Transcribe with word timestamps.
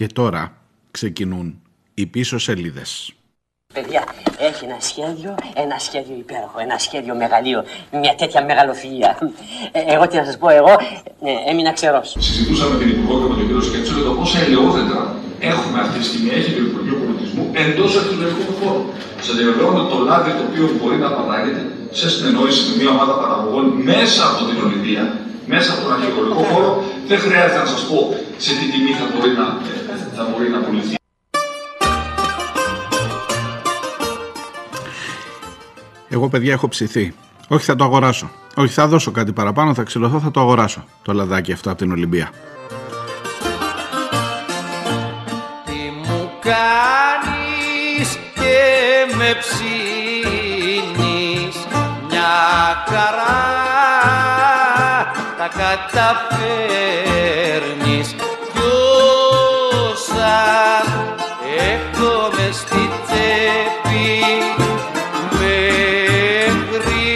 Και 0.00 0.08
τώρα 0.20 0.42
ξεκινούν 0.96 1.46
οι 1.94 2.04
πίσω 2.14 2.36
σελίδες. 2.38 2.90
Παιδιά, 3.74 4.02
έχει 4.48 4.62
ένα 4.68 4.78
σχέδιο, 4.90 5.32
ένα 5.64 5.76
σχέδιο 5.86 6.16
υπέροχο, 6.24 6.58
ένα 6.66 6.76
σχέδιο 6.86 7.14
μεγαλείο, 7.22 7.60
μια 8.02 8.14
τέτοια 8.20 8.40
μεγαλοφιλία. 8.50 9.10
Ε, 9.72 9.80
εγώ 9.94 10.04
τι 10.08 10.16
να 10.20 10.24
σας 10.28 10.36
πω, 10.40 10.48
εγώ 10.60 10.74
ε, 11.30 11.50
έμεινα 11.50 11.72
ξερός. 11.78 12.08
Συζητούσαμε 12.28 12.72
με 12.72 12.78
την 12.80 12.88
Υπουργό 12.94 13.14
και 13.20 13.28
με 13.30 13.34
τον 13.38 13.46
κύριο 13.46 13.64
Σκέτσο 13.68 13.92
για 13.96 14.04
το 14.08 14.12
πόσα 14.18 14.38
ελαιόδεντρα 14.44 15.02
έχουμε 15.52 15.78
αυτή 15.84 15.96
τη 15.98 16.04
στιγμή, 16.10 16.30
έχει 16.40 16.50
το 16.56 16.62
Υπουργείο 16.68 16.96
Πολιτισμού 17.02 17.44
εντός 17.64 17.90
αρχαιολογικού 18.00 18.52
χώρου. 18.60 18.82
Σας 19.26 19.34
διαβεβαιώνω 19.36 19.78
ότι 19.82 19.90
το 19.94 19.98
λάδι 20.08 20.30
το 20.38 20.42
οποίο 20.48 20.66
μπορεί 20.78 20.96
να 21.04 21.10
παράγεται 21.16 21.62
σε 21.98 22.06
συνεννόηση 22.12 22.60
με 22.68 22.72
μια 22.80 22.90
ομάδα 22.96 23.14
παραγωγών 23.22 23.64
μέσα 23.90 24.22
από 24.30 24.40
την 24.48 24.56
Ολυμπία, 24.64 25.04
μέσα 25.52 25.68
από 25.72 25.80
τον 25.84 25.92
αρχαιολογικό 25.96 26.42
χώρο, 26.50 26.70
δεν 27.10 27.18
χρειάζεται 27.24 27.60
να 27.64 27.68
σας 27.74 27.82
πω 27.88 27.98
σε 28.44 28.50
τι 28.58 28.64
τιμή 28.72 28.92
θα 29.00 29.06
μπορεί 29.10 29.32
να, 29.40 29.46
ε, 29.89 29.89
θα 30.20 30.28
μπορεί 30.32 30.48
να 30.48 30.60
πουληθεί. 30.60 30.94
Εγώ, 36.08 36.28
παιδιά, 36.28 36.52
έχω 36.52 36.68
ψηθεί. 36.68 37.14
Όχι, 37.48 37.64
θα 37.64 37.76
το 37.76 37.84
αγοράσω. 37.84 38.30
Όχι, 38.54 38.72
θα 38.72 38.86
δώσω 38.86 39.10
κάτι 39.10 39.32
παραπάνω, 39.32 39.74
θα 39.74 39.82
ξυλωθώ, 39.82 40.20
θα 40.20 40.30
το 40.30 40.40
αγοράσω. 40.40 40.84
Το 41.02 41.12
λαδάκι 41.12 41.52
αυτό 41.52 41.70
από 41.70 41.78
την 41.78 41.92
Ολυμπία. 41.92 42.30
Τι 45.64 45.90
μου 46.06 46.30
κάνεις 46.40 48.18
και 48.34 49.14
με 49.16 49.34
ψήνεις 49.38 50.76
μια 52.08 52.84
χαρά 52.86 53.48
τα 55.38 55.48
καταφέρνεις 55.48 56.28
κι 57.82 57.89
όσα 60.30 60.42
έχω 61.74 62.12
μες 62.36 62.56
στη 62.56 62.90
τσέπη 63.06 64.08
μέχρι 65.38 67.08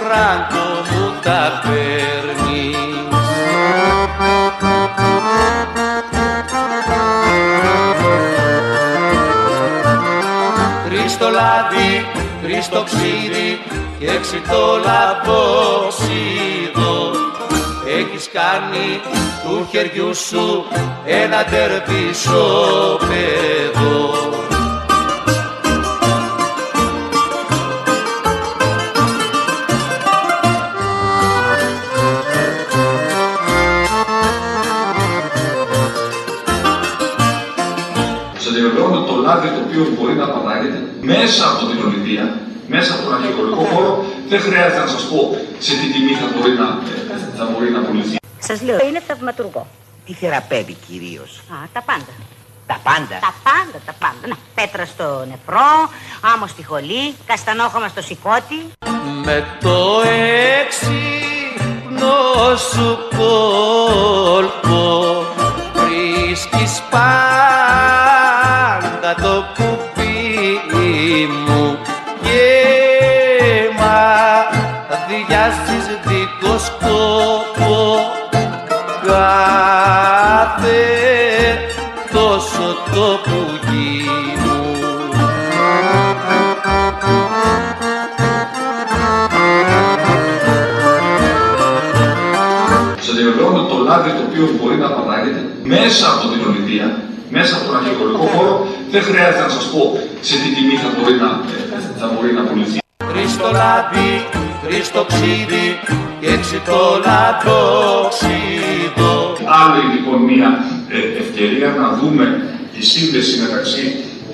φράγκο 0.00 0.68
μου 0.90 1.06
τα 1.22 1.42
παίρνεις. 1.62 2.76
Τρεις 10.84 11.12
το 11.18 11.28
λάδι, 11.28 11.92
τρεις 12.42 12.68
το 12.68 12.82
ξύδι 12.82 13.50
και 13.98 14.06
έξι 14.10 14.40
το 14.50 14.62
λαμπόσιδο 14.84 15.40
Έχεις 17.98 18.28
κάνει 18.32 19.00
του 19.42 19.66
χεριού 19.70 20.14
σου 20.14 20.64
ένα 21.04 21.44
τερπισό 21.44 22.98
παιδό 22.98 24.30
Σα 38.38 38.50
διαβεβαιώνω 38.50 38.96
ότι 38.96 39.12
το 39.12 39.16
λάδι 39.16 39.48
το 39.48 39.60
οποίο 39.66 39.86
μπορεί 39.98 40.14
να 40.14 40.26
παράγεται 40.26 40.82
μέσα 41.00 41.44
από 41.52 41.66
την 41.70 41.78
Ολυμπία, 41.86 42.34
μέσα 42.68 42.92
από 42.94 43.02
τον 43.04 43.14
αρχαιολογικό 43.14 43.64
χώρο, 43.72 44.04
δεν 44.28 44.40
χρειάζεται 44.40 44.80
να 44.80 44.86
σας 44.86 45.02
πω 45.10 45.20
σε 45.58 45.72
τι 45.78 45.86
τιμή 45.92 46.14
θα 46.20 46.26
μπορεί 46.32 46.52
να, 46.62 46.68
ε, 46.94 46.99
θα 47.40 47.46
μπορεί 47.52 47.70
να 47.70 47.80
πουληθεί. 47.80 48.16
Σας 48.38 48.62
λέω, 48.62 48.78
είναι 48.88 49.00
θαυματουργό. 49.06 49.66
Τι 50.06 50.12
θεραπεύει 50.12 50.76
κυρίως; 50.86 51.30
Α, 51.38 51.54
τα 51.72 51.82
πάντα. 51.82 52.12
Τα 52.66 52.78
πάντα; 52.82 53.18
Τα 53.26 53.34
πάντα, 53.42 53.78
τα 53.86 53.94
πάντα. 53.98 54.26
Να, 54.26 54.36
πέτρα 54.54 54.84
στο 54.84 55.24
νεφρό, 55.30 55.90
άμμο 56.34 56.46
στη 56.46 56.64
χολή, 56.64 57.14
καστανόχωμα 57.26 57.88
στο 57.88 58.02
σηκώτη. 58.02 58.60
Με 59.24 59.46
το 59.60 60.02
έξυπνο 60.60 62.16
σου 62.70 62.98
κόλπο 63.16 64.82
βρίσκεις 65.74 66.82
πάντα 66.90 68.20
το 69.22 69.44
κουπί 69.56 69.79
μέσα 95.90 96.06
από 96.14 96.24
την 96.32 96.40
Ολυμπία, 96.48 96.86
μέσα 97.36 97.52
από 97.56 97.64
τον 97.66 97.74
αρχαιολογικό 97.78 98.26
χώρο, 98.34 98.54
δεν 98.92 99.02
χρειάζεται 99.08 99.44
να 99.48 99.52
σας 99.56 99.66
πω 99.72 99.82
σε 100.28 100.34
τι 100.40 100.48
τιμή 100.54 100.76
θα 100.82 100.88
μπορεί 100.94 101.14
να, 101.24 101.30
ε, 101.76 101.78
θα 102.00 102.06
μπορεί 102.12 102.30
να 102.38 102.42
πουληθεί. 102.48 102.78
Τρεις 103.12 103.32
το 103.42 103.48
λάδι, 103.58 104.12
τρεις 104.64 104.86
το 104.96 105.02
ξύδι 105.10 105.66
και 106.20 106.28
έξι 106.36 106.56
το 106.68 106.78
λαδόξιδο. 107.06 109.12
Άλλη 109.62 109.82
λοιπόν 109.94 110.18
μια 110.30 110.48
ε, 110.96 110.98
ευκαιρία 111.22 111.68
να 111.80 111.86
δούμε 111.98 112.24
τη 112.74 112.80
σύνδεση 112.92 113.34
μεταξύ 113.44 113.84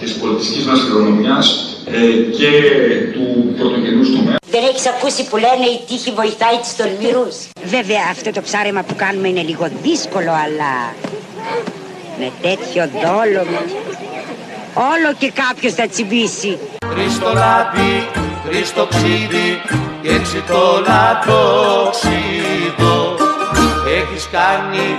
της 0.00 0.10
πολιτιστικής 0.20 0.64
μας 0.68 0.78
κληρονομιάς 0.84 1.46
ε, 1.98 2.00
και 2.38 2.50
του 3.14 3.26
πρωτογενούς 3.58 4.08
τομέα. 4.16 4.38
Δεν 4.54 4.62
έχεις 4.70 4.86
ακούσει 4.94 5.20
που 5.28 5.36
λένε 5.46 5.66
η 5.76 5.78
τύχη 5.88 6.10
βοηθάει 6.20 6.56
τους 6.62 6.72
τολμηρούς. 6.80 7.36
Βέβαια 7.76 8.04
αυτό 8.14 8.28
το 8.36 8.40
ψάρεμα 8.46 8.82
που 8.88 8.94
κάνουμε 9.02 9.26
είναι 9.28 9.44
λίγο 9.50 9.66
δύσκολο 9.86 10.32
αλλά 10.44 10.72
με 12.18 12.32
τέτοιο 12.42 12.90
δόλωμα 13.02 13.60
όλο 14.74 15.14
και 15.18 15.30
κάποιος 15.30 15.72
θα 15.72 15.88
τσιμπήσει. 15.88 16.58
Τρεις 16.94 17.18
το 17.18 17.32
λάδι, 17.32 18.08
τρεις 18.48 18.72
το 18.72 18.86
ξύδι 18.86 19.62
και 20.02 20.10
έξι 20.10 20.42
το 20.48 20.84
λαδόξιδο. 20.86 22.16
Έχεις 23.98 24.28
κάνει 24.32 24.96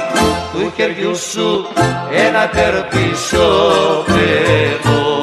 του 0.51 0.73
χεριού 0.75 1.15
σου 1.15 1.67
ένα 2.11 2.49
τερπισό 2.49 4.03
παιδό. 4.05 5.21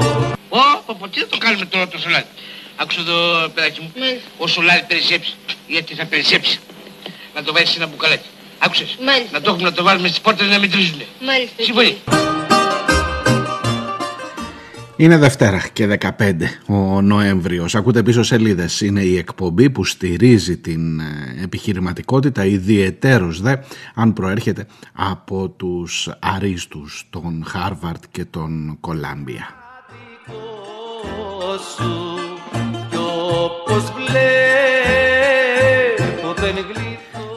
Ω, 0.49 0.83
πω, 0.87 0.97
πω, 0.99 1.09
τι 1.09 1.21
θα 1.21 1.27
το 1.27 1.39
κάνουμε 1.39 1.65
τώρα 1.65 1.89
το 1.89 1.99
σολάδι. 1.99 2.27
Άκουσα 2.77 3.01
εδώ, 3.01 3.49
παιδάκι 3.49 3.81
μου, 3.81 3.93
ο 4.39 4.47
σολάδι 4.47 4.85
περισσέψει. 4.89 5.35
Γιατί 5.67 5.95
θα 5.95 6.05
περισσέψει. 6.05 6.61
Να 7.35 7.43
το 7.43 7.53
βάλεις 7.53 7.71
σε 7.71 7.77
ένα 7.77 7.87
μπουκαλάκι. 7.87 8.29
Άκουσες; 8.65 8.97
Μάλιστα. 9.05 9.39
Να 9.39 9.41
το 9.41 9.51
έχουμε 9.51 9.69
να 9.69 9.75
το 9.75 9.83
βάλουμε 9.83 10.09
στις 10.09 10.21
πόρτες 10.21 10.49
να 10.49 10.59
μην 10.59 10.71
τρίζουνε. 10.71 11.05
Μάλιστα. 11.21 11.63
Συμφωνεί. 11.63 11.97
Είναι 14.97 15.17
Δευτέρα 15.19 15.69
και 15.73 15.87
15 15.87 16.61
ο 16.67 17.03
Νοέμβριος. 17.03 17.75
Ακούτε 17.75 18.03
πίσω 18.03 18.23
σελίδες. 18.23 18.81
Είναι 18.81 19.01
η 19.01 19.17
εκπομπή 19.17 19.71
που 19.71 19.85
στηρίζει 19.85 20.57
την 20.57 21.01
ε, 21.01 21.05
επιχειρηματικότητα 21.43 22.45
ιδιαιτέρως 22.45 23.41
δε 23.41 23.57
αν 23.95 24.13
προέρχεται 24.13 24.67
από 24.93 25.49
τους 25.49 26.11
αρίστους 26.19 27.07
των 27.11 27.45
Χάρβαρτ 27.47 28.05
και 28.11 28.25
των 28.25 28.77
Κολάμπια. 28.81 29.55
σου 31.77 32.15
κι 32.91 32.97
όπως 32.97 33.93
βλέπω 33.97 34.15
δεν 34.15 34.15
γλύφω 34.15 35.04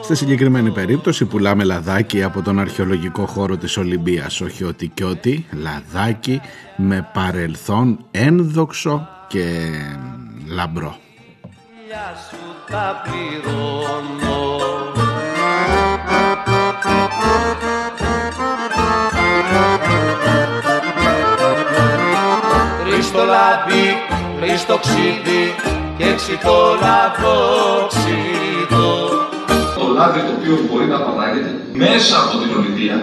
Στη 0.08 0.16
συγκεκριμένη 0.16 0.70
περίπτωση 0.70 1.24
πουλάμε 1.24 1.64
λαδάκι 1.64 2.22
από 2.22 2.42
τον 2.42 2.58
αρχαιολογικό 2.58 3.26
χώρο 3.26 3.56
της 3.56 3.76
Ολυμπίας. 3.76 4.40
Όχι 4.40 4.64
ότι 4.64 4.88
και 4.88 5.04
ότι, 5.04 5.46
λαδάκι 5.52 6.40
με 6.76 7.10
παρελθόν 7.12 8.04
ένδοξο 8.10 9.08
και 9.26 9.70
λαμπρό. 10.46 10.96
Γεια 11.86 12.14
σου 12.30 12.36
τα 12.70 13.02
πληρώνω 13.04 14.56
Τρεις 22.84 23.12
το 23.12 23.24
λάδι, 23.24 23.84
τρεις 24.40 24.66
το 24.66 24.78
ξύδι 24.78 25.54
και 25.96 26.04
έξι 26.04 26.38
το 26.42 26.78
λαδόξιδο 26.80 28.37
Το 28.37 28.37
λάδι 29.96 30.20
το 30.26 30.32
οποίο 30.38 30.54
μπορεί 30.66 30.86
να 30.94 30.98
παράγεται 31.06 31.50
μέσα 31.84 32.14
από 32.22 32.34
την 32.42 32.50
Ολυμπία, 32.58 32.96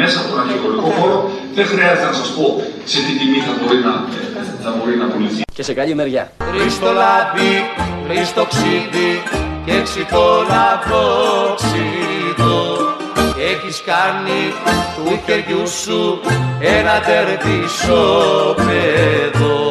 μέσα 0.00 0.14
από 0.20 0.26
τον 0.30 0.38
αρχαιολογικό 0.42 0.90
χώρο, 0.98 1.18
δεν 1.56 1.66
χρειάζεται 1.72 2.06
να 2.10 2.16
σας 2.20 2.28
πω 2.36 2.46
σε 2.90 2.98
τι 3.04 3.12
τιμή 3.18 3.40
θα 3.46 3.52
μπορεί 3.58 3.78
να, 3.88 3.94
ε, 4.38 4.42
θα 4.64 4.70
μπορεί 4.76 4.94
να 5.02 5.06
πουληθεί. 5.10 5.42
Και 5.56 5.64
σε 5.68 5.72
καλή 5.80 5.94
μεριά. 6.00 6.24
Τρεις 6.52 6.74
το 6.82 6.90
λάδι, 7.00 7.52
τρεις 8.06 8.28
το 8.36 8.42
ξύδι 8.52 9.12
και 9.64 9.72
έξι 9.80 10.02
το 10.14 10.24
λαδόξιδο 10.50 12.22
Έχεις 13.38 13.62
έχεις 13.62 13.82
κάνει 13.82 14.40
του 14.96 15.04
χεριού 15.24 15.68
σου 15.68 16.20
ένα 16.60 17.00
τερτισό 17.00 18.54
παιδό. 18.56 19.70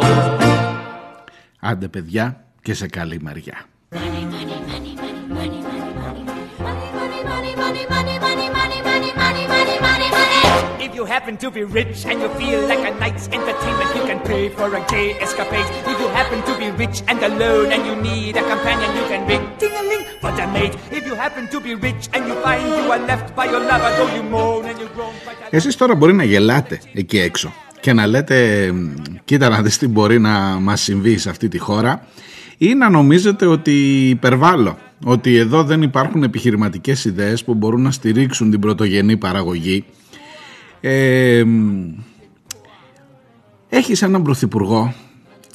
Άντε 1.60 1.88
παιδιά 1.88 2.44
και 2.62 2.74
σε 2.74 2.88
καλή 2.88 3.20
μεριά. 3.22 3.66
You 11.02 11.08
happen 11.18 11.36
to 11.44 11.50
be 11.58 11.64
rich 11.80 11.98
and 12.10 12.16
you 12.24 12.30
feel 12.40 12.62
like 12.72 12.84
a 12.92 12.94
night's 13.04 13.26
entertainment, 13.38 13.90
you 13.98 14.04
can 14.10 14.20
pay 14.32 14.44
for 14.58 14.68
a 14.80 14.82
gay 14.94 15.10
escapade. 15.26 15.68
If 15.92 15.98
you 16.02 16.10
happen 16.20 16.40
to 16.50 16.54
be 16.62 16.68
rich 16.84 16.98
and 17.10 17.20
alone 17.30 17.70
and 17.76 17.82
you 17.90 17.96
need 18.10 18.34
a 18.42 18.46
companion, 18.54 18.90
you 19.00 19.06
can 19.12 19.22
ring 19.32 19.44
ting-a-ling 19.62 20.04
for 20.22 20.32
the 20.40 20.46
maid. 20.56 20.72
If 20.98 21.04
you 21.08 21.16
happen 21.24 21.44
to 21.54 21.58
be 21.68 21.74
rich 21.88 22.04
and 22.14 22.22
you 22.30 22.36
find 22.46 22.62
you 22.80 22.86
are 22.96 23.04
left 23.12 23.28
by 23.38 23.46
your 23.54 23.64
lover, 23.72 23.92
though 23.98 24.12
you 24.18 24.24
moan 24.34 24.62
and 24.70 24.78
you 24.82 24.90
groan. 24.96 25.14
Εσείς 25.50 25.76
τώρα 25.76 25.96
μπορεί 25.96 26.14
να 26.14 26.24
γελάτε 26.24 26.80
εκεί 26.94 27.20
έξω 27.20 27.54
και 27.80 27.94
να 27.94 28.08
λέτε 28.08 28.70
κοίτα 29.24 29.50
να 29.50 29.62
δεις 29.62 29.78
τι 29.78 29.88
μπορεί 29.88 30.20
να 30.20 30.32
μας 30.40 30.82
συμβεί 30.82 31.18
σε 31.18 31.30
αυτή 31.30 31.48
τη 31.48 31.58
χώρα 31.58 32.08
ή 32.58 32.74
να 32.74 32.90
νομίζετε 32.90 33.46
ότι 33.46 34.10
υπερβάλλω 34.10 34.78
ότι 35.04 35.36
εδώ 35.36 35.64
δεν 35.64 35.82
υπάρχουν 35.82 36.24
επιχειρηματικές 36.24 37.06
ιδέες 37.06 37.44
που 37.44 37.54
μπορούν 37.54 37.82
να 37.82 37.92
στηρίξουν 37.92 38.52
την 38.52 38.60
πρωτογενή 38.60 39.18
παραγωγή 39.18 39.86
ε, 40.82 41.44
έχεις 43.70 44.02
έναν 44.02 44.24
πρωθυπουργό 44.24 44.94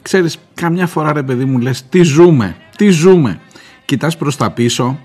ξέρεις 0.06 0.38
καμιά 0.55 0.87
φορά 0.87 1.12
ρε 1.12 1.23
παιδί 1.23 1.44
μου 1.44 1.58
λες 1.58 1.88
τι 1.88 2.02
ζούμε, 2.02 2.56
τι 2.76 2.88
ζούμε 2.88 3.40
κοιτάς 3.84 4.17
προς 4.17 4.37
τα 4.37 4.50
πίσω. 4.50 4.99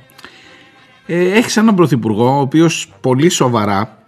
Ε, 1.06 1.32
έχεις 1.32 1.58
έναν 1.58 1.76
πρωθυπουργό 1.76 2.38
ο 2.38 2.40
οποίος 2.40 2.94
πολύ 3.02 3.30
σοβαρά 3.30 4.04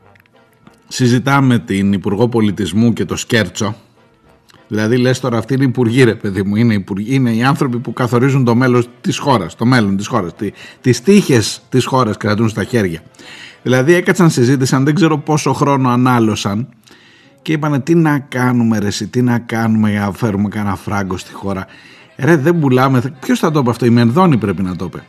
συζητά 0.88 1.42
με 1.42 1.60
την 1.60 1.94
Υπουργό 1.94 2.28
Πολιτισμού 2.30 2.94
και 2.94 3.06
το 3.06 3.16
Σκέρτσο 3.16 3.76
Δηλαδή 4.74 4.98
λες 4.98 5.20
τώρα 5.20 5.38
αυτοί 5.38 5.54
είναι 5.54 5.64
υπουργοί 5.64 6.04
ρε 6.04 6.16
παιδί 6.16 6.44
μου, 6.44 6.56
είναι, 6.56 6.74
υπουργοί, 6.74 7.16
είναι 7.16 7.32
οι 7.32 7.44
άνθρωποι 7.44 7.80
που 7.80 7.94
καθορίζουν 7.94 8.44
το 8.44 8.56
μέλλον 8.56 8.86
της 9.02 9.18
χώρας, 9.18 9.56
το 9.56 9.66
μέλλον 9.66 9.98
της 9.98 10.08
χώρας, 10.08 10.36
τι, 10.36 10.52
τις 10.82 11.02
τύχες 11.02 11.62
της 11.70 11.86
χώρας 11.86 12.18
κρατούν 12.18 12.50
στα 12.50 12.64
χέρια. 12.64 13.02
Δηλαδή 13.64 13.94
έκατσαν 13.94 14.30
συζήτησαν, 14.30 14.84
δεν 14.84 14.96
ξέρω 14.96 15.18
πόσο 15.18 15.54
χρόνο 15.54 15.90
ανάλωσαν 15.90 16.68
και 17.42 17.52
είπανε 17.52 17.80
τι 17.80 17.96
να 17.96 18.20
κάνουμε 18.20 18.80
ρε 18.80 18.90
τι 19.10 19.22
να 19.22 19.40
κάνουμε 19.40 19.90
για 19.90 20.00
να 20.00 20.12
φέρουμε 20.12 20.50
κανένα 20.50 20.76
φράγκο 20.76 21.18
στη 21.18 21.34
χώρα. 21.34 21.66
Ρε 22.18 22.36
δεν 22.36 22.60
πουλάμε, 22.60 23.02
ποιος 23.20 23.40
θα 23.40 23.52
το 23.52 23.60
είπε 23.60 23.70
αυτό, 23.70 23.86
η 23.86 23.90
Μενδώνη 23.90 24.38
πρέπει 24.38 24.62
να 24.62 24.76
το 24.76 24.86
είπε. 24.86 25.04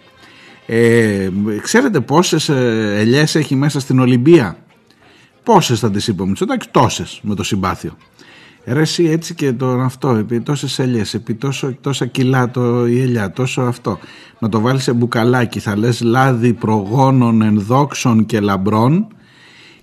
Ε, 0.67 1.31
ξέρετε 1.62 2.00
πόσες 2.00 2.49
ε, 2.49 2.94
ελιές 2.99 3.34
έχει 3.34 3.55
μέσα 3.55 3.81
στην 3.81 4.00
Ολυμπία; 4.00 4.56
Πόσες 5.43 5.81
θα 5.81 5.90
τις 5.90 6.08
είπε 6.08 6.22
ο 6.22 6.26
Μητσοτάκης, 6.26 6.70
τόσες 6.70 7.20
με 7.22 7.34
το 7.34 7.43
συμπάθειο. 7.43 7.96
Ρε 8.66 8.81
εσύ 8.81 9.05
έτσι 9.05 9.34
και 9.34 9.52
το 9.52 9.70
αυτό, 9.70 10.11
επί 10.11 10.40
τόσες 10.40 10.78
ελιές, 10.78 11.14
επί 11.14 11.34
τόσο, 11.34 11.76
τόσα 11.81 12.06
κιλά 12.06 12.50
το, 12.50 12.87
η 12.87 13.00
ελιά, 13.00 13.31
τόσο 13.31 13.62
αυτό. 13.62 13.99
Να 14.38 14.49
το 14.49 14.61
βάλεις 14.61 14.82
σε 14.82 14.93
μπουκαλάκι, 14.93 15.58
θα 15.61 15.76
λες 15.76 16.00
λάδι 16.00 16.52
προγόνων, 16.52 17.43
ενδόξων 17.43 18.26
και 18.26 18.40
λαμπρών 18.40 19.06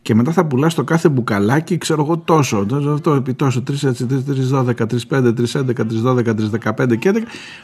και 0.01 0.15
μετά 0.15 0.31
θα 0.31 0.45
πουλάς 0.45 0.73
το 0.73 0.83
κάθε 0.83 1.09
μπουκαλάκι, 1.09 1.77
ξέρω 1.77 2.03
εγώ 2.03 2.17
τόσο, 2.17 2.65
τόσο 2.65 2.89
αυτό, 2.89 3.13
επί 3.13 3.33
τόσο, 3.33 3.63
3 3.67 3.83
έτσι, 3.83 4.05
3, 4.09 4.23
3, 4.25 4.51
12, 4.51 4.85
3, 4.87 5.07
5, 5.09 5.33
3, 5.33 5.45
11, 5.51 5.85
3, 5.85 6.01
12, 6.03 6.33
3, 6.33 6.49
15 6.83 6.97
και 6.97 7.11
11. 7.13 7.17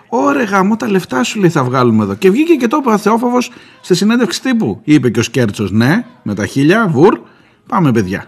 Ωραία 0.09 0.43
γάμο, 0.43 0.75
τα 0.75 0.89
λεφτά 0.89 1.23
σου 1.23 1.39
λέει 1.39 1.49
θα 1.49 1.63
βγάλουμε 1.63 2.03
εδώ. 2.03 2.15
Και 2.15 2.29
βγήκε 2.29 2.53
και 2.53 2.67
το 2.67 2.77
είπε 2.81 2.89
ο 2.89 2.97
Θεόφοβος 2.97 3.51
σε 3.81 3.95
συνέντευξη 3.95 4.41
τύπου. 4.41 4.79
Είπε 4.83 5.09
και 5.09 5.19
ο 5.19 5.23
Σκέρτσος, 5.23 5.71
ναι, 5.71 6.05
με 6.23 6.33
τα 6.33 6.45
χίλια, 6.45 6.87
βουρ, 6.87 7.19
πάμε 7.67 7.91
παιδιά. 7.91 8.25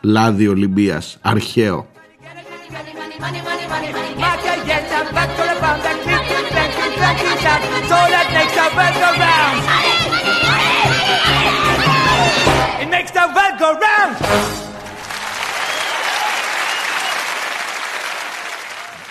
Λάδι 0.00 0.48
Ολυμπίας, 0.48 1.18
αρχαίο. 1.22 1.91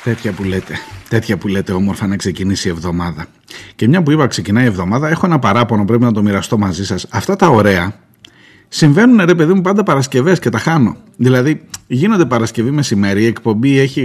Τέτοια 0.04 0.31
που 0.31 0.44
λέτε. 0.44 0.74
Τέτοια 1.10 1.38
που 1.38 1.48
λέτε 1.48 1.72
όμορφα 1.74 2.08
να 2.08 2.16
ξεκινήσει 2.16 2.68
η 2.68 2.72
εβδομάδα. 2.72 3.25
Και 3.75 3.88
μια 3.88 4.04
που 4.04 4.12
είπα 4.12 4.28
ξεκινάει 4.28 4.63
η 4.63 4.68
εβδομάδα, 4.68 5.10
έχω 5.10 5.25
ένα 5.25 5.40
παράπονο, 5.40 5.86
πρέπει 5.86 6.04
να 6.04 6.12
το 6.12 6.22
μοιραστώ 6.22 6.58
μαζί 6.58 6.86
σας. 6.86 7.06
Αυτά 7.10 7.36
τα 7.36 7.48
ωραία 7.48 7.94
συμβαίνουν 8.73 9.25
ρε 9.25 9.35
παιδί 9.35 9.53
μου 9.53 9.62
πάντα 9.62 9.83
Παρασκευές 9.83 10.39
και 10.39 10.50
τα 10.50 10.57
χάνω. 10.57 10.97
Δηλαδή 11.18 11.62
γίνονται 11.88 12.25
Παρασκευή 12.25 12.71
μεσημέρι, 12.71 13.21
η 13.21 13.25
εκπομπή 13.25 13.79
έχει 13.79 14.01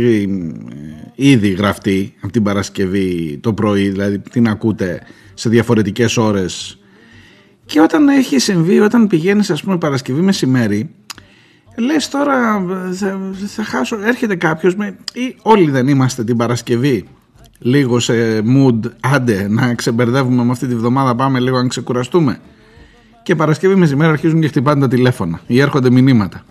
ε, 1.15 1.31
ήδη 1.31 1.49
γραφτεί 1.49 2.15
από 2.21 2.33
την 2.33 2.43
Παρασκευή 2.43 3.39
το 3.43 3.53
πρωί, 3.53 3.89
δηλαδή 3.89 4.19
την 4.19 4.49
ακούτε 4.49 5.03
σε 5.35 5.49
διαφορετικές 5.49 6.17
ώρες. 6.17 6.79
Και 7.67 7.81
όταν 7.81 8.09
έχει 8.09 8.39
συμβεί, 8.39 8.81
όταν 8.81 9.07
πηγαίνεις 9.07 9.51
ας 9.51 9.63
πούμε 9.63 9.79
Παρασκευή 9.79 10.21
μεσημέρι 10.21 10.91
λες 11.77 12.09
τώρα 12.09 12.65
θα, 12.93 13.21
θα 13.47 13.65
χάσω, 13.65 13.99
έρχεται 14.03 14.37
κάποιος 14.37 14.77
με, 14.77 14.97
ή 15.13 15.37
όλοι 15.43 15.71
δεν 15.71 15.89
είμαστε 15.89 16.25
την 16.25 16.37
Παρασκευή 16.37 17.05
λίγο 17.59 18.01
σε 18.01 18.39
mood, 18.39 18.81
άντε 19.01 19.49
να 19.49 19.75
ξεμπερδεύουμε 19.75 20.45
με 20.45 20.51
αυτή 20.51 20.67
τη 20.67 20.75
βδομάδα 20.75 21.15
πάμε 21.15 21.41
λίγο 21.41 21.63
να 21.63 21.69
ξεκουραστούμε 21.69 22.39
και 23.27 23.35
Παρασκευή 23.35 23.75
μεσημέρι 23.75 24.11
αρχίζουν 24.13 24.41
και 24.41 24.49
χτυπάνε 24.49 24.81
τα 24.81 24.89
τηλέφωνα 24.89 25.41
ή 25.47 25.61
έρχονται 25.61 25.91
μηνύματα 25.91 26.45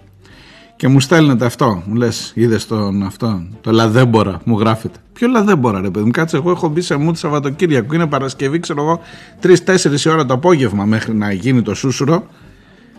και 0.75 0.87
μου 0.87 0.99
στέλνετε 0.99 1.45
αυτό. 1.45 1.83
Μου 1.85 1.95
λες, 1.95 2.31
είδες 2.35 2.67
τον 2.67 3.03
αυτό, 3.03 3.47
το 3.61 3.71
λαδέμπορα, 3.71 4.41
μου 4.43 4.59
γράφετε. 4.59 4.99
Ποιο 5.13 5.27
λαδέμπορα, 5.27 5.81
ρε 5.81 5.89
παιδί 5.89 6.05
μου, 6.05 6.11
κάτσε. 6.11 6.37
Εγώ 6.37 6.51
έχω 6.51 6.67
μπει 6.67 6.81
σε 6.81 6.95
μου 6.95 7.11
τη 7.11 7.17
Σαββατοκύριακο. 7.17 7.95
Είναι 7.95 8.07
Παρασκευή, 8.07 8.59
ξέρω 8.59 8.81
εγώ, 8.81 8.99
3-4 9.41 10.11
ώρα 10.11 10.25
το 10.25 10.33
απόγευμα 10.33 10.85
μέχρι 10.85 11.13
να 11.13 11.31
γίνει 11.31 11.61
το 11.61 11.75
σούσουρο. 11.75 12.27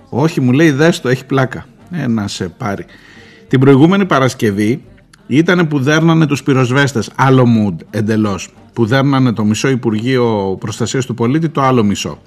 Όχι, 0.09 0.41
μου 0.41 0.53
λέει, 0.53 0.71
δες 0.71 1.01
το, 1.01 1.09
έχει 1.09 1.27
πλάκα. 1.27 1.67
Ε, 1.91 2.07
να 2.07 2.29
σε 2.29 2.49
πάρει. 2.49 2.85
Την 3.49 3.61
προηγούμενη 3.61 4.05
Παρασκευή 4.07 4.83
ήταν 5.27 5.69
που 5.69 5.79
δέρνανε 5.79 6.27
τους 6.27 6.43
πυροσβέστες. 6.43 7.11
Άλλο 7.15 7.47
mood 7.59 7.77
εντελώς. 7.91 8.55
Που 8.73 8.87
δέρνανε 8.87 9.33
το 9.33 9.45
μισό 9.45 9.69
Υπουργείο 9.69 10.57
Προστασίας 10.61 11.07
του 11.07 11.15
Πολίτη, 11.15 11.49
το 11.49 11.63
άλλο 11.63 11.85
μισό 11.85 12.19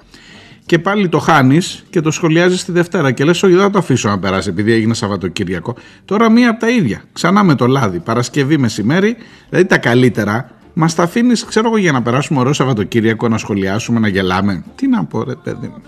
και 0.70 0.78
πάλι 0.78 1.08
το 1.08 1.18
χάνεις 1.18 1.84
και 1.90 2.00
το 2.00 2.10
σχολιάζεις 2.10 2.64
τη 2.64 2.72
Δευτέρα. 2.72 3.12
Και 3.12 3.24
λες: 3.24 3.42
Όχι, 3.42 3.54
δεν 3.54 3.62
θα 3.62 3.70
το 3.70 3.78
αφήσω 3.78 4.08
να 4.08 4.18
περάσει 4.18 4.48
επειδή 4.48 4.72
έγινε 4.72 4.94
Σαββατοκύριακο. 4.94 5.76
Τώρα 6.04 6.30
μία 6.30 6.50
από 6.50 6.60
τα 6.60 6.68
ίδια. 6.68 7.02
Ξανά 7.12 7.44
με 7.44 7.54
το 7.54 7.66
λάδι. 7.66 7.98
Παρασκευή 7.98 8.58
μεσημέρι, 8.58 9.16
δηλαδή 9.48 9.68
τα 9.68 9.78
καλύτερα. 9.78 10.50
Μας 10.74 10.94
τα 10.94 11.02
αφήνεις, 11.02 11.44
ξέρω 11.44 11.68
εγώ, 11.68 11.76
για 11.76 11.92
να 11.92 12.02
περάσουμε 12.02 12.40
ωραίο 12.40 12.52
Σαββατοκύριακο, 12.52 13.28
να 13.28 13.38
σχολιάσουμε, 13.38 14.00
να 14.00 14.08
γελάμε. 14.08 14.64
Τι 14.74 14.88
να 14.88 15.04
πω, 15.04 15.22
ρε 15.22 15.34
παιδί 15.34 15.66
μου. 15.66 15.82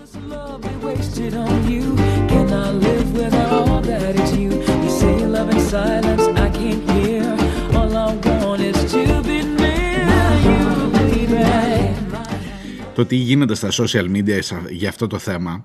Το 12.95 13.05
τι 13.05 13.15
γίνεται 13.15 13.55
στα 13.55 13.69
social 13.71 14.05
media 14.15 14.39
για 14.69 14.89
αυτό 14.89 15.07
το 15.07 15.17
θέμα, 15.17 15.63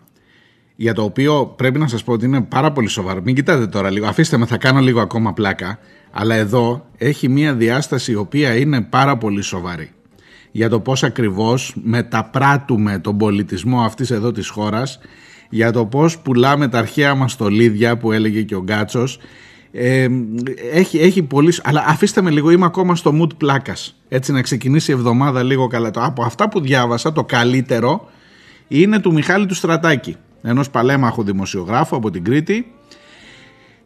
για 0.77 0.95
το 0.95 1.03
οποίο 1.03 1.47
πρέπει 1.57 1.79
να 1.79 1.89
σας 1.89 2.05
πω 2.05 2.13
ότι 2.13 2.25
είναι 2.25 2.41
πάρα 2.41 2.73
πολύ 2.73 2.89
σοβαρό. 2.89 3.21
Μην 3.25 3.35
κοιτάτε 3.35 3.67
τώρα 3.67 3.91
λίγο, 3.91 4.07
αφήστε 4.07 4.37
με, 4.37 4.47
θα 4.47 4.57
κάνω 4.57 4.81
λίγο 4.81 5.01
ακόμα 5.01 5.33
πλάκα, 5.33 5.79
αλλά 6.11 6.35
εδώ 6.35 6.87
έχει 6.97 7.29
μία 7.29 7.55
διάσταση 7.55 8.13
η 8.13 8.15
οποία 8.15 8.57
είναι 8.57 8.81
πάρα 8.81 9.17
πολύ 9.17 9.43
σοβαρή. 9.43 9.91
Για 10.51 10.69
το 10.69 10.81
πώς 10.81 11.03
ακριβώς 11.03 11.77
μεταπράττουμε 11.83 12.99
τον 12.99 13.19
πολιτισμό 13.19 13.81
αυτής 13.83 14.11
εδώ 14.11 14.33
της 14.33 14.49
χώρας, 14.49 14.99
για 15.51 15.73
το 15.73 15.87
πώς 15.87 16.19
πουλάμε 16.19 16.69
τα 16.69 16.79
αρχαία 16.79 17.15
μας 17.15 17.33
στολίδια 17.33 17.97
που 17.97 18.13
έλεγε 18.13 18.43
και 18.43 18.55
ο 18.55 18.63
Γκάτσος, 18.63 19.19
ε, 19.73 20.09
έχει, 20.73 20.99
έχει 20.99 21.23
πολύ. 21.23 21.53
Αλλά 21.63 21.85
αφήστε 21.89 22.23
με 22.23 22.31
λίγο, 22.31 22.51
είμαι 22.51 22.65
ακόμα 22.65 22.97
στο 22.97 23.13
mood 23.21 23.37
πλάκας. 23.37 23.97
Έτσι 24.09 24.33
να 24.33 24.43
ξεκινήσει 24.43 24.91
η 24.91 24.95
εβδομάδα 24.95 25.43
λίγο 25.43 25.67
καλά. 25.67 25.91
Από 25.95 26.23
αυτά 26.23 26.49
που 26.49 26.61
διάβασα, 26.61 27.13
το 27.13 27.25
καλύτερο 27.25 28.09
είναι 28.69 28.99
του 28.99 29.13
Μιχάλη 29.13 29.47
του 29.47 29.55
Στρατάκη. 29.55 30.17
Ενός 30.43 30.71
παλέμαχου 30.71 31.23
δημοσιογράφου 31.23 31.97
από 31.97 32.11
την 32.11 32.25
Κρήτη. 32.25 32.73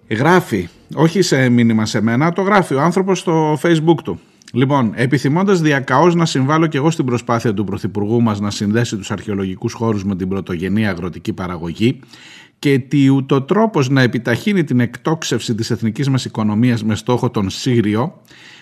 Γράφει, 0.09 0.69
όχι 0.95 1.23
σε 1.23 1.49
μήνυμα 1.49 1.87
σε 1.87 2.01
μένα, 2.01 2.33
το 2.33 2.43
γράφει 2.43 2.75
ο 2.75 2.81
άνθρωπος 2.81 3.19
στο 3.19 3.59
facebook 3.63 4.03
του. 4.05 4.21
Λοιπόν, 4.53 4.93
επιθυμώντας 4.95 5.61
διακαώς 5.61 6.15
να 6.15 6.27
συμβάλλω 6.27 6.67
και 6.67 6.77
εγώ 6.77 6.91
στην 6.91 7.05
προσπάθεια 7.05 7.55
του 7.55 7.65
Πρωθυπουργού 7.65 8.23
μας 8.23 8.41
να 8.41 8.51
συνδέσει 8.51 8.97
τους 8.97 9.11
αρχαιολογικούς 9.11 9.73
χώρους 9.73 10.05
με 10.05 10.17
την 10.17 10.29
πρωτογενή 10.29 10.89
αγροτική 10.89 11.33
παραγωγή, 11.33 12.01
και 12.63 12.73
ότι 12.73 13.09
ούτω 13.09 13.43
τρόπος 13.43 13.89
να 13.89 14.03
επιταχύνει 14.03 14.65
την 14.65 14.81
εκτόξευση 14.81 15.55
της 15.55 15.71
εθνικής 15.71 16.09
μας 16.09 16.25
οικονομίας 16.25 16.85
με 16.85 16.95
στόχο 16.95 17.31
τον 17.31 17.51
Σύριο, 17.51 18.21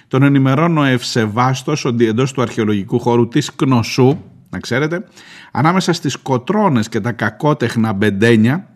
τον 0.09 0.23
ενημερώνω 0.23 0.85
ευσεβάστος 0.85 1.85
ότι 1.85 2.07
εντός 2.07 2.33
του 2.33 2.42
αρχαιολογικού 2.42 2.99
χώρου 2.99 3.28
της 3.28 3.54
Κνωσού, 3.54 4.19
να 4.50 4.59
ξέρετε, 4.59 5.04
ανάμεσα 5.52 5.92
στις 5.92 6.16
κοτρώνες 6.16 6.88
και 6.88 7.00
τα 7.00 7.12
κακότεχνα 7.12 7.92
μπεντένια, 7.92 8.69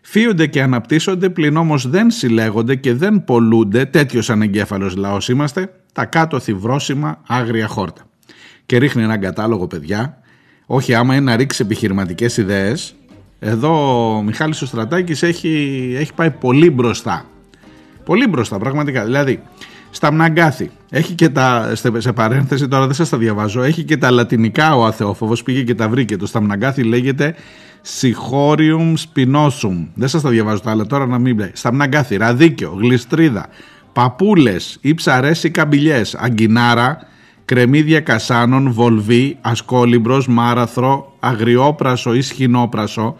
Φύονται 0.00 0.46
και 0.46 0.62
αναπτύσσονται, 0.62 1.28
πλην 1.28 1.56
όμως 1.56 1.88
δεν 1.88 2.10
συλλέγονται 2.10 2.74
και 2.74 2.94
δεν 2.94 3.24
πολλούνται, 3.24 3.84
τέτοιος 3.84 4.30
ανεγκέφαλος 4.30 4.96
λαός 4.96 5.28
είμαστε, 5.28 5.72
τα 5.92 6.04
κάτω 6.04 6.40
θυβρόσιμα 6.40 7.20
άγρια 7.26 7.66
χόρτα. 7.66 8.02
Και 8.66 8.78
ρίχνει 8.78 9.02
έναν 9.02 9.20
κατάλογο 9.20 9.66
παιδιά, 9.66 10.18
όχι 10.66 10.94
άμα 10.94 11.14
είναι 11.14 11.24
να 11.24 11.36
ρίξει 11.36 11.62
επιχειρηματικές 11.62 12.36
ιδέες, 12.36 12.94
εδώ 13.38 13.70
ο 14.16 14.22
Μιχάλης 14.22 14.62
ο 14.62 14.66
Στρατάκης 14.66 15.22
έχει, 15.22 15.94
έχει 15.98 16.12
πάει 16.14 16.30
πολύ 16.30 16.70
μπροστά. 16.70 17.24
Πολύ 18.04 18.26
μπροστά 18.28 18.58
πραγματικά. 18.58 19.04
Δηλαδή, 19.04 19.42
στα 19.90 20.12
Μναγκάθη. 20.12 20.70
Έχει 20.90 21.14
και 21.14 21.28
τα, 21.28 21.72
σε 21.98 22.12
παρένθεση 22.12 22.68
τώρα 22.68 22.86
δεν 22.86 22.94
σας 22.94 23.08
τα 23.08 23.18
διαβάζω, 23.18 23.62
έχει 23.62 23.84
και 23.84 23.96
τα 23.96 24.10
λατινικά 24.10 24.76
ο 24.76 24.84
αθεόφοβος, 24.84 25.42
πήγε 25.42 25.62
και 25.62 25.74
τα 25.74 25.88
βρήκε. 25.88 26.16
Το 26.16 26.26
στα 26.26 26.40
Μναγκάθη 26.40 26.82
λέγεται 26.82 27.34
Σιχόριουμ 27.80 28.94
Spinosum. 28.94 29.86
Δεν 29.94 30.08
σας 30.08 30.22
τα 30.22 30.30
διαβάζω 30.30 30.60
τα 30.60 30.70
άλλα 30.70 30.86
τώρα 30.86 31.06
να 31.06 31.18
μην 31.18 31.34
μπει. 31.34 31.50
Στα 31.52 31.72
Μναγκάθη, 31.72 32.16
ραδίκιο, 32.16 32.76
γλιστρίδα, 32.80 33.46
παπούλες 33.92 34.78
ή 34.80 34.94
ψαρές 34.94 35.44
ή 35.44 35.50
καμπυλιές, 35.50 36.14
αγκινάρα, 36.14 36.98
κρεμμύδια 37.44 38.00
κασάνων, 38.00 38.72
βολβί, 38.72 39.38
ασκόλυμπρος, 39.40 40.28
μάραθρο, 40.28 41.15
αγριόπρασο 41.26 42.14
ή 42.14 42.20
σχοινόπρασο, 42.20 43.16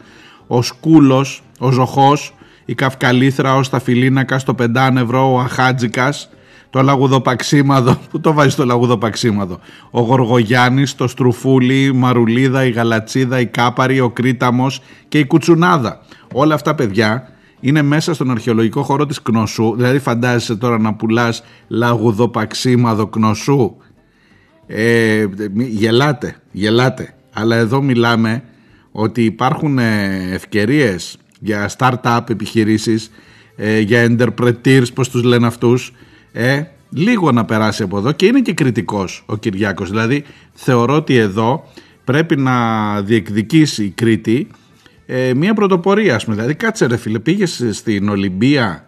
ο 0.46 0.62
σκούλος, 0.62 1.42
ο 1.58 1.70
ζωχός, 1.70 2.34
η 2.64 2.75
καυκαλήθρα, 2.75 3.54
ο 3.54 3.62
σταφυλίνακας, 3.62 4.44
το 4.44 4.54
πεντάνευρο, 4.54 5.32
ο 5.32 5.38
αχάτζικας, 5.38 6.30
το 6.70 6.82
λαγουδοπαξίμαδο, 6.82 7.98
που 8.10 8.20
το 8.20 8.32
βάζεις 8.32 8.54
το 8.54 8.64
λαγουδοπαξίμαδο, 8.64 9.60
ο 9.90 10.00
Γοργογιάννης, 10.00 10.94
το 10.94 11.08
στρουφούλι, 11.08 11.84
η 11.84 11.92
μαρουλίδα, 11.92 12.64
η 12.64 12.70
γαλατσίδα, 12.70 13.40
η 13.40 13.46
κάπαρη, 13.46 14.00
ο 14.00 14.10
κρίταμος 14.10 14.80
και 15.08 15.18
η 15.18 15.26
κουτσουνάδα. 15.26 16.00
Όλα 16.32 16.54
αυτά 16.54 16.75
παιδιά 16.75 17.28
είναι 17.60 17.82
μέσα 17.82 18.14
στον 18.14 18.30
αρχαιολογικό 18.30 18.82
χώρο 18.82 19.06
της 19.06 19.22
Κνωσού, 19.22 19.75
δηλαδή 19.76 19.98
φαντάζεσαι 19.98 20.56
τώρα 20.56 20.78
να 20.78 20.94
πουλάς 20.94 21.42
λαγουδοπαξίμαδο 21.68 23.06
Κνωσού. 23.06 23.76
Ε, 24.66 25.26
γελάτε, 25.56 26.36
γελάτε. 26.50 27.15
Αλλά 27.38 27.57
εδώ 27.57 27.83
μιλάμε 27.83 28.43
ότι 28.93 29.25
υπάρχουν 29.25 29.78
ε, 29.78 30.28
ευκαιρίες 30.33 31.19
για 31.40 31.71
start-up 31.78 32.21
επιχειρήσεις, 32.28 33.11
ε, 33.57 33.78
για 33.78 34.07
interpreters, 34.11 34.95
πώς 34.95 35.09
τους 35.09 35.23
λένε 35.23 35.47
αυτούς, 35.47 35.93
ε, 36.33 36.62
λίγο 36.90 37.33
να 37.33 37.45
περάσει 37.45 37.83
από 37.83 37.99
εδώ 37.99 38.12
και 38.12 38.26
είναι 38.26 38.40
και 38.40 38.52
κριτικός 38.52 39.25
ο 39.26 39.37
Κυριάκος. 39.37 39.90
Δηλαδή 39.90 40.25
θεωρώ 40.52 40.95
ότι 40.95 41.16
εδώ 41.16 41.69
πρέπει 42.05 42.37
να 42.37 43.00
διεκδικήσει 43.02 43.85
η 43.85 43.90
Κρήτη 43.90 44.49
ε, 45.07 45.35
μια 45.35 45.55
πρωτοπορία. 45.55 46.14
Ας 46.14 46.25
πούμε. 46.25 46.37
Δηλαδή 46.37 46.55
κάτσε 46.55 46.87
ρε 46.87 46.97
φίλε, 46.97 47.19
πήγες 47.19 47.64
στην 47.71 48.09
Ολυμπία 48.09 48.87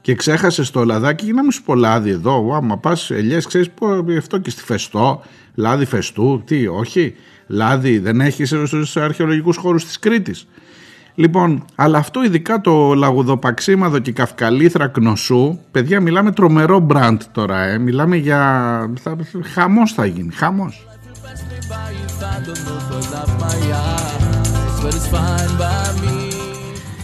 και 0.00 0.14
ξέχασες 0.14 0.70
το 0.70 0.84
λαδάκι 0.84 1.24
για 1.24 1.34
να 1.34 1.42
μην 1.42 1.50
σου 1.50 1.62
πω 1.62 1.74
λάδι 1.74 2.10
εδώ. 2.10 2.54
Άμα 2.54 2.78
πας 2.78 3.10
ελιές, 3.10 3.46
ξέρεις 3.46 3.70
αυτό 4.18 4.38
και 4.38 4.50
στη 4.50 4.62
Φεστό, 4.62 5.22
λάδι 5.54 5.84
Φεστού, 5.84 6.42
τι, 6.46 6.66
όχι. 6.66 7.14
Λάδι 7.52 7.98
δεν 7.98 8.20
έχεις 8.20 8.48
στους 8.48 8.96
αρχαιολογικούς 8.96 9.56
χώρους 9.56 9.84
της 9.84 9.98
Κρήτης. 9.98 10.46
Λοιπόν, 11.14 11.64
αλλά 11.74 11.98
αυτό 11.98 12.22
ειδικά 12.22 12.60
το 12.60 12.94
λαγουδοπαξίμαδο 12.94 13.98
και 13.98 14.12
καυκαλήθρα 14.12 14.86
κνοσού, 14.86 15.58
παιδιά 15.70 16.00
μιλάμε 16.00 16.32
τρομερό 16.32 16.78
μπραντ 16.78 17.22
τώρα, 17.32 17.62
ε. 17.62 17.78
μιλάμε 17.78 18.16
για... 18.16 18.90
Θα... 19.02 19.16
Χαμός 19.52 19.92
θα 19.92 20.06
γίνει, 20.06 20.32
χαμός. 20.32 20.86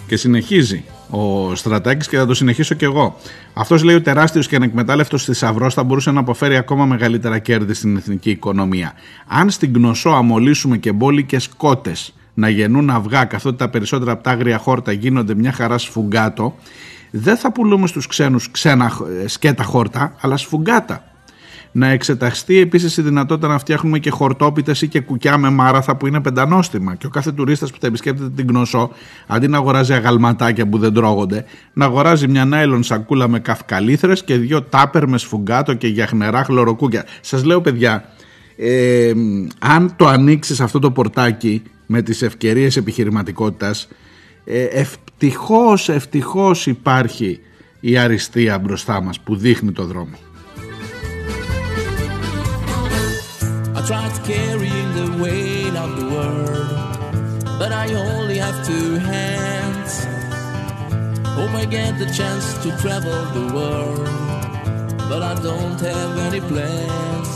Και 0.07 0.17
συνεχίζει 0.17 0.85
ο 1.17 1.55
Στρατάκης 1.55 2.09
και 2.09 2.17
θα 2.17 2.27
το 2.27 2.35
συνεχίσω 2.35 2.75
κι 2.75 2.85
εγώ. 2.85 3.17
Αυτός 3.53 3.83
λέει 3.83 3.95
ο 3.95 4.03
τεράστιος 4.03 4.49
και 4.49 4.57
ανεκμετάλλευτος 4.57 5.25
θησαυρός 5.25 5.75
θα 5.75 5.85
μπορούσε 5.85 6.11
να 6.11 6.21
αποφέρει 6.21 6.57
ακόμα 6.57 6.87
μεγαλύτερα 6.87 7.39
κέρδη 7.39 7.75
στην 7.75 7.97
εθνική 7.97 8.31
οικονομία. 8.31 8.93
Αν 9.27 9.51
στην 9.51 9.73
Κνωσό 9.73 10.11
αμολύσουμε 10.11 10.77
και 10.77 10.93
μπόλικε 10.93 11.39
κότε 11.57 11.93
να 12.35 12.49
γεννούν 12.49 12.91
αυγά 12.91 13.25
καθότι 13.25 13.57
τα 13.57 13.69
περισσότερα 13.69 14.13
από 14.13 14.23
τα 14.23 14.31
άγρια 14.31 14.59
χόρτα 14.59 14.93
γίνονται 14.93 15.35
μια 15.35 15.53
χαρά 15.53 15.79
σφουγγάτο, 15.79 16.55
δεν 17.11 17.37
θα 17.37 17.53
πουλούμε 17.53 17.87
στους 17.87 18.07
ξένους 18.07 18.51
ξένα 18.51 18.93
ε, 19.23 19.29
σκέτα 19.29 19.63
χόρτα, 19.63 20.15
αλλά 20.21 20.37
σφουγγάτα. 20.37 21.05
Να 21.77 21.89
εξεταστεί 21.89 22.59
επίσης 22.59 22.97
η 22.97 23.03
δυνατότητα 23.03 23.49
να 23.49 23.59
φτιάχνουμε 23.59 23.99
και 23.99 24.11
χορτόπιτες 24.11 24.83
ή 24.83 24.89
και 24.89 25.01
κουκιά 25.01 25.39
με 25.39 25.51
μάραθα 25.51 25.97
που 25.97 26.07
είναι 26.07 26.21
πεντανόστιμα. 26.21 26.95
Και 26.95 27.07
ο 27.07 27.09
κάθε 27.09 27.33
τουρίστας 27.33 27.71
που 27.71 27.77
θα 27.81 27.87
επισκέπτεται 27.87 28.31
την 28.31 28.47
Κνωσό, 28.47 28.91
αντί 29.27 29.49
να 29.49 29.57
αγοράζει 29.57 29.93
αγαλματάκια 29.93 30.69
που 30.69 30.79
δεν 30.79 30.93
τρώγονται, 30.93 31.45
να 31.73 31.85
αγοράζει 31.85 32.29
μια 32.29 32.45
νάιλον 32.45 32.83
σακούλα 32.83 33.29
με 33.29 33.39
καυκαλίθρες 33.39 34.25
και 34.25 34.37
δύο 34.37 34.63
τάπερ 34.63 35.09
με 35.09 35.19
σφουγγάτο 35.19 35.75
και 35.75 35.87
γιαχνερά 35.87 36.45
χλωροκούκια. 36.45 37.05
Σας 37.21 37.45
λέω, 37.45 37.61
παιδιά, 37.61 38.05
ε, 38.57 39.13
αν 39.59 39.97
το 39.97 40.07
ανοίξεις 40.07 40.61
αυτό 40.61 40.79
το 40.79 40.91
πορτάκι 40.91 41.63
με 41.87 42.03
τις 42.03 42.23
ευκαιρίες 42.23 42.77
επιχειρηματικότητας 42.77 43.89
ε, 44.45 44.63
ευτυχώς, 44.63 45.89
ευτυχώς 45.89 46.67
υπάρχει 46.67 47.41
η 47.81 47.97
αριστεία 47.97 48.59
μπροστά 48.59 49.03
μας 49.03 49.21
που 49.21 49.37
δείχνει 49.37 49.73
το 49.73 49.85
δρόμο. 49.85 50.26
tried 53.92 54.16
to 54.16 54.22
carry 54.34 54.72
in 54.84 54.90
the 55.00 55.08
weight 55.22 55.76
of 55.76 55.90
the 56.00 56.08
world 56.16 56.70
But 57.60 57.72
I 57.84 57.86
only 57.94 58.38
have 58.38 58.56
two 58.66 58.90
hands 59.14 59.92
Hope 61.38 61.54
I 61.62 61.66
get 61.66 62.00
the 62.00 62.10
chance 62.20 62.46
to 62.64 62.70
travel 62.84 63.20
the 63.38 63.46
world 63.58 64.08
But 65.10 65.22
I 65.32 65.34
don't 65.48 65.80
have 65.92 66.12
any 66.28 66.42
plans 66.52 67.30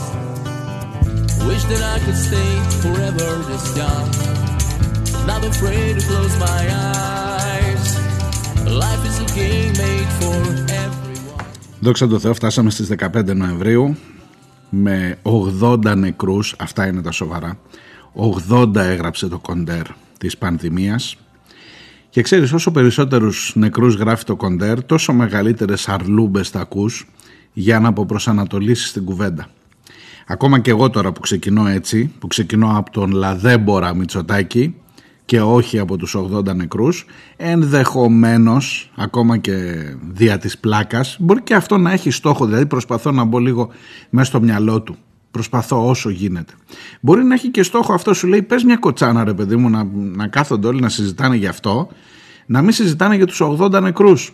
Wish 1.48 1.64
that 1.72 1.82
I 1.94 1.98
could 2.04 2.20
stay 2.28 2.52
forever 2.82 3.28
this 3.50 3.66
young 3.80 4.08
Not 5.30 5.42
afraid 5.52 5.92
to 5.98 6.02
close 6.10 6.34
my 6.48 6.62
eyes 6.72 7.84
Life 8.84 9.02
is 9.10 9.16
a 9.26 9.28
game 9.40 9.74
made 9.84 10.10
for 10.20 10.38
everyone 10.82 11.46
Δόξα 11.80 12.08
τω 12.08 12.18
Θεώ 12.18 12.34
φτάσαμε 12.34 12.70
στις 12.70 12.92
15 13.00 13.36
Νοεμβρίου 13.36 13.96
με 14.73 15.17
80 15.61 15.95
νεκρούς, 15.95 16.55
αυτά 16.57 16.87
είναι 16.87 17.01
τα 17.01 17.11
σοβαρά 17.11 17.59
80 18.49 18.75
έγραψε 18.75 19.27
το 19.27 19.39
κοντέρ 19.39 19.83
της 20.17 20.37
πανδημίας. 20.37 21.17
Και 22.09 22.21
ξέρεις 22.21 22.53
όσο 22.53 22.71
περισσότερους 22.71 23.51
νεκρούς 23.55 23.95
γράφει 23.95 24.23
το 24.23 24.35
κοντέρ 24.35 24.83
τόσο 24.83 25.13
μεγαλύτερες 25.13 25.89
αρλούμπες 25.89 26.49
θα 26.49 26.59
ακούς 26.59 27.07
για 27.53 27.79
να 27.79 27.87
αποπροσανατολίσεις 27.87 28.91
την 28.91 29.05
κουβέντα. 29.05 29.47
Ακόμα 30.27 30.59
και 30.59 30.69
εγώ 30.69 30.89
τώρα 30.89 31.11
που 31.11 31.19
ξεκινώ 31.19 31.67
έτσι 31.67 32.11
που 32.19 32.27
ξεκινώ 32.27 32.77
από 32.77 32.91
τον 32.91 33.11
Λαδέμπορα 33.11 33.95
Μητσοτάκη 33.95 34.75
και 35.31 35.41
όχι 35.41 35.79
από 35.79 35.97
τους 35.97 36.15
80 36.17 36.55
νεκρούς 36.55 37.05
ενδεχομένως 37.37 38.91
ακόμα 38.95 39.37
και 39.37 39.53
δια 40.11 40.37
της 40.37 40.57
πλάκας 40.57 41.17
μπορεί 41.19 41.41
και 41.41 41.55
αυτό 41.55 41.77
να 41.77 41.91
έχει 41.91 42.11
στόχο 42.11 42.45
δηλαδή 42.45 42.65
προσπαθώ 42.65 43.11
να 43.11 43.23
μπω 43.23 43.39
λίγο 43.39 43.69
μέσα 44.09 44.25
στο 44.25 44.41
μυαλό 44.41 44.81
του 44.81 44.97
προσπαθώ 45.31 45.87
όσο 45.87 46.09
γίνεται. 46.09 46.53
Μπορεί 46.99 47.23
να 47.23 47.33
έχει 47.33 47.49
και 47.49 47.63
στόχο 47.63 47.93
αυτό 47.93 48.13
σου 48.13 48.27
λέει 48.27 48.41
πες 48.41 48.63
μια 48.63 48.75
κοτσάνα 48.75 49.23
ρε 49.23 49.33
παιδί 49.33 49.55
μου 49.55 49.69
να, 49.69 49.87
να 49.93 50.27
κάθονται 50.27 50.67
όλοι 50.67 50.81
να 50.81 50.89
συζητάνε 50.89 51.35
για 51.35 51.49
αυτό 51.49 51.87
να 52.45 52.61
μην 52.61 52.71
συζητάνε 52.71 53.15
για 53.15 53.25
τους 53.25 53.41
80 53.59 53.81
νεκρούς 53.81 54.33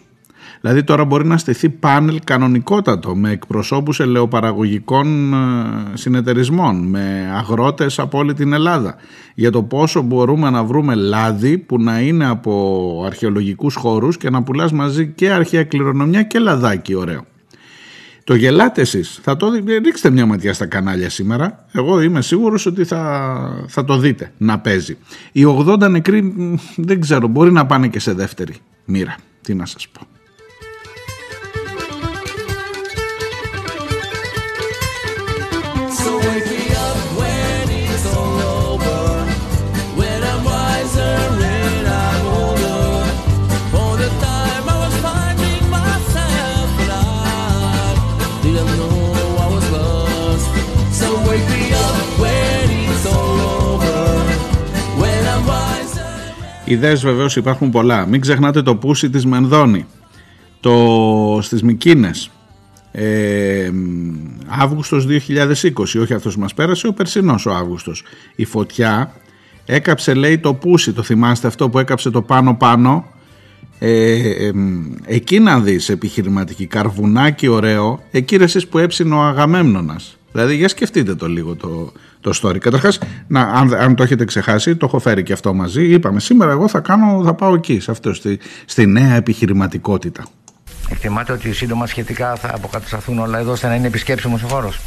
Δηλαδή 0.62 0.84
τώρα 0.84 1.06
μπορεί 1.06 1.26
να 1.26 1.38
στηθεί 1.38 1.70
πάνελ 1.70 2.20
κανονικότατο 2.24 3.16
με 3.16 3.32
εκπροσώπους 3.32 4.00
ελαιοπαραγωγικών 4.00 5.34
ε, 5.34 5.38
συνεταιρισμών, 5.94 6.88
με 6.88 7.32
αγρότες 7.36 8.00
από 8.00 8.18
όλη 8.18 8.34
την 8.34 8.54
Ελλάδα 8.54 8.96
για 9.36 9.52
το 9.52 9.64
πόσο 9.64 10.02
μπορούμε 10.02 10.50
να 10.50 10.64
βρούμε 10.64 10.96
λάδι 10.96 11.58
που 11.58 11.82
να 11.82 12.00
είναι 12.00 12.28
από 12.28 13.04
αρχαιολογικούς 13.06 13.76
χώρους 13.76 14.18
και 14.18 14.30
να 14.30 14.44
πουλάς 14.44 14.72
μαζί 14.72 15.08
και 15.08 15.32
αρχαία 15.32 15.64
κληρονομιά 15.64 16.24
και 16.24 16.40
λαδάκι 16.40 16.94
ωραίο. 16.94 17.26
Το 18.24 18.36
γελάτε 18.36 18.82
εσείς, 18.82 19.20
θα 19.22 19.36
το 19.36 19.48
ρίξτε 19.84 20.10
μια 20.10 20.26
ματιά 20.26 20.54
στα 20.54 20.66
κανάλια 20.66 21.10
σήμερα, 21.10 21.66
εγώ 21.72 22.02
είμαι 22.02 22.22
σίγουρος 22.22 22.66
ότι 22.66 22.84
θα, 22.84 23.66
θα 23.68 23.86
το 23.86 23.98
δείτε 23.98 24.32
να 24.38 24.60
παίζει. 24.60 24.98
Οι 25.32 25.44
80 25.46 25.90
νεκροί 25.90 26.34
δεν 26.76 27.02
ξέρω, 27.02 27.28
μπορεί 27.28 27.52
να 27.52 27.66
πάνε 27.66 27.88
και 27.88 28.00
σε 28.00 28.14
δεύτερη 28.14 28.54
μοίρα, 28.86 29.16
τι 29.42 29.54
να 29.54 29.66
σας 29.66 29.88
πω. 29.88 30.17
Ιδέες 56.68 57.02
βεβαίως 57.02 57.36
υπάρχουν 57.36 57.70
πολλά. 57.70 58.06
Μην 58.06 58.22
ξεχνάτε 58.22 58.62
το 58.62 58.76
πούσι 58.76 59.10
της 59.10 59.26
Μενδώνη. 59.26 59.86
Το 60.60 61.40
στις 61.42 61.64
Μικίνες. 61.64 62.32
Ε, 62.92 63.72
Αύγουστος 64.48 65.06
2020, 65.06 66.00
όχι 66.00 66.14
αυτός 66.14 66.34
που 66.34 66.40
μας 66.40 66.54
πέρασε, 66.54 66.88
ο 66.88 66.94
περσινός 66.94 67.46
ο 67.46 67.52
Αύγουστος. 67.52 68.04
Η 68.36 68.46
φωτιά 68.46 69.14
έκαψε 69.66 70.14
λέει 70.14 70.38
το 70.38 70.54
πούσι, 70.54 70.94
το 70.94 71.04
θυμάστε 71.04 71.48
αυτό 71.48 71.70
που 71.70 71.80
έκαψε 71.80 72.10
το 72.10 72.22
πάνω 72.22 72.56
πάνω; 72.56 73.06
Ε, 73.80 74.52
εκεί 75.06 75.40
να 75.40 75.60
δεις 75.60 75.90
επιχειρηματική 75.90 76.66
καρβουνάκι 76.66 77.48
ωραίο, 77.48 78.04
εκεί 78.12 78.36
εσείς 78.36 78.68
που 78.68 78.78
έψινε 78.78 79.16
ο 79.16 79.22
Αγαμέμνονας. 79.22 80.18
Δηλαδή 80.32 80.56
για 80.56 80.68
σκεφτείτε 80.68 81.16
το 81.16 81.28
λίγο 81.28 81.56
το, 81.56 81.92
το 82.22 82.40
story. 82.42 82.58
Καταρχάς, 82.58 83.00
να, 83.28 83.42
αν, 83.42 83.74
αν 83.74 83.96
το 83.96 84.04
έχετε 84.04 84.26
ξεχάσει, 84.26 84.76
το 84.76 84.86
έχω 84.86 85.00
φέρει 85.00 85.24
και 85.24 85.34
αυτό 85.34 85.54
μαζί. 85.54 85.94
Είπαμε 85.94 86.20
σήμερα 86.20 86.52
εγώ 86.52 86.68
θα, 86.68 86.80
κάνω, 86.80 87.22
θα 87.26 87.34
πάω 87.34 87.54
εκεί, 87.54 87.80
σε 87.80 87.92
αυτό, 87.92 88.14
στη, 88.14 88.40
στη 88.66 88.86
νέα 88.86 89.16
επιχειρηματικότητα. 89.16 90.26
Εκτιμάτε 90.90 91.32
ότι 91.32 91.54
σύντομα 91.54 91.88
σχετικά 91.88 92.36
θα 92.36 92.52
αποκατασταθούν 92.56 93.20
όλα 93.20 93.40
εδώ 93.40 93.52
ώστε 93.52 93.68
να 93.68 93.76
είναι 93.76 93.88
επισκέψιμος 93.88 94.44
ο 94.44 94.48
χώρος. 94.48 94.80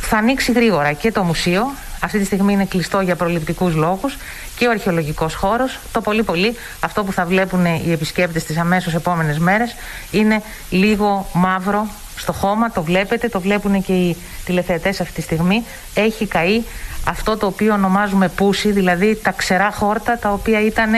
Θα 0.00 0.16
ανοίξει 0.16 0.52
γρήγορα 0.52 0.92
και 0.92 1.12
το 1.12 1.22
μουσείο. 1.22 1.72
Αυτή 2.02 2.18
τη 2.18 2.24
στιγμή 2.24 2.52
είναι 2.52 2.64
κλειστό 2.64 3.00
για 3.00 3.16
προληπτικούς 3.16 3.74
λόγους 3.74 4.16
και 4.56 4.66
ο 4.66 4.70
αρχαιολογικός 4.70 5.34
χώρος. 5.34 5.78
Το 5.92 6.00
πολύ 6.00 6.22
πολύ 6.22 6.56
αυτό 6.80 7.04
που 7.04 7.12
θα 7.12 7.24
βλέπουν 7.24 7.64
οι 7.64 7.92
επισκέπτες 7.92 8.44
τις 8.44 8.56
αμέσως 8.58 8.94
επόμενες 8.94 9.38
μέρες 9.38 9.74
είναι 10.10 10.42
λίγο 10.70 11.28
μαύρο 11.32 11.86
στο 12.16 12.32
χώμα. 12.32 12.70
Το 12.70 12.82
βλέπετε, 12.82 13.28
το 13.28 13.40
βλέπουν 13.40 13.82
και 13.82 13.92
οι 13.92 14.16
τηλεθεατές 14.44 15.00
αυτή 15.00 15.14
τη 15.14 15.20
στιγμή. 15.20 15.64
Έχει 15.94 16.26
καεί 16.26 16.62
αυτό 17.04 17.36
το 17.36 17.46
οποίο 17.46 17.72
ονομάζουμε 17.72 18.28
πούσι, 18.28 18.72
δηλαδή 18.72 19.20
τα 19.22 19.30
ξερά 19.30 19.70
χόρτα 19.72 20.18
τα 20.18 20.32
οποία 20.32 20.60
ήταν 20.60 20.90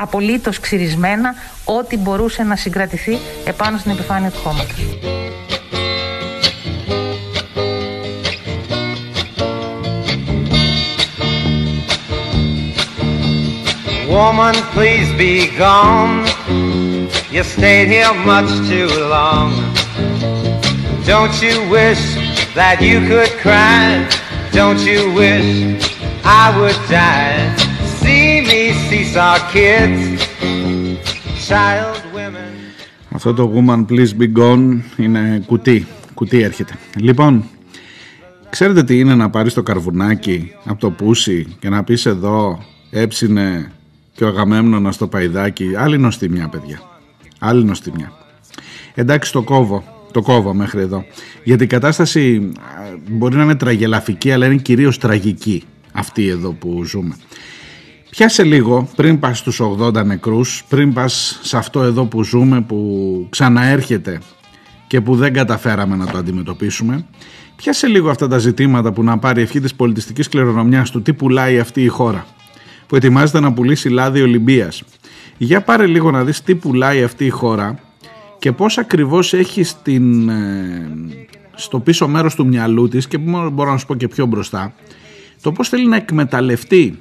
απολύτως 0.00 0.60
ξυρισμένα 0.60 1.34
ό,τι 1.64 1.96
μπορούσε 1.96 2.42
να 2.42 2.56
συγκρατηθεί 2.56 3.18
επάνω 3.44 3.78
στην 3.78 3.90
επιφάνεια 3.90 4.30
του 4.30 4.38
χώματος. 4.38 4.78
Woman, 14.08 14.54
please 14.72 15.10
be 15.24 15.34
gone. 15.58 16.24
You 17.34 17.42
stayed 17.44 17.88
here 17.88 18.14
much 18.32 18.50
too 18.70 18.88
long. 19.14 19.50
Don't 21.12 21.36
you 21.46 21.56
wish 21.76 22.02
that 22.54 22.76
you 22.80 22.98
could 23.10 23.32
cry? 23.44 24.08
Don't 24.58 24.80
you 24.90 25.12
wish 25.20 25.48
I 26.24 26.44
would 26.58 26.78
die? 26.88 27.38
See 28.00 28.40
me 28.48 28.60
seesaw 28.88 29.36
kids, 29.52 30.00
child 31.48 32.00
women. 32.14 32.52
Αυτό 33.10 33.34
το 33.34 33.52
Woman 33.54 33.84
Please 33.90 34.12
Be 34.20 34.38
Gone 34.38 34.80
είναι 34.96 35.42
κουτί. 35.46 35.86
Κουτί 36.14 36.42
έρχεται. 36.42 36.74
Λοιπόν, 36.96 37.44
ξέρετε 38.50 38.82
τι 38.82 38.98
είναι 38.98 39.14
να 39.14 39.30
πάρεις 39.30 39.54
το 39.54 39.62
καρβουνάκι 39.62 40.52
από 40.64 40.80
το 40.80 40.90
πούσι 40.90 41.56
και 41.58 41.68
να 41.68 41.84
πεις 41.84 42.06
εδώ 42.06 42.64
έψινε 42.90 43.72
και 44.18 44.24
ο 44.24 44.26
Αγαμέμνονας 44.26 44.94
στο 44.94 45.08
παϊδάκι. 45.08 45.74
Άλλη 45.76 45.98
νοστιμιά 45.98 46.48
παιδιά. 46.48 46.80
Άλλη 47.38 47.64
νοστιμιά. 47.64 48.12
Εντάξει 48.94 49.32
το 49.32 49.42
κόβω. 49.42 49.84
Το 50.12 50.22
κόβω 50.22 50.54
μέχρι 50.54 50.80
εδώ. 50.80 51.04
Γιατί 51.44 51.64
η 51.64 51.66
κατάσταση 51.66 52.52
μπορεί 53.10 53.36
να 53.36 53.42
είναι 53.42 53.54
τραγελαφική 53.54 54.32
αλλά 54.32 54.46
είναι 54.46 54.56
κυρίως 54.56 54.98
τραγική 54.98 55.64
αυτή 55.92 56.28
εδώ 56.28 56.52
που 56.52 56.84
ζούμε. 56.84 57.16
Πιάσε 58.10 58.42
λίγο 58.42 58.88
πριν 58.96 59.18
πας 59.18 59.38
στους 59.38 59.60
80 59.60 60.04
νεκρούς, 60.04 60.64
πριν 60.68 60.92
πας 60.92 61.40
σε 61.42 61.56
αυτό 61.56 61.82
εδώ 61.82 62.04
που 62.04 62.24
ζούμε 62.24 62.60
που 62.60 63.26
ξαναέρχεται 63.30 64.20
και 64.86 65.00
που 65.00 65.16
δεν 65.16 65.32
καταφέραμε 65.32 65.96
να 65.96 66.06
το 66.06 66.18
αντιμετωπίσουμε. 66.18 67.06
Πιάσε 67.56 67.86
λίγο 67.86 68.10
αυτά 68.10 68.28
τα 68.28 68.38
ζητήματα 68.38 68.92
που 68.92 69.02
να 69.02 69.18
πάρει 69.18 69.42
ευχή 69.42 69.60
της 69.60 69.74
πολιτιστικής 69.74 70.28
κληρονομιάς 70.28 70.90
του 70.90 71.02
τι 71.02 71.12
πουλάει 71.12 71.58
αυτή 71.58 71.82
η 71.82 71.88
χώρα 71.88 72.26
που 72.88 72.96
ετοιμάζεται 72.96 73.40
να 73.40 73.52
πουλήσει 73.52 73.88
λάδι 73.88 74.22
Ολυμπίας. 74.22 74.82
Για 75.36 75.62
πάρε 75.62 75.86
λίγο 75.86 76.10
να 76.10 76.24
δεις 76.24 76.42
τι 76.42 76.54
πουλάει 76.54 77.02
αυτή 77.02 77.24
η 77.24 77.28
χώρα 77.28 77.78
και 78.38 78.52
πώς 78.52 78.78
ακριβώς 78.78 79.32
έχει 79.32 79.62
στην, 79.62 80.28
ε, 80.28 80.90
στο 81.54 81.80
πίσω 81.80 82.08
μέρος 82.08 82.34
του 82.34 82.46
μυαλού 82.46 82.88
της 82.88 83.08
και 83.08 83.18
μπορώ 83.18 83.70
να 83.70 83.76
σου 83.76 83.86
πω 83.86 83.94
και 83.94 84.08
πιο 84.08 84.26
μπροστά 84.26 84.74
το 85.40 85.52
πώς 85.52 85.68
θέλει 85.68 85.86
να 85.86 85.96
εκμεταλλευτεί 85.96 86.98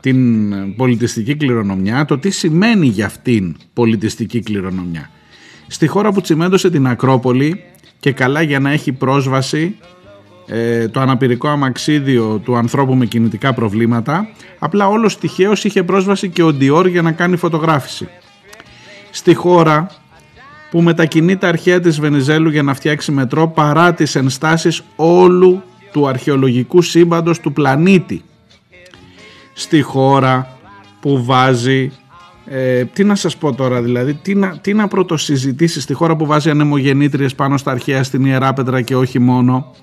την 0.00 0.76
πολιτιστική 0.76 1.36
κληρονομιά, 1.36 2.04
το 2.04 2.18
τι 2.18 2.30
σημαίνει 2.30 2.86
για 2.86 3.06
αυτήν 3.06 3.56
πολιτιστική 3.72 4.40
κληρονομιά. 4.40 5.10
Στη 5.66 5.86
χώρα 5.86 6.12
που 6.12 6.20
τσιμέντωσε 6.20 6.70
την 6.70 6.86
Ακρόπολη 6.86 7.62
και 8.00 8.12
καλά 8.12 8.42
για 8.42 8.60
να 8.60 8.70
έχει 8.70 8.92
πρόσβαση 8.92 9.76
ε, 10.48 10.88
το 10.88 11.00
αναπηρικό 11.00 11.48
αμαξίδιο 11.48 12.40
του 12.44 12.56
ανθρώπου 12.56 12.94
με 12.94 13.06
κινητικά 13.06 13.54
προβλήματα, 13.54 14.28
απλά 14.58 14.88
όλος 14.88 15.18
τυχαίως 15.18 15.64
είχε 15.64 15.82
πρόσβαση 15.82 16.28
και 16.28 16.42
ο 16.42 16.52
Ντιόρ 16.52 16.86
για 16.86 17.02
να 17.02 17.12
κάνει 17.12 17.36
φωτογράφηση. 17.36 18.08
Στη 19.10 19.34
χώρα 19.34 19.90
που 20.70 20.82
μετακινεί 20.82 21.36
τα 21.36 21.48
αρχαία 21.48 21.80
της 21.80 22.00
Βενιζέλου 22.00 22.50
για 22.50 22.62
να 22.62 22.74
φτιάξει 22.74 23.12
μετρό 23.12 23.48
παρά 23.48 23.94
τις 23.94 24.14
ενστάσεις 24.14 24.82
όλου 24.96 25.62
του 25.92 26.08
αρχαιολογικού 26.08 26.82
σύμπαντος 26.82 27.40
του 27.40 27.52
πλανήτη 27.52 28.22
στη 29.52 29.82
χώρα 29.82 30.58
που 31.00 31.24
βάζει 31.24 31.92
ε, 32.46 32.84
τι 32.84 33.04
να 33.04 33.14
σας 33.14 33.36
πω 33.36 33.54
τώρα 33.54 33.82
δηλαδή 33.82 34.14
τι 34.14 34.34
να, 34.34 34.58
τι 34.58 34.74
να 34.74 34.88
πρωτοσυζητήσει 34.88 35.80
στη 35.80 35.94
χώρα 35.94 36.16
που 36.16 36.26
βάζει 36.26 36.50
ανεμογεννήτριες 36.50 37.34
πάνω 37.34 37.56
στα 37.56 37.70
αρχαία 37.70 38.02
στην 38.02 38.24
Ιεράπετρα 38.24 38.80
και 38.80 38.96
όχι 38.96 39.18
μόνο 39.18 39.74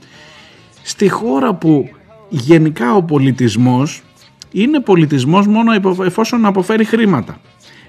στη 0.88 1.10
χώρα 1.10 1.54
που 1.54 1.90
γενικά 2.30 2.96
ο 2.96 3.04
πολιτισμός 3.04 4.04
είναι 4.52 4.80
πολιτισμός 4.80 5.48
μόνο 5.48 5.72
εφόσον 6.06 6.46
αποφέρει 6.46 6.84
χρήματα. 6.84 7.38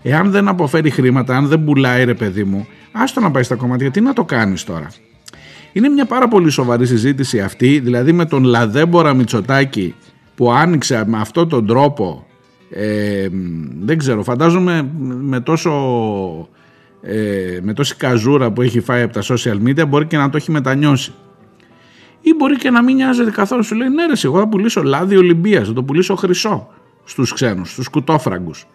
Εάν 0.02 0.30
δεν 0.30 0.48
αποφέρει 0.48 0.90
χρήματα 0.90 1.36
αν 1.36 1.46
δεν 1.46 1.64
πουλάει 1.64 2.04
ρε 2.04 2.14
παιδί 2.14 2.44
μου 2.44 2.66
άστο 2.92 3.20
να 3.20 3.30
πάει 3.30 3.42
στα 3.42 3.54
κομμάτια. 3.54 3.90
Τι 3.90 4.00
να 4.00 4.12
το 4.12 4.24
κάνεις 4.24 4.64
τώρα; 4.64 4.88
Είναι 5.72 5.88
μια 5.88 6.04
πάρα 6.04 6.28
πολύ 6.28 6.50
σοβαρή 6.50 6.86
συζήτηση 6.86 7.40
αυτή 7.40 7.78
δηλαδή 7.78 8.12
με 8.12 8.24
τον 8.24 8.44
Λαδέμπορα 8.44 9.14
Μητσοτάκη 9.14 9.94
που 10.34 10.52
άνοιξε 10.52 11.04
με 11.06 11.18
αυτόν 11.18 11.48
τον 11.48 11.66
τρόπο 11.66 12.26
ε, 12.70 13.28
δεν 13.80 13.98
ξέρω 13.98 14.22
φαντάζομαι 14.22 14.90
με 14.98 15.40
τόσο 15.40 15.70
ε, 17.02 17.58
με 17.62 17.72
τόση 17.72 17.96
καζούρα 17.96 18.50
που 18.50 18.62
έχει 18.62 18.80
φάει 18.80 19.02
από 19.02 19.12
τα 19.12 19.22
social 19.22 19.68
media 19.68 19.86
μπορεί 19.88 20.06
και 20.06 20.16
να 20.16 20.30
το 20.30 20.36
έχει 20.36 20.50
μετανιώσει 20.50 21.12
ή 22.28 22.34
μπορεί 22.34 22.56
και 22.56 22.70
να 22.70 22.82
μην 22.82 22.96
νοιάζεται 22.96 23.30
καθόλου 23.30 23.62
σου 23.62 23.74
λέει 23.74 23.88
ναι 23.88 24.06
ρε 24.06 24.12
εγώ 24.24 24.38
θα 24.38 24.48
πουλήσω 24.48 24.82
λάδι 24.82 25.16
Ολυμπίας 25.16 25.66
θα 25.66 25.72
το 25.72 25.82
πουλήσω 25.82 26.14
χρυσό 26.14 26.68
στους 27.04 27.32
ξένους, 27.32 27.70
στους 27.72 27.88
κουτόφραγκους 27.88 28.66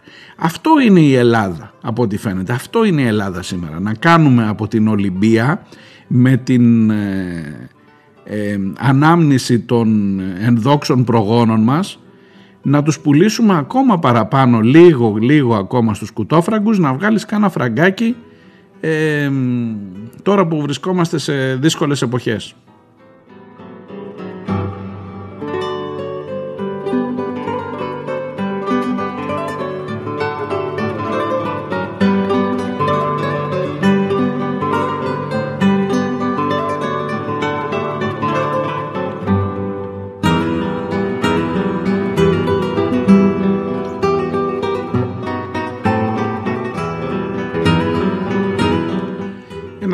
αυτό 0.43 0.71
είναι 0.85 0.99
η 0.99 1.13
Ελλάδα 1.13 1.73
από 1.81 2.01
ό,τι 2.01 2.17
φαίνεται. 2.17 2.53
Αυτό 2.53 2.83
είναι 2.83 3.01
η 3.01 3.05
Ελλάδα 3.05 3.41
σήμερα. 3.41 3.79
Να 3.79 3.93
κάνουμε 3.93 4.47
από 4.47 4.67
την 4.67 4.87
Ολυμπία 4.87 5.65
με 6.07 6.37
την 6.37 6.89
ε, 6.89 7.69
ε, 8.23 8.57
ανάμνηση 8.77 9.59
των 9.59 10.19
ενδόξων 10.19 11.03
προγόνων 11.03 11.63
μας 11.63 11.99
να 12.61 12.83
τους 12.83 12.99
πουλήσουμε 12.99 13.57
ακόμα 13.57 13.99
παραπάνω 13.99 14.59
λίγο 14.59 15.15
λίγο 15.19 15.55
ακόμα 15.55 15.93
στους 15.93 16.11
κουτόφραγκους 16.11 16.79
να 16.79 16.93
βγάλεις 16.93 17.25
κάνα 17.25 17.49
φραγκάκι 17.49 18.15
ε, 18.79 19.31
τώρα 20.21 20.47
που 20.47 20.61
βρισκόμαστε 20.61 21.17
σε 21.17 21.55
δύσκολες 21.55 22.01
εποχές. 22.01 22.55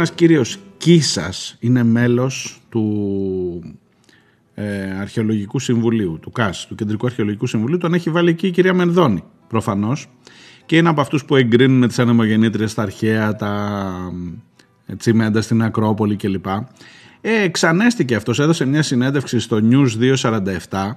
Κύριος 0.06 0.58
Κίσας 0.78 1.58
είναι 1.60 1.84
μέλος 1.84 2.62
του 2.70 3.78
ε, 4.54 4.92
Αρχαιολογικού 5.00 5.60
Συμβουλίου, 5.60 6.20
του 6.22 6.32
ΚΑΣ, 6.32 6.68
του 6.68 6.76
Κεντρικού 6.76 7.06
Αρχαιολογικού 7.06 7.48
Συμβουλίου, 7.48 7.78
τον 7.78 7.94
έχει 7.94 8.10
βάλει 8.10 8.30
εκεί 8.30 8.48
η 8.48 8.52
κυρία 8.52 8.74
Μενδώνη, 8.74 9.24
προφανώς, 9.48 10.08
και 10.66 10.78
είναι 10.78 10.90
από 10.90 11.02
αυτούς 11.02 11.26
που 11.26 11.36
εγκρίνουν 11.36 11.88
τις 11.88 12.00
ανεμογεννήτριες 12.00 12.72
στα 12.72 12.82
αρχαία, 12.82 13.36
τα 13.36 13.94
τσιμέντα 14.98 15.42
στην 15.42 15.64
Ακρόπολη 15.64 16.16
κλπ. 16.16 16.46
Ε, 17.22 17.42
εξανέστηκε 17.44 18.16
αυτός, 18.16 18.40
έδωσε 18.40 18.66
μια 18.66 18.84
συνέντευξη 18.84 19.40
στο 19.40 19.60
News 19.72 19.88
247 20.70 20.92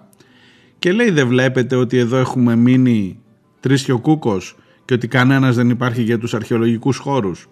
και 0.78 0.92
λέει 0.92 1.10
δεν 1.10 1.28
βλέπετε 1.28 1.76
ότι 1.76 1.98
εδώ 1.98 2.16
έχουμε 2.16 2.56
μείνει 2.56 3.18
τρίσιο 3.60 3.98
κούκος 3.98 4.56
και 4.84 4.94
ότι 4.94 5.08
κανένας 5.08 5.56
δεν 5.56 5.70
υπάρχει 5.70 6.02
για 6.02 6.18
τους 6.18 6.34
αρχαιολογικούς 6.34 6.96
χώρους. 6.96 7.48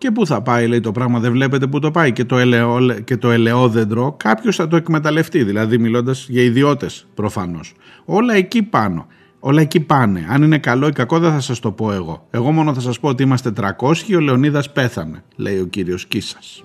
Και 0.00 0.10
πού 0.10 0.26
θα 0.26 0.42
πάει, 0.42 0.66
λέει 0.66 0.80
το 0.80 0.92
πράγμα, 0.92 1.18
δεν 1.18 1.32
βλέπετε 1.32 1.66
πού 1.66 1.78
το 1.78 1.90
πάει. 1.90 2.12
Και 2.12 2.24
το, 2.24 2.38
ελαιό, 2.38 3.00
και 3.04 3.16
το 3.16 3.30
ελαιόδεντρο 3.30 4.14
κάποιος 4.16 4.56
θα 4.56 4.68
το 4.68 4.76
εκμεταλλευτεί, 4.76 5.44
δηλαδή 5.44 5.78
μιλώντας 5.78 6.26
για 6.28 6.42
ιδιώτες 6.42 7.06
προφανώς. 7.14 7.74
Όλα 8.04 8.34
εκεί 8.34 8.62
πάνω. 8.62 9.06
Όλα 9.40 9.60
εκεί 9.60 9.80
πάνε. 9.80 10.26
Αν 10.30 10.42
είναι 10.42 10.58
καλό 10.58 10.86
ή 10.86 10.92
κακό 10.92 11.18
δεν 11.18 11.30
θα 11.30 11.40
σας 11.40 11.60
το 11.60 11.72
πω 11.72 11.92
εγώ. 11.92 12.26
Εγώ 12.30 12.52
μόνο 12.52 12.74
θα 12.74 12.80
σας 12.80 13.00
πω 13.00 13.08
ότι 13.08 13.22
είμαστε 13.22 13.50
300 13.50 13.96
και 14.06 14.16
ο 14.16 14.20
Λεωνίδας 14.20 14.72
πέθανε, 14.72 15.22
λέει 15.36 15.58
ο 15.58 15.66
κύριος 15.66 16.06
Κίσας. 16.06 16.64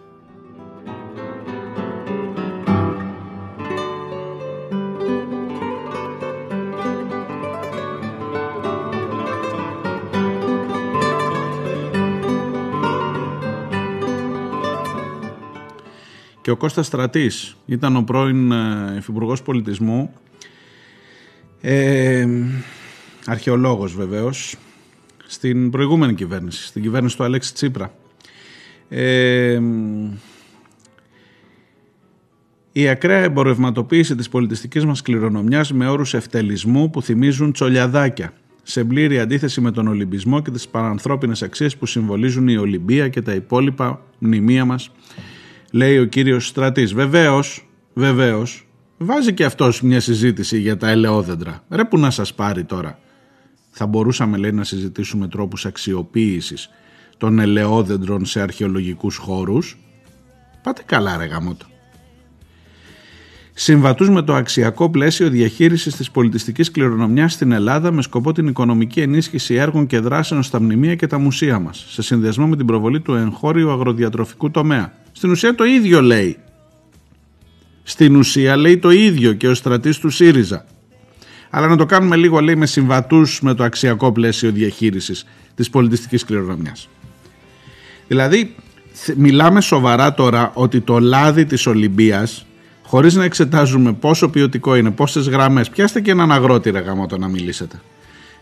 Και 16.45 16.51
ο 16.51 16.57
Κώστας 16.57 16.85
Στρατής 16.85 17.55
ήταν 17.65 17.95
ο 17.95 18.01
πρώην 18.01 18.51
ε, 18.51 18.95
υφυπουργός 18.97 19.41
πολιτισμού, 19.41 20.13
ε, 21.61 22.27
αρχαιολόγος 23.25 23.95
βεβαίως, 23.95 24.55
στην 25.25 25.69
προηγούμενη 25.69 26.13
κυβέρνηση, 26.13 26.65
στην 26.65 26.81
κυβέρνηση 26.81 27.17
του 27.17 27.23
Αλέξη 27.23 27.53
Τσίπρα. 27.53 27.93
Ε, 28.89 29.61
η 32.71 32.87
ακραία 32.87 33.23
εμπορευματοποίηση 33.23 34.15
της 34.15 34.29
πολιτιστικής 34.29 34.85
μας 34.85 35.01
κληρονομιάς 35.01 35.73
με 35.73 35.87
όρους 35.87 36.13
ευτελισμού 36.13 36.89
που 36.89 37.01
θυμίζουν 37.01 37.51
τσολιαδάκια, 37.51 38.33
σε 38.63 38.83
πλήρη 38.83 39.19
αντίθεση 39.19 39.61
με 39.61 39.71
τον 39.71 39.87
Ολυμπισμό 39.87 40.41
και 40.41 40.51
τις 40.51 40.67
παρανθρώπινες 40.67 41.43
αξίες 41.43 41.77
που 41.77 41.85
συμβολίζουν 41.85 42.47
η 42.47 42.57
Ολυμπία 42.57 43.07
και 43.07 43.21
τα 43.21 43.33
υπόλοιπα 43.33 44.01
μνημεία 44.19 44.65
μας 44.65 44.91
λέει 45.75 45.97
ο 45.97 46.05
κύριος 46.05 46.47
Στρατής. 46.47 46.93
Βεβαίως, 46.93 47.67
βεβαίως, 47.93 48.67
βάζει 48.97 49.33
και 49.33 49.45
αυτός 49.45 49.81
μια 49.81 49.99
συζήτηση 49.99 50.59
για 50.59 50.77
τα 50.77 50.89
ελαιόδεντρα. 50.89 51.63
Ρε 51.69 51.85
που 51.85 51.97
να 51.97 52.09
σας 52.09 52.33
πάρει 52.33 52.63
τώρα. 52.63 52.99
Θα 53.69 53.85
μπορούσαμε 53.85 54.37
λέει 54.37 54.51
να 54.51 54.63
συζητήσουμε 54.63 55.27
τρόπους 55.27 55.65
αξιοποίησης 55.65 56.69
των 57.17 57.39
ελαιόδεντρων 57.39 58.25
σε 58.25 58.41
αρχαιολογικούς 58.41 59.15
χώρους. 59.15 59.77
Πάτε 60.63 60.83
καλά 60.85 61.17
ρε 61.17 61.25
γαμότο. 61.25 61.65
Συμβατούς 63.53 64.09
με 64.09 64.21
το 64.21 64.33
αξιακό 64.33 64.89
πλαίσιο 64.89 65.29
διαχείρισης 65.29 65.95
της 65.95 66.11
πολιτιστικής 66.11 66.71
κληρονομιάς 66.71 67.33
στην 67.33 67.51
Ελλάδα 67.51 67.91
με 67.91 68.01
σκοπό 68.01 68.31
την 68.31 68.47
οικονομική 68.47 69.01
ενίσχυση 69.01 69.53
έργων 69.53 69.87
και 69.87 69.99
δράσεων 69.99 70.43
στα 70.43 70.61
μνημεία 70.61 70.95
και 70.95 71.07
τα 71.07 71.17
μουσεία 71.17 71.59
μας, 71.59 71.85
σε 71.87 72.01
συνδυασμό 72.01 72.47
με 72.47 72.55
την 72.55 72.65
προβολή 72.65 73.01
του 73.01 73.13
εγχώριου 73.13 73.71
αγροδιατροφικού 73.71 74.51
τομέα 74.51 75.03
στην 75.17 75.31
ουσία 75.31 75.55
το 75.55 75.63
ίδιο 75.63 76.01
λέει. 76.01 76.37
Στην 77.83 78.15
ουσία 78.15 78.55
λέει 78.55 78.77
το 78.77 78.89
ίδιο 78.89 79.33
και 79.33 79.47
ο 79.47 79.53
στρατής 79.53 79.97
του 79.97 80.09
ΣΥΡΙΖΑ. 80.09 80.65
Αλλά 81.49 81.67
να 81.67 81.77
το 81.77 81.85
κάνουμε 81.85 82.15
λίγο 82.15 82.39
λέει 82.39 82.55
με 82.55 82.65
συμβατούς 82.65 83.41
με 83.41 83.53
το 83.53 83.63
αξιακό 83.63 84.11
πλαίσιο 84.11 84.51
διαχείρισης 84.51 85.25
της 85.55 85.69
πολιτιστικής 85.69 86.25
κληρονομιάς. 86.25 86.89
Δηλαδή 88.07 88.55
μιλάμε 89.15 89.61
σοβαρά 89.61 90.13
τώρα 90.13 90.51
ότι 90.53 90.81
το 90.81 90.99
λάδι 90.99 91.45
της 91.45 91.65
Ολυμπίας 91.65 92.45
χωρίς 92.83 93.15
να 93.15 93.23
εξετάζουμε 93.23 93.93
πόσο 93.93 94.29
ποιοτικό 94.29 94.75
είναι, 94.75 94.91
πόσες 94.91 95.27
γραμμές, 95.27 95.69
πιάστε 95.69 96.01
και 96.01 96.11
έναν 96.11 96.31
αγρότη 96.31 96.69
ρε 96.69 96.79
γάμο 96.79 97.07
να 97.19 97.27
μιλήσετε. 97.27 97.81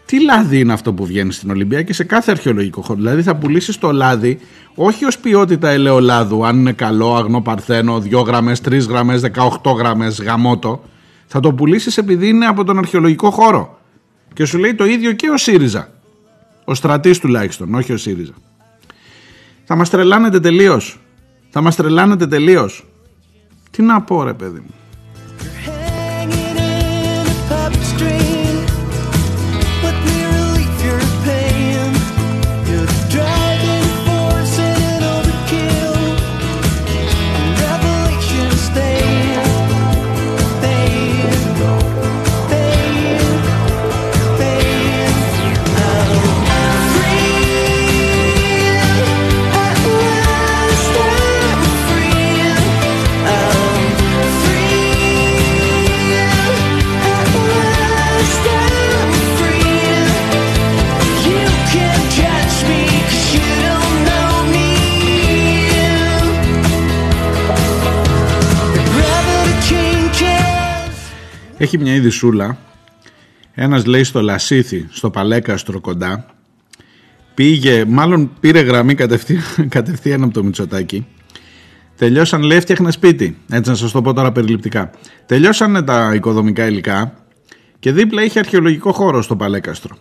Τι 0.05 0.23
λάδι 0.23 0.59
είναι 0.59 0.73
αυτό 0.73 0.93
που 0.93 1.05
βγαίνει 1.05 1.31
στην 1.31 1.49
Ολυμπία 1.49 1.81
και 1.81 1.93
σε 1.93 2.03
κάθε 2.03 2.31
αρχαιολογικό 2.31 2.81
χώρο; 2.81 2.99
Δηλαδή 2.99 3.21
θα 3.21 3.35
πουλήσεις 3.35 3.77
το 3.77 3.91
λάδι 3.91 4.39
όχι 4.75 5.05
ως 5.05 5.17
ποιότητα 5.17 5.69
ελαιολάδου, 5.69 6.45
αν 6.45 6.57
είναι 6.57 6.71
καλό, 6.71 7.15
αγνό 7.15 7.41
παρθένο, 7.41 7.97
2 7.97 8.23
γραμμές, 8.25 8.61
3 8.61 8.87
γραμμές, 8.87 9.21
18 9.21 9.75
γραμμές, 9.77 10.21
γαμότο. 10.21 10.83
Θα 11.27 11.39
το 11.39 11.53
πουλήσεις 11.53 11.97
επειδή 11.97 12.27
είναι 12.27 12.45
από 12.45 12.63
τον 12.63 12.77
αρχαιολογικό 12.77 13.31
χώρο. 13.31 13.79
Και 14.33 14.45
σου 14.45 14.57
λέει 14.57 14.75
το 14.75 14.85
ίδιο 14.85 15.11
και 15.11 15.29
ο 15.29 15.37
ΣΥΡΙΖΑ. 15.37 15.89
Ο 16.65 16.73
στρατής 16.73 17.19
τουλάχιστον, 17.19 17.73
όχι 17.73 17.93
ο 17.93 17.97
ΣΥΡΙΖΑ. 17.97 18.33
Θα 19.63 19.75
μας 19.75 19.89
τρελάνετε 19.89 20.39
τελείως. 20.39 20.99
Θα 21.49 21.61
μας 21.61 21.75
τρελάνετε 21.75 22.27
τελείως. 22.27 22.85
Τι 23.71 23.81
να 23.81 24.01
πω, 24.01 24.23
ρε 24.23 24.33
παιδί 24.33 24.59
μου. 24.59 24.73
Έχει 71.73 71.83
μια 71.83 71.95
ειδισούλα. 71.95 72.57
Ένας 73.53 73.85
λέει 73.85 74.03
στο 74.03 74.21
Λασίθι, 74.21 74.87
στο 74.91 75.09
Παλέκαστρο 75.09 75.79
κοντά. 75.79 76.25
Πήγε, 77.33 77.85
μάλλον 77.85 78.31
πήρε 78.39 78.59
γραμμή 78.59 78.95
κατευθείαν, 78.95 79.43
κατευθείαν 79.69 80.23
από 80.23 80.33
το 80.33 80.43
Μητσοτάκι. 80.43 81.05
Τελειώσαν, 81.97 82.41
λέει, 82.41 82.57
έφτιαχνα 82.57 82.91
σπίτι. 82.91 83.37
Έτσι 83.49 83.69
να 83.69 83.75
σας 83.75 83.91
το 83.91 84.01
πω 84.01 84.13
τώρα 84.13 84.31
περιληπτικά. 84.31 84.89
Τελειώσαν 85.25 85.85
τα 85.85 86.13
οικοδομικά 86.15 86.67
υλικά 86.67 87.13
και 87.79 87.91
δίπλα 87.91 88.23
είχε 88.23 88.39
αρχαιολογικό 88.39 88.91
χώρο 88.91 89.21
στο 89.21 89.35
Παλέκαστρο. 89.35 89.95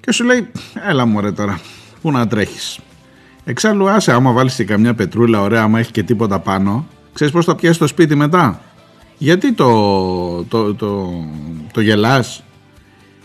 Και 0.00 0.12
σου 0.12 0.24
λέει, 0.24 0.50
έλα 0.88 1.06
μωρέ 1.06 1.32
τώρα, 1.32 1.60
πού 2.00 2.10
να 2.10 2.26
τρέχεις. 2.26 2.78
Εξάλλου 3.44 3.88
άσε, 3.88 4.12
άμα 4.12 4.32
βάλεις 4.32 4.54
και 4.54 4.64
καμιά 4.64 4.94
πετρούλα 4.94 5.40
ωραία, 5.40 5.62
άμα 5.62 5.78
έχει 5.78 5.92
και 5.92 6.02
τίποτα 6.02 6.38
πάνω, 6.38 6.86
ξέρεις 7.12 7.32
πώς 7.32 7.44
θα 7.44 7.54
πιάσεις 7.54 7.78
το 7.78 7.86
σπίτι 7.86 8.14
μετά; 8.14 8.60
Γιατί 9.22 9.52
το, 9.52 10.44
το, 10.44 10.74
το, 10.74 11.24
το 11.72 11.80
γελάς; 11.80 12.44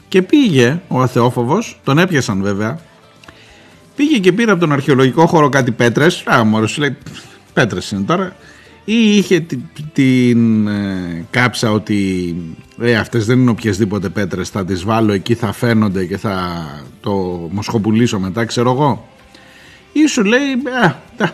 Και 0.08 0.22
πήγε 0.22 0.82
ο 0.88 1.02
αθεόφοβος, 1.02 1.80
τον 1.84 1.98
έπιασαν 1.98 2.42
βέβαια. 2.42 2.80
Πήγε 3.96 4.18
και 4.18 4.32
πήρε 4.32 4.52
από 4.52 4.60
τον 4.60 4.72
αρχαιολογικό 4.72 5.26
χώρο 5.26 5.50
κάτι 5.50 5.72
πέτρες. 5.72 6.24
Α 6.26 6.44
μωρέ 6.44 6.68
σου 6.68 6.82
λέει 6.82 6.98
πέτρες 7.54 7.92
είναι 7.92 8.02
τώρα. 8.02 8.36
Ή 8.86 9.18
είχε 9.18 9.40
την, 9.40 9.62
την 9.94 10.68
ε, 10.68 11.26
κάψα 11.30 11.72
ότι 11.72 12.36
ε, 12.82 12.96
αυτές 12.96 13.26
δεν 13.26 13.40
είναι 13.40 13.50
οποιασδήποτε 13.50 14.10
πέτρες. 14.10 14.50
Θα 14.50 14.66
τις 14.66 14.84
βάλω 14.84 15.12
εκεί 15.12 15.34
θα 15.34 15.52
φαίνονται 15.52 16.06
και 16.06 16.18
θα 16.18 16.66
το 17.00 17.12
μοσχοπουλήσω 17.52 18.20
μετά 18.20 18.46
ξέρω 18.46 18.72
εγώ. 18.72 19.08
Ή 19.92 20.08
σου 20.08 20.24
λέει 20.24 20.52
ε, 20.84 21.26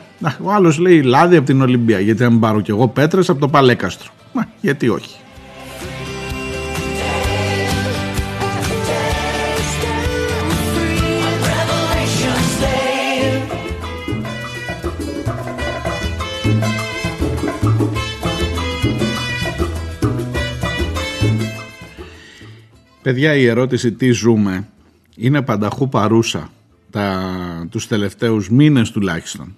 ο 0.41 0.52
άλλος 0.52 0.78
λέει 0.78 1.02
λάδι 1.02 1.36
από 1.36 1.45
την 1.45 1.62
Ολυμπία 1.62 1.99
γιατί 1.99 2.23
αν 2.23 2.39
πάρω 2.39 2.62
κι 2.62 2.71
εγώ 2.71 2.88
πέτρες 2.88 3.30
από 3.30 3.39
το 3.39 3.47
Παλέκαστρο 3.47 4.12
Μα, 4.34 4.48
γιατί 4.62 4.89
όχι. 4.89 5.17
Παιδιά 23.02 23.36
η 23.36 23.46
ερώτηση 23.46 23.91
τι 23.91 24.12
ζούμε 24.12 24.67
είναι 25.15 25.41
πανταχού 25.41 25.89
παρούσα 25.89 26.50
τα, 26.91 27.67
τους 27.72 27.88
τελευταίους 27.88 28.50
μήνες 28.50 28.91
τουλάχιστον. 28.91 29.56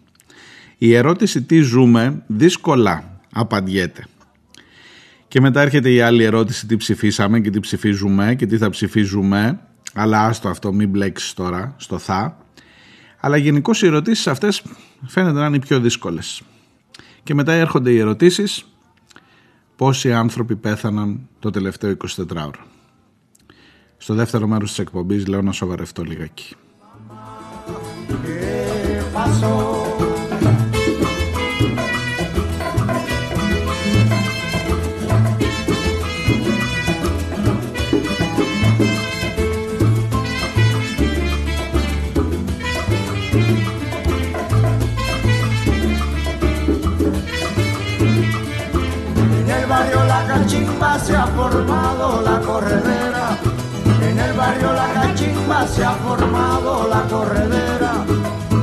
Η 0.78 0.94
ερώτηση 0.94 1.42
τι 1.42 1.60
ζούμε 1.60 2.24
δύσκολα 2.28 3.20
απαντιέται. 3.32 4.06
Και 5.36 5.42
μετά 5.42 5.62
έρχεται 5.62 5.92
η 5.92 6.02
άλλη 6.02 6.24
ερώτηση 6.24 6.68
τι 6.68 6.78
ψηφίσαμε 6.78 7.40
και 7.40 7.50
τι 7.50 7.60
ψηφίζουμε 7.60 8.36
και 8.36 8.46
τι 8.46 8.58
θα 8.58 8.70
ψηφίζουμε. 8.70 9.60
Αλλά 9.94 10.26
άστο 10.26 10.50
αυτό, 10.50 10.74
μην 10.74 10.90
μπλέξεις 10.90 11.34
τώρα 11.34 11.76
στο 11.78 11.98
θα. 11.98 12.38
Αλλά 13.20 13.38
γενικώς 13.38 13.82
οι 13.82 13.86
ερωτήσεις 13.86 14.28
αυτές 14.28 14.64
φαίνεται 15.06 15.40
να 15.40 15.46
είναι 15.46 15.56
οι 15.56 15.60
πιο 15.60 15.80
δύσκολες. 15.80 16.42
Και 17.24 17.34
μετά 17.34 17.52
έρχονται 17.52 17.92
οι 17.92 18.00
ερωτήσεις 18.00 18.66
πόσοι 19.76 20.14
άνθρωποι 20.14 20.56
πέθαναν 20.56 21.28
το 21.40 21.50
τελευταίο 21.50 21.98
24ωρο. 22.18 22.64
Στο 23.98 24.14
δεύτερο 24.14 24.48
μέρος 24.48 24.70
της 24.70 24.80
εκπομπής 24.80 25.28
λέω 25.28 25.42
να 25.42 25.52
σοβαρευτώ 25.52 26.04
λιγάκι. 26.04 26.56
Se 51.06 51.16
ha 51.16 51.28
formado 51.28 52.22
la 52.22 52.40
corredera. 52.42 53.38
En 54.02 54.20
el 54.20 54.34
barrio 54.34 54.74
La 54.74 54.88
Cachimba 54.94 55.68
se 55.68 55.86
ha 55.86 55.92
formado 55.92 56.88
la 56.90 57.02
corredera. 57.04 57.94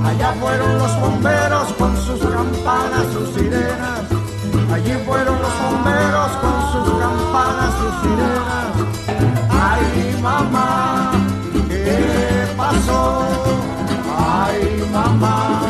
Allá 0.05 0.35
fueron 0.40 0.78
los 0.78 1.00
bomberos 1.00 1.72
con 1.78 1.96
sus 1.96 2.18
campanas, 2.20 3.05
sus 3.12 3.28
sirenas. 3.35 4.02
Allí 4.74 4.92
fueron 5.07 5.40
los 5.40 5.55
bomberos 5.62 6.33
con 6.42 6.57
sus 6.72 6.98
campanas, 6.98 7.70
sus 7.81 7.94
sirenas. 8.02 8.70
Ay, 9.48 10.18
mamá, 10.20 11.12
¿qué 11.68 12.46
pasó? 12.57 13.24
Ay, 14.18 14.85
mamá, 14.92 15.62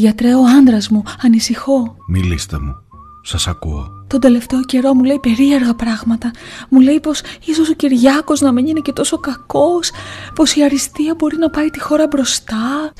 Γιατρέ, 0.00 0.34
ο 0.34 0.44
άντρας 0.58 0.88
μου, 0.88 1.02
ανησυχώ. 1.22 1.96
Μιλήστε 2.08 2.58
μου. 2.58 2.76
Σας 3.22 3.46
ακούω. 3.46 3.88
Τον 4.06 4.20
τελευταίο 4.20 4.64
καιρό 4.64 4.94
μου 4.94 5.04
λέει 5.04 5.18
περίεργα 5.18 5.74
πράγματα. 5.74 6.30
Μου 6.68 6.80
λέει 6.80 7.00
πως 7.00 7.20
ίσως 7.44 7.68
ο 7.68 7.72
Κυριάκος 7.72 8.40
να 8.40 8.52
μην 8.52 8.66
είναι 8.66 8.80
και 8.80 8.92
τόσο 8.92 9.18
κακός, 9.18 9.90
πως 10.34 10.54
η 10.54 10.62
αριστεία 10.62 11.14
μπορεί 11.18 11.36
να 11.36 11.50
πάει 11.50 11.70
τη 11.70 11.80
χώρα 11.80 12.06
μπροστά. 12.06 12.92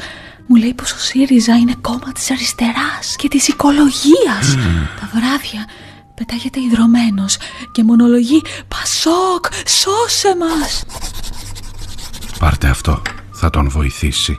Μου 0.47 0.57
λέει 0.57 0.75
πως 0.75 0.93
ο 0.93 0.99
ΣΥΡΙΖΑ 0.99 1.57
είναι 1.57 1.75
κόμμα 1.81 2.13
της 2.15 2.31
αριστεράς 2.31 3.17
και 3.17 3.29
της 3.29 3.49
οικολογίας. 3.49 4.55
Τα 5.01 5.11
βράδια 5.15 5.67
πετάγεται 6.15 6.61
ιδρωμένο 6.61 7.25
και 7.73 7.83
μονολογεί 7.85 8.43
Πασόκ, 8.69 9.45
σώσε 9.67 10.37
μας! 10.39 10.85
Πάρτε 12.39 12.69
αυτό, 12.69 13.03
θα 13.31 13.51
τον 13.51 13.69
βοηθήσει 13.69 14.39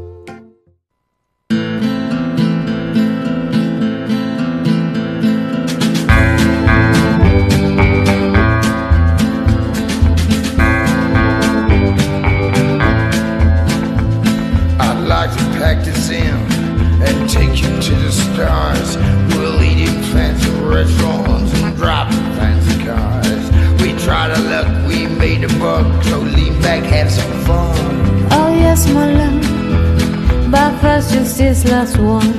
take 17.31 17.61
you 17.61 17.69
to 17.81 17.95
the 17.95 18.11
stars. 18.11 18.97
We'll 19.35 19.63
eat 19.63 19.87
in 19.87 20.03
fancy 20.11 20.49
restaurants 20.59 21.53
and 21.61 21.75
drive 21.77 22.11
in 22.11 22.25
fancy 22.37 22.83
cars. 22.85 23.81
We 23.81 23.97
tried 24.05 24.31
our 24.31 24.43
luck, 24.51 24.87
we 24.87 25.07
made 25.07 25.45
a 25.45 25.47
buck, 25.57 26.03
so 26.03 26.19
lean 26.19 26.61
back, 26.61 26.83
have 26.83 27.09
some 27.09 27.31
fun. 27.45 28.27
Oh 28.31 28.49
yes, 28.53 28.85
my 28.91 29.07
love, 29.19 30.51
but 30.51 30.77
first 30.81 31.13
just 31.13 31.37
this 31.37 31.63
last 31.65 31.97
one. 31.97 32.31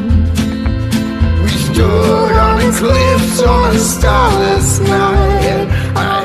We 1.42 1.48
stood 1.48 2.32
on 2.46 2.58
the 2.58 2.70
cliffs 2.78 3.42
on 3.42 3.74
a 3.74 3.78
starless 3.78 4.80
night. 4.80 5.68
I 5.96 6.21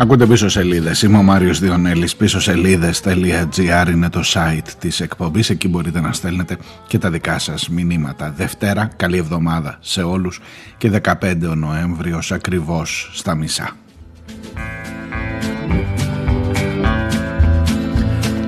Ακούτε 0.00 0.26
πίσω 0.26 0.48
σελίδες. 0.48 1.02
Είμαι 1.02 1.18
ο 1.18 1.22
Μάριος 1.22 1.60
Διονέλης. 1.60 2.16
Πίσω 2.16 2.40
σελίδε.gr 2.40 3.88
είναι 3.90 4.08
το 4.08 4.20
site 4.24 4.68
της 4.78 5.00
εκπομπής. 5.00 5.50
Εκεί 5.50 5.68
μπορείτε 5.68 6.00
να 6.00 6.12
στέλνετε 6.12 6.56
και 6.86 6.98
τα 6.98 7.10
δικά 7.10 7.38
σας 7.38 7.68
μηνύματα. 7.68 8.34
Δευτέρα, 8.36 8.90
καλή 8.96 9.16
εβδομάδα 9.16 9.78
σε 9.80 10.02
όλους 10.02 10.40
και 10.78 10.90
15 10.90 11.48
ο 11.50 11.54
Νοέμβριο 11.54 12.20
ακριβώς 12.30 13.10
στα 13.14 13.34
μισά. 13.34 13.76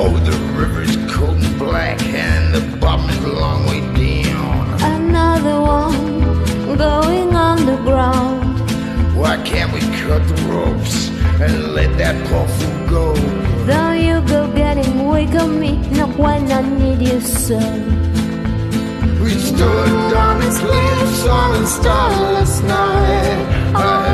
Oh, 0.05 0.17
the 0.29 0.37
river's 0.61 0.97
cold 1.15 1.41
and 1.49 1.59
black 1.67 1.99
and 2.29 2.45
the 2.57 2.63
bottom 2.83 3.07
is 3.15 3.23
a 3.33 3.35
long 3.45 3.61
way 3.71 3.81
down. 4.07 4.63
Another 4.99 5.59
one 5.81 5.99
going 6.87 7.31
underground. 7.51 8.43
Why 9.23 9.35
can't 9.51 9.71
we 9.77 9.83
cut 10.03 10.23
the 10.31 10.39
ropes; 10.53 11.00
And 11.47 11.75
let 11.75 11.91
that 11.99 12.17
poor 12.29 12.47
fool 12.57 12.79
go? 12.95 13.05
Though 13.71 13.93
you 14.07 14.17
go 14.35 14.41
getting 14.63 14.93
weak 15.11 15.35
on 15.43 15.51
me, 15.63 15.73
not 15.99 16.11
when 16.23 16.43
I 16.59 16.63
need 16.81 17.01
you 17.11 17.21
so. 17.21 17.59
We 19.23 19.33
stood 19.49 20.13
on 20.25 20.35
the 20.43 20.51
cliffs 20.61 21.23
on 21.41 21.51
a 21.63 21.67
starless 21.77 22.55
night. 22.63 23.41
I 23.75 24.11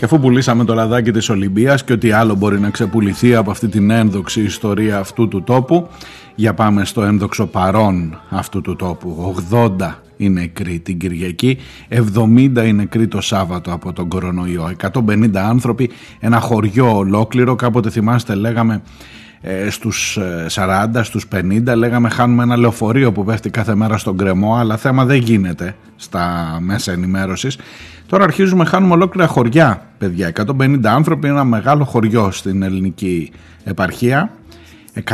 και 0.00 0.06
αφού 0.06 0.20
πουλήσαμε 0.20 0.64
το 0.64 0.74
λαδάκι 0.74 1.10
της 1.10 1.28
Ολυμπίας 1.28 1.84
και 1.84 1.92
ότι 1.92 2.12
άλλο 2.12 2.34
μπορεί 2.34 2.60
να 2.60 2.70
ξεπουληθεί 2.70 3.34
από 3.34 3.50
αυτή 3.50 3.68
την 3.68 3.90
ένδοξη 3.90 4.42
ιστορία 4.42 4.98
αυτού 4.98 5.28
του 5.28 5.42
τόπου, 5.42 5.88
για 6.34 6.54
πάμε 6.54 6.84
στο 6.84 7.02
ένδοξο 7.02 7.46
παρόν 7.46 8.20
αυτού 8.28 8.60
του 8.60 8.76
τόπου. 8.76 9.34
80 9.50 10.09
είναι 10.20 10.40
νεκροί 10.40 10.78
την 10.78 10.98
Κυριακή, 10.98 11.58
70 11.88 11.96
είναι 12.38 12.72
νεκροί 12.72 13.08
το 13.08 13.20
Σάββατο 13.20 13.72
από 13.72 13.92
τον 13.92 14.08
κορονοϊό. 14.08 14.72
150 14.92 15.30
άνθρωποι, 15.34 15.90
ένα 16.20 16.40
χωριό 16.40 16.96
ολόκληρο, 16.96 17.54
κάποτε 17.54 17.90
θυμάστε 17.90 18.34
λέγαμε 18.34 18.82
ε, 19.40 19.70
στους 19.70 20.18
40, 20.54 20.88
ε, 20.94 21.02
στους 21.02 21.26
50 21.32 21.74
λέγαμε 21.76 22.08
χάνουμε 22.08 22.42
ένα 22.42 22.56
λεωφορείο 22.56 23.12
που 23.12 23.24
πέφτει 23.24 23.50
κάθε 23.50 23.74
μέρα 23.74 23.98
στον 23.98 24.16
κρεμό 24.16 24.56
αλλά 24.56 24.76
θέμα 24.76 25.04
δεν 25.04 25.16
γίνεται 25.16 25.76
στα 25.96 26.56
μέσα 26.60 26.92
ενημέρωσης. 26.92 27.58
Τώρα 28.06 28.24
αρχίζουμε 28.24 28.64
χάνουμε 28.64 28.92
ολόκληρα 28.92 29.26
χωριά 29.26 29.82
παιδιά. 29.98 30.32
150 30.58 30.80
άνθρωποι 30.84 31.28
ένα 31.28 31.44
μεγάλο 31.44 31.84
χωριό 31.84 32.30
στην 32.30 32.62
ελληνική 32.62 33.32
επαρχία. 33.64 34.30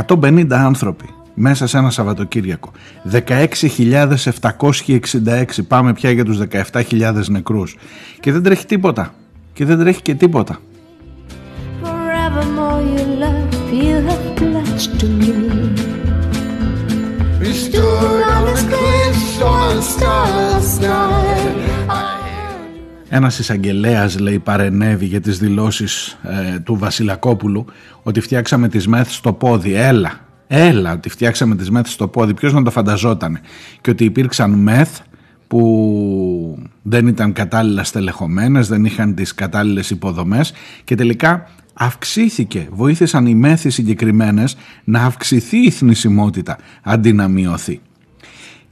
150 0.08 0.46
άνθρωποι 0.50 1.08
μέσα 1.38 1.66
σε 1.66 1.78
ένα 1.78 1.90
Σαββατοκύριακο 1.90 2.70
16.766 3.12 5.44
πάμε 5.68 5.92
πια 5.92 6.10
για 6.10 6.24
τους 6.24 6.38
17.000 6.72 7.24
νεκρούς 7.28 7.76
και 8.20 8.32
δεν 8.32 8.42
τρέχει 8.42 8.66
τίποτα 8.66 9.14
και 9.52 9.64
δεν 9.64 9.78
τρέχει 9.78 10.02
και 10.02 10.14
τίποτα 10.14 10.58
you 13.72 13.96
have 14.08 14.36
pledged 14.36 14.90
to 15.00 15.06
me. 15.20 15.32
We 17.40 17.50
stood 17.64 18.22
on 18.34 18.42
the 18.48 18.56
cliffs 18.70 19.30
on 19.52 19.76
a 19.76 19.78
starless 19.94 20.70
night. 20.80 21.66
Ένας 23.08 23.38
εισαγγελέας 23.38 24.18
λέει 24.18 24.38
παρενέβη 24.38 25.06
για 25.06 25.20
τις 25.20 25.38
δηλώσεις 25.38 26.18
ε, 26.22 26.58
του 26.58 26.76
Βασιλακόπουλου 26.76 27.64
ότι 28.02 28.20
φτιάξαμε 28.20 28.68
τις 28.68 28.86
μεθ 28.86 29.10
στο 29.10 29.32
πόδι. 29.32 29.74
Έλα, 29.74 30.25
έλα 30.46 30.92
ότι 30.92 31.08
φτιάξαμε 31.08 31.56
τις 31.56 31.70
μεθ 31.70 31.88
στο 31.88 32.08
πόδι. 32.08 32.34
Ποιος 32.34 32.52
να 32.52 32.62
το 32.62 32.70
φανταζόταν. 32.70 33.38
Και 33.80 33.90
ότι 33.90 34.04
υπήρξαν 34.04 34.50
μεθ 34.50 35.00
που 35.46 36.58
δεν 36.82 37.06
ήταν 37.06 37.32
κατάλληλα 37.32 37.84
στελεχωμένες, 37.84 38.68
δεν 38.68 38.84
είχαν 38.84 39.14
τις 39.14 39.34
κατάλληλες 39.34 39.90
υποδομές 39.90 40.52
και 40.84 40.94
τελικά 40.94 41.48
αυξήθηκε, 41.74 42.68
βοήθησαν 42.70 43.26
οι 43.26 43.34
μέθοι 43.34 43.70
συγκεκριμένες 43.70 44.56
να 44.84 45.04
αυξηθεί 45.04 45.58
η 45.58 45.70
θνησιμότητα 45.70 46.58
αντί 46.82 47.12
να 47.12 47.28
μειωθεί. 47.28 47.80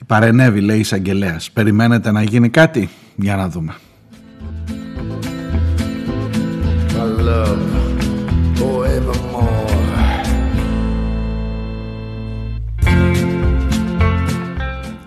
Παρενέβη 0.06 0.60
λέει 0.60 0.76
η 0.76 0.80
εισαγγελέας. 0.80 1.50
Περιμένετε 1.50 2.12
να 2.12 2.22
γίνει 2.22 2.48
κάτι; 2.48 2.88
Για 3.16 3.36
να 3.36 3.48
δούμε. 3.48 3.74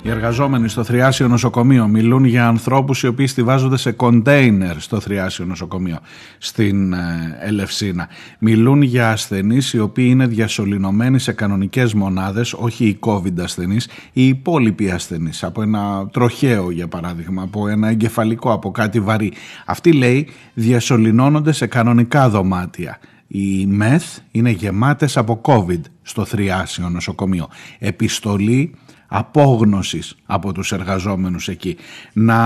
Οι 0.07 0.09
εργαζόμενοι 0.09 0.69
στο 0.69 0.83
Θριάσιο 0.83 1.27
Νοσοκομείο 1.27 1.87
μιλούν 1.87 2.25
για 2.25 2.47
ανθρώπους 2.47 3.03
οι 3.03 3.07
οποίοι 3.07 3.27
στηβάζονται 3.27 3.77
σε 3.77 3.91
κοντέινερ 3.91 4.79
στο 4.79 4.99
Θριάσιο 4.99 5.45
Νοσοκομείο 5.45 5.97
στην 6.37 6.93
ε, 6.93 7.37
Ελευσίνα. 7.41 8.07
Μιλούν 8.39 8.81
για 8.81 9.11
ασθενείς 9.11 9.73
οι 9.73 9.79
οποίοι 9.79 10.07
είναι 10.09 10.27
διασωληνωμένοι 10.27 11.19
σε 11.19 11.31
κανονικές 11.31 11.93
μονάδες, 11.93 12.53
όχι 12.53 12.85
οι 12.85 12.99
COVID 12.99 13.39
ασθενείς, 13.39 13.89
οι 14.13 14.27
υπόλοιποι 14.27 14.91
ασθενείς, 14.91 15.43
από 15.43 15.61
ένα 15.61 16.07
τροχαίο 16.11 16.71
για 16.71 16.87
παράδειγμα, 16.87 17.41
από 17.41 17.67
ένα 17.67 17.89
εγκεφαλικό, 17.89 18.51
από 18.51 18.71
κάτι 18.71 18.99
βαρύ. 18.99 19.33
Αυτοί 19.65 19.91
λέει 19.91 20.27
διασωληνώνονται 20.53 21.51
σε 21.51 21.65
κανονικά 21.65 22.29
δωμάτια. 22.29 22.99
Οι 23.27 23.65
ΜΕΘ 23.65 24.03
είναι 24.31 24.49
γεμάτες 24.49 25.17
από 25.17 25.41
COVID 25.43 25.81
στο 26.01 26.25
Θριάσιο 26.25 26.89
Νοσοκομείο. 26.89 27.47
Επιστολή 27.79 28.73
απόγνωσης 29.07 30.15
από 30.25 30.51
τους 30.51 30.71
εργαζόμενους 30.71 31.47
εκεί. 31.47 31.77
Να 32.13 32.37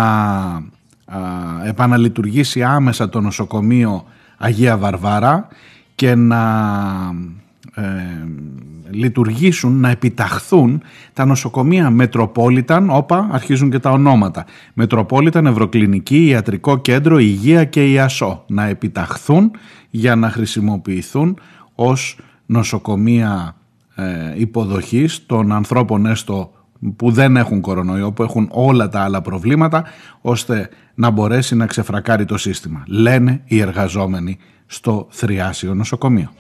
επαναλειτουργήσει 1.66 2.64
άμεσα 2.64 3.10
το 3.10 3.22
νοσοκομείο 3.22 4.06
Αγία 4.38 4.78
Βαρβάρα 4.78 5.48
και 5.96 6.16
να 6.16 6.42
ε, 7.76 7.84
λειτουργήσουν, 8.90 9.80
να 9.80 9.90
επιταχθούν 9.90 10.82
τα 11.14 11.26
νοσοκομεία 11.26 11.90
Μετροπόλιταν, 11.90 12.90
όπα 12.90 13.30
αρχίζουν 13.32 13.70
και 13.70 13.80
τα 13.80 13.92
ονόματα. 13.92 14.46
Μετροπόλιταν, 14.74 15.46
Ευρωκλινική, 15.46 16.26
Ιατρικό 16.26 16.78
Κέντρο, 16.78 17.20
Υγεία 17.20 17.64
και 17.64 17.92
Ιασό. 17.92 18.44
Να 18.48 18.66
επιταχθούν 18.66 19.52
για 19.90 20.16
να 20.16 20.30
χρησιμοποιηθούν 20.30 21.40
ως 21.76 22.18
νοσοκομεία 22.46 23.56
ε, 23.56 23.61
υποδοχής 24.36 25.26
των 25.26 25.52
ανθρώπων 25.52 26.06
έστω 26.06 26.52
που 26.96 27.12
δεν 27.12 27.38
έχουν 27.38 27.62
κορονοϊό, 27.62 28.12
που 28.12 28.24
έχουν 28.24 28.50
όλα 28.52 28.90
τα 28.90 29.02
άλλα 29.02 29.22
προβλήματα, 29.22 29.84
ώστε 30.22 30.70
να 30.96 31.10
μπορέσει 31.10 31.56
να 31.56 31.66
ξεφρακάρει 31.66 32.26
το 32.26 32.38
σύστημα. 32.38 32.84
Λένε 32.88 33.42
οι 33.46 33.60
εργαζόμενοι 33.60 34.38
στο 34.66 35.08
Θριάσιο 35.10 35.74
Νοσοκομείο. 35.74 36.32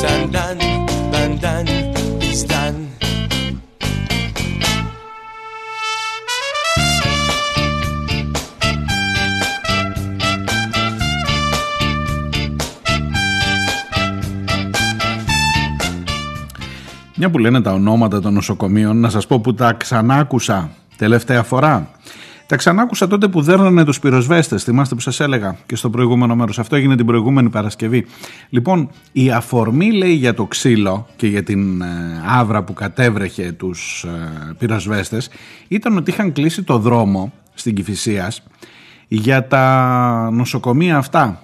Senden 0.00 0.58
benden 1.12 1.66
bizden 2.18 2.74
Μια 17.16 17.30
που 17.30 17.38
λένε 17.38 17.62
τα 17.62 17.72
ονόματα 17.72 18.20
των 18.20 18.32
νοσοκομείων, 18.32 18.96
να 18.96 19.10
σας 19.10 19.26
πω 19.26 19.40
που 19.40 19.54
τα 19.54 19.72
ξανάκουσα 19.72 20.70
τελευταία 20.96 21.42
φορά. 21.42 21.90
Τα 22.50 22.56
ξανάκουσα 22.56 23.06
τότε 23.06 23.28
που 23.28 23.42
δέρνανε 23.42 23.84
τους 23.84 24.00
πυροσβέστες. 24.00 24.64
Θυμάστε 24.64 24.94
που 24.94 25.00
σας 25.00 25.20
έλεγα 25.20 25.56
και 25.66 25.76
στο 25.76 25.90
προηγούμενο 25.90 26.36
μέρος. 26.36 26.58
Αυτό 26.58 26.76
έγινε 26.76 26.96
την 26.96 27.06
προηγούμενη 27.06 27.50
Παρασκευή. 27.50 28.06
Λοιπόν, 28.48 28.90
η 29.12 29.30
αφορμή 29.30 29.92
λέει 29.92 30.12
για 30.12 30.34
το 30.34 30.44
ξύλο 30.44 31.06
και 31.16 31.26
για 31.26 31.42
την 31.42 31.82
ε, 31.82 31.86
άβρα 32.26 32.62
που 32.64 32.72
κατέβρεχε 32.72 33.52
τους 33.52 34.04
ε, 34.04 34.54
πυροσβέστες 34.58 35.30
ήταν 35.68 35.96
ότι 35.96 36.10
είχαν 36.10 36.32
κλείσει 36.32 36.62
το 36.62 36.78
δρόμο 36.78 37.32
στην 37.54 37.74
Κυφυσίας 37.74 38.42
για 39.08 39.46
τα 39.46 40.30
νοσοκομεία 40.32 40.96
αυτά. 40.96 41.42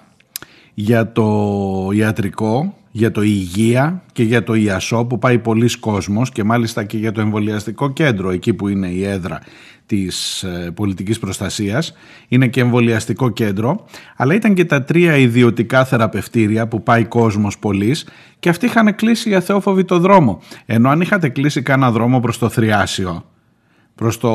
Για 0.74 1.12
το 1.12 1.88
ιατρικό, 1.92 2.74
για 2.90 3.10
το 3.10 3.22
υγεία 3.22 4.02
και 4.12 4.22
για 4.22 4.44
το 4.44 4.54
ιασό 4.54 5.04
που 5.04 5.18
πάει 5.18 5.38
πολλοί 5.38 5.78
κόσμος 5.78 6.30
και 6.30 6.44
μάλιστα 6.44 6.84
και 6.84 6.96
για 6.96 7.12
το 7.12 7.20
εμβολιαστικό 7.20 7.92
κέντρο 7.92 8.30
εκεί 8.30 8.54
που 8.54 8.68
είναι 8.68 8.88
η 8.88 9.04
έδρα 9.04 9.40
της 9.86 10.42
ε, 10.42 10.70
πολιτικής 10.74 11.18
προστασίας. 11.18 11.94
Είναι 12.28 12.46
και 12.46 12.60
εμβολιαστικό 12.60 13.30
κέντρο 13.30 13.86
αλλά 14.16 14.34
ήταν 14.34 14.54
και 14.54 14.64
τα 14.64 14.84
τρία 14.84 15.16
ιδιωτικά 15.16 15.84
θεραπευτήρια 15.84 16.68
που 16.68 16.82
πάει 16.82 17.04
κόσμος 17.04 17.58
πολλής 17.58 18.06
και 18.38 18.48
αυτοί 18.48 18.66
είχαν 18.66 18.94
κλείσει 18.94 19.28
για 19.28 19.40
θεόφοβη 19.40 19.84
το 19.84 19.98
δρόμο. 19.98 20.42
Ενώ 20.66 20.88
αν 20.88 21.00
είχατε 21.00 21.28
κλείσει 21.28 21.62
κάνα 21.62 21.90
δρόμο 21.90 22.20
προς 22.20 22.38
το 22.38 22.48
Θριάσιο 22.48 23.24
προς 23.96 24.18
το 24.18 24.32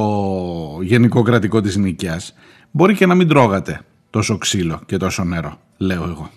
γενικό 0.81 1.21
κρατικό 1.21 1.61
της 1.61 1.75
Νίκαιας 1.75 2.33
μπορεί 2.71 2.95
και 2.95 3.05
να 3.05 3.15
μην 3.15 3.27
τρώγατε 3.27 3.81
τόσο 4.09 4.37
ξύλο 4.37 4.81
και 4.85 4.97
τόσο 4.97 5.23
νερό 5.23 5.59
λέω 5.77 6.03
εγώ 6.03 6.29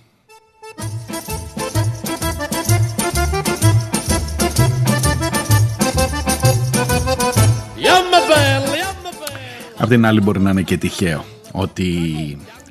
Απ' 9.85 9.91
την 9.91 10.07
άλλη 10.07 10.21
μπορεί 10.21 10.41
να 10.41 10.51
είναι 10.51 10.63
και 10.63 10.77
τυχαίο 10.77 11.25
ότι 11.53 11.89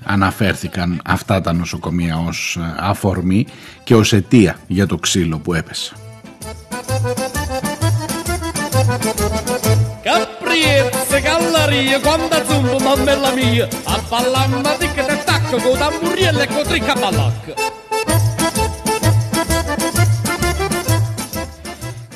αναφέρθηκαν 0.03 1.01
αυτά 1.05 1.41
τα 1.41 1.53
νοσοκομεία 1.53 2.18
ως 2.18 2.57
ε, 2.59 2.76
αφορμή 2.80 3.45
και 3.84 3.95
ως 3.95 4.14
αιτία 4.14 4.57
για 4.68 4.88
το 4.88 4.97
ξύλο 4.97 5.38
που 5.38 5.53
έπεσε. 5.53 5.93
Capriezze, 10.07 11.20
gallerie, 11.28 11.97
quando 12.05 12.38
zumbo, 12.47 12.78
mamma 12.88 13.32
mia, 13.38 13.66
a 13.93 13.95
ballamma 14.09 14.72
di 14.80 14.88
che 14.95 15.03
te 15.09 15.18
tacco, 15.28 15.55
con 15.64 15.76
tamburielle 15.82 16.43
e 16.45 16.47
con 16.53 16.64
tricca 16.70 16.93
ballacca. 17.01 17.53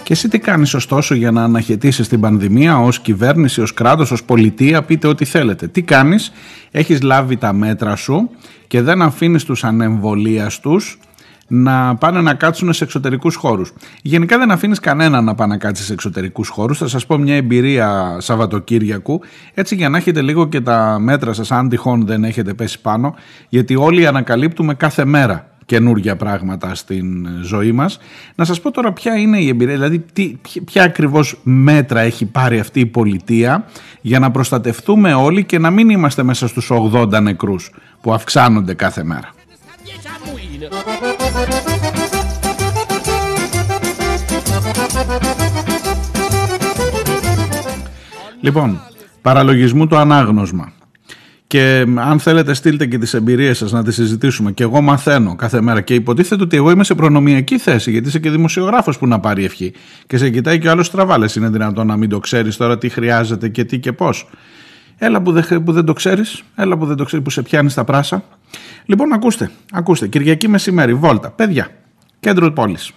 Και 0.07 0.13
εσύ 0.13 0.27
τι 0.27 0.39
κάνεις 0.39 0.73
ωστόσο 0.73 1.15
για 1.15 1.31
να 1.31 1.43
αναχαιτήσεις 1.43 2.07
την 2.07 2.19
πανδημία 2.19 2.79
ως 2.79 2.99
κυβέρνηση, 2.99 3.61
ως 3.61 3.73
κράτος, 3.73 4.11
ως 4.11 4.23
πολιτεία, 4.23 4.83
πείτε 4.83 5.07
ό,τι 5.07 5.25
θέλετε. 5.25 5.67
Τι 5.67 5.81
κάνεις, 5.81 6.31
έχεις 6.71 7.01
λάβει 7.01 7.37
τα 7.37 7.53
μέτρα 7.53 7.95
σου 7.95 8.29
και 8.67 8.81
δεν 8.81 9.01
αφήνεις 9.01 9.43
τους 9.43 9.63
ανεμβολίαστους 9.63 10.99
να 11.47 11.95
πάνε 11.95 12.21
να 12.21 12.33
κάτσουν 12.33 12.73
σε 12.73 12.83
εξωτερικούς 12.83 13.35
χώρους. 13.35 13.73
Γενικά 14.01 14.37
δεν 14.37 14.51
αφήνεις 14.51 14.79
κανένα 14.79 15.21
να 15.21 15.35
πάει 15.35 15.47
να 15.47 15.57
κάτσει 15.57 15.83
σε 15.83 15.93
εξωτερικούς 15.93 16.49
χώρους. 16.49 16.77
Θα 16.77 16.87
σας 16.87 17.05
πω 17.05 17.17
μια 17.17 17.35
εμπειρία 17.35 18.17
Σαββατοκύριακου, 18.19 19.21
έτσι 19.53 19.75
για 19.75 19.89
να 19.89 19.97
έχετε 19.97 20.21
λίγο 20.21 20.47
και 20.47 20.61
τα 20.61 20.97
μέτρα 20.99 21.33
σας, 21.33 21.51
αν 21.51 21.69
τυχόν 21.69 22.05
δεν 22.05 22.23
έχετε 22.23 22.53
πέσει 22.53 22.81
πάνω, 22.81 23.15
γιατί 23.49 23.75
όλοι 23.75 24.07
ανακαλύπτουμε 24.07 24.73
κάθε 24.73 25.05
μέρα 25.05 25.56
καινούργια 25.67 26.15
πράγματα 26.15 26.75
στην 26.75 27.27
ζωή 27.41 27.71
μας. 27.71 27.99
Να 28.35 28.45
σας 28.45 28.61
πω 28.61 28.71
τώρα 28.71 28.93
ποια 28.93 29.15
είναι 29.15 29.39
η 29.39 29.47
εμπειρία, 29.47 29.73
δηλαδή 29.73 29.99
τι, 30.13 30.37
ποια 30.65 30.83
ακριβώς 30.83 31.39
μέτρα 31.43 31.99
έχει 31.99 32.25
πάρει 32.25 32.59
αυτή 32.59 32.79
η 32.79 32.85
πολιτεία 32.85 33.65
για 34.01 34.19
να 34.19 34.31
προστατευτούμε 34.31 35.13
όλοι 35.13 35.43
και 35.43 35.59
να 35.59 35.69
μην 35.69 35.89
είμαστε 35.89 36.23
μέσα 36.23 36.47
στους 36.47 36.71
80 36.71 37.21
νεκρούς 37.21 37.71
που 38.01 38.13
αυξάνονται 38.13 38.73
κάθε 38.73 39.03
μέρα. 39.03 39.33
Λοιπόν, 48.41 48.81
παραλογισμού 49.21 49.87
το 49.87 49.97
ανάγνωσμα. 49.97 50.71
Και 51.47 51.85
αν 51.95 52.19
θέλετε, 52.19 52.53
στείλτε 52.53 52.85
και 52.85 52.97
τις 52.97 53.13
εμπειρίες 53.13 53.57
σας 53.57 53.71
να 53.71 53.83
τις 53.83 53.95
συζητήσουμε. 53.95 54.51
Και 54.51 54.63
εγώ 54.63 54.81
μαθαίνω 54.81 55.35
κάθε 55.35 55.61
μέρα. 55.61 55.81
Και 55.81 55.93
υποτίθεται 55.93 56.43
ότι 56.43 56.57
εγώ 56.57 56.71
είμαι 56.71 56.83
σε 56.83 56.95
προνομιακή 56.95 57.57
θέση, 57.57 57.91
γιατί 57.91 58.07
είσαι 58.07 58.19
και 58.19 58.29
δημοσιογράφος 58.29 58.97
που 58.97 59.07
να 59.07 59.19
πάρει 59.19 59.43
ευχή. 59.43 59.73
Και 60.07 60.17
σε 60.17 60.29
κοιτάει 60.29 60.59
και 60.59 60.67
ο 60.67 60.71
άλλος 60.71 60.91
τραβάλε. 60.91 61.25
Είναι 61.37 61.49
δυνατόν 61.49 61.87
να 61.87 61.97
μην 61.97 62.09
το 62.09 62.19
ξέρεις 62.19 62.57
τώρα 62.57 62.77
τι 62.77 62.89
χρειάζεται 62.89 63.49
και 63.49 63.63
τι 63.63 63.79
και 63.79 63.91
πώς. 63.91 64.29
Έλα 64.97 65.21
που, 65.21 65.31
δεν, 65.31 65.63
που 65.63 65.71
δεν 65.71 65.85
το 65.85 65.93
ξέρεις, 65.93 66.43
έλα 66.55 66.77
που 66.77 66.85
δεν 66.85 66.95
το 66.95 67.03
ξέρεις, 67.03 67.25
που 67.25 67.31
σε 67.31 67.41
πιάνεις 67.41 67.71
στα 67.71 67.83
πράσα. 67.83 68.23
Λοιπόν, 68.85 69.13
ακούστε, 69.13 69.51
ακούστε. 69.71 70.07
Κυριακή 70.07 70.47
μεσημέρι, 70.47 70.93
βόλτα. 70.93 71.29
Παιδιά, 71.29 71.67
κέντρο 72.19 72.51
πόλης. 72.51 72.91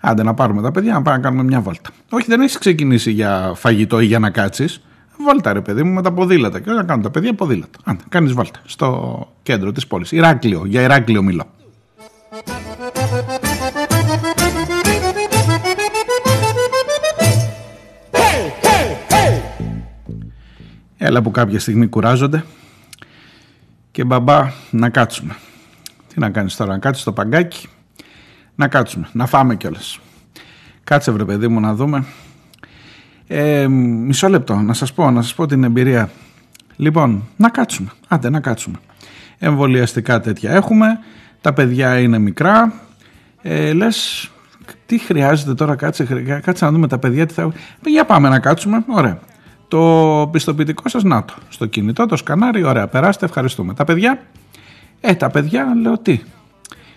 Άντε 0.00 0.22
να 0.22 0.34
πάρουμε 0.34 0.62
τα 0.62 0.70
παιδιά 0.70 0.92
να 0.92 1.02
πάμε 1.02 1.16
να 1.16 1.22
κάνουμε 1.22 1.42
μια 1.42 1.60
βόλτα. 1.60 1.90
Όχι, 2.10 2.26
δεν 2.28 2.40
έχει 2.40 2.58
ξεκινήσει 2.58 3.10
για 3.10 3.52
φαγητό 3.54 4.00
ή 4.00 4.06
για 4.06 4.18
να 4.18 4.30
κάτσεις. 4.30 4.80
Βόλτα 5.18 5.52
ρε 5.52 5.60
παιδί 5.60 5.82
μου 5.82 5.92
με 5.92 6.02
τα 6.02 6.12
ποδήλατα. 6.12 6.60
Και 6.60 6.70
όταν 6.70 6.86
κάνουν 6.86 7.02
τα 7.02 7.10
παιδιά 7.10 7.34
ποδήλατα. 7.34 7.78
Αν 7.84 7.98
κάνεις 8.08 8.32
βόλτα 8.32 8.60
στο 8.64 9.28
κέντρο 9.42 9.72
της 9.72 9.86
πόλης. 9.86 10.12
Ηράκλειο, 10.12 10.62
για 10.66 10.82
Ηράκλειο 10.82 11.22
μιλώ. 11.22 11.44
Έλα 20.98 21.22
που 21.22 21.30
κάποια 21.30 21.60
στιγμή 21.60 21.86
κουράζονται 21.86 22.44
και 23.90 24.04
μπαμπά 24.04 24.50
να 24.70 24.90
κάτσουμε. 24.90 25.36
Τι 26.08 26.20
να 26.20 26.30
κάνεις 26.30 26.56
τώρα, 26.56 26.72
να 26.72 26.78
κάτσεις 26.78 27.02
στο 27.02 27.12
παγκάκι, 27.12 27.68
να 28.54 28.68
κάτσουμε, 28.68 29.08
να 29.12 29.26
φάμε 29.26 29.56
κιόλας. 29.56 29.98
Κάτσε 30.84 31.10
βρε 31.10 31.24
παιδί 31.24 31.48
μου 31.48 31.60
να 31.60 31.74
δούμε 31.74 32.04
ε, 33.26 33.66
μισό 33.68 34.28
λεπτό, 34.28 34.54
να 34.54 34.72
σας 34.72 34.92
πω, 34.92 35.10
να 35.10 35.22
σας 35.22 35.34
πω 35.34 35.46
την 35.46 35.64
εμπειρία. 35.64 36.10
Λοιπόν, 36.76 37.28
να 37.36 37.48
κάτσουμε, 37.48 37.88
άντε 38.08 38.30
να 38.30 38.40
κάτσουμε. 38.40 38.76
Εμβολιαστικά 39.38 40.20
τέτοια 40.20 40.50
έχουμε, 40.50 40.98
τα 41.40 41.52
παιδιά 41.52 41.98
είναι 41.98 42.18
μικρά, 42.18 42.72
ε, 43.42 43.72
λες, 43.72 44.30
τι 44.86 44.98
χρειάζεται 44.98 45.54
τώρα, 45.54 45.76
κάτσε, 45.76 46.04
κάτσε 46.42 46.64
να 46.64 46.70
δούμε 46.70 46.88
τα 46.88 46.98
παιδιά 46.98 47.26
τι 47.26 47.34
θα... 47.34 47.52
Για 47.86 48.04
πάμε 48.04 48.28
να 48.28 48.38
κάτσουμε, 48.38 48.84
ωραία. 48.86 49.18
Το 49.68 50.28
πιστοποιητικό 50.32 50.88
σας, 50.88 51.02
να 51.02 51.24
το, 51.24 51.34
στο 51.48 51.66
κινητό, 51.66 52.06
το 52.06 52.16
σκανάρι, 52.16 52.62
ωραία, 52.62 52.86
περάστε, 52.86 53.24
ευχαριστούμε. 53.24 53.74
Τα 53.74 53.84
παιδιά, 53.84 54.20
ε, 55.00 55.14
τα 55.14 55.30
παιδιά, 55.30 55.66
λέω 55.82 55.98
τι, 55.98 56.20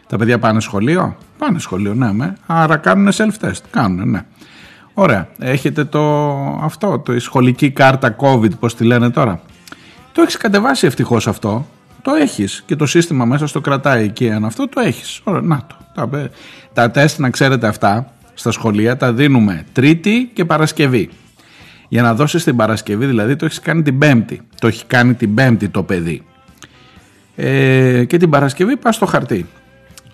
τα 0.07 0.17
παιδιά 0.17 0.39
πάνε 0.39 0.59
σχολείο, 0.59 1.17
πάνε 1.37 1.59
σχολείο, 1.59 1.93
ναι, 1.93 2.13
με. 2.13 2.37
άρα 2.45 2.77
κάνουν 2.77 3.09
self-test, 3.13 3.61
κάνουν, 3.71 4.09
ναι. 4.09 4.25
Ωραία. 5.01 5.27
Έχετε 5.39 5.85
το 5.85 6.01
αυτό, 6.61 6.99
το 6.99 7.13
η 7.13 7.19
σχολική 7.19 7.71
κάρτα 7.71 8.15
COVID, 8.19 8.59
πώς 8.59 8.75
τη 8.75 8.83
λένε 8.83 9.09
τώρα. 9.09 9.41
Το 10.11 10.21
έχεις 10.21 10.37
κατεβάσει 10.37 10.85
ευτυχώς 10.87 11.27
αυτό. 11.27 11.67
Το 12.01 12.11
έχεις 12.11 12.63
και 12.65 12.75
το 12.75 12.85
σύστημα 12.85 13.25
μέσα 13.25 13.47
στο 13.47 13.61
κρατάει 13.61 14.03
εκεί 14.03 14.31
αν 14.31 14.45
αυτό 14.45 14.67
το 14.67 14.79
έχεις. 14.79 15.21
Ωραία, 15.23 15.41
να 15.41 15.65
το. 15.67 15.75
Τα, 15.93 16.29
τα 16.73 16.91
τεστ 16.91 17.19
να 17.19 17.29
ξέρετε 17.29 17.67
αυτά 17.67 18.11
στα 18.33 18.51
σχολεία 18.51 18.97
τα 18.97 19.13
δίνουμε 19.13 19.65
Τρίτη 19.73 20.29
και 20.33 20.45
Παρασκευή. 20.45 21.09
Για 21.87 22.01
να 22.01 22.13
δώσεις 22.13 22.43
την 22.43 22.55
Παρασκευή 22.55 23.05
δηλαδή 23.05 23.35
το 23.35 23.45
έχεις 23.45 23.59
κάνει 23.59 23.81
την 23.81 23.97
Πέμπτη. 23.97 24.41
Το 24.59 24.67
έχει 24.67 24.85
κάνει 24.85 25.13
την 25.13 25.33
Πέμπτη 25.33 25.69
το 25.69 25.83
παιδί. 25.83 26.23
Ε, 27.35 28.03
και 28.03 28.17
την 28.17 28.29
Παρασκευή 28.29 28.77
πας 28.77 28.95
στο 28.95 29.05
χαρτί. 29.05 29.45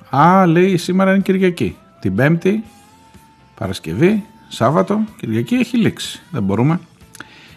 Α, 0.10 0.46
λέει 0.46 0.78
σήμερα 0.78 1.12
είναι 1.12 1.22
Κυριακή. 1.22 1.76
Την 2.00 2.16
Πέμπτη, 2.16 2.64
Παρασκευή, 3.56 4.24
Σάββατο, 4.48 5.04
Κυριακή 5.20 5.56
έχει 5.56 5.78
λήξει. 5.78 6.22
Δεν 6.32 6.44
μπορούμε. 6.44 6.80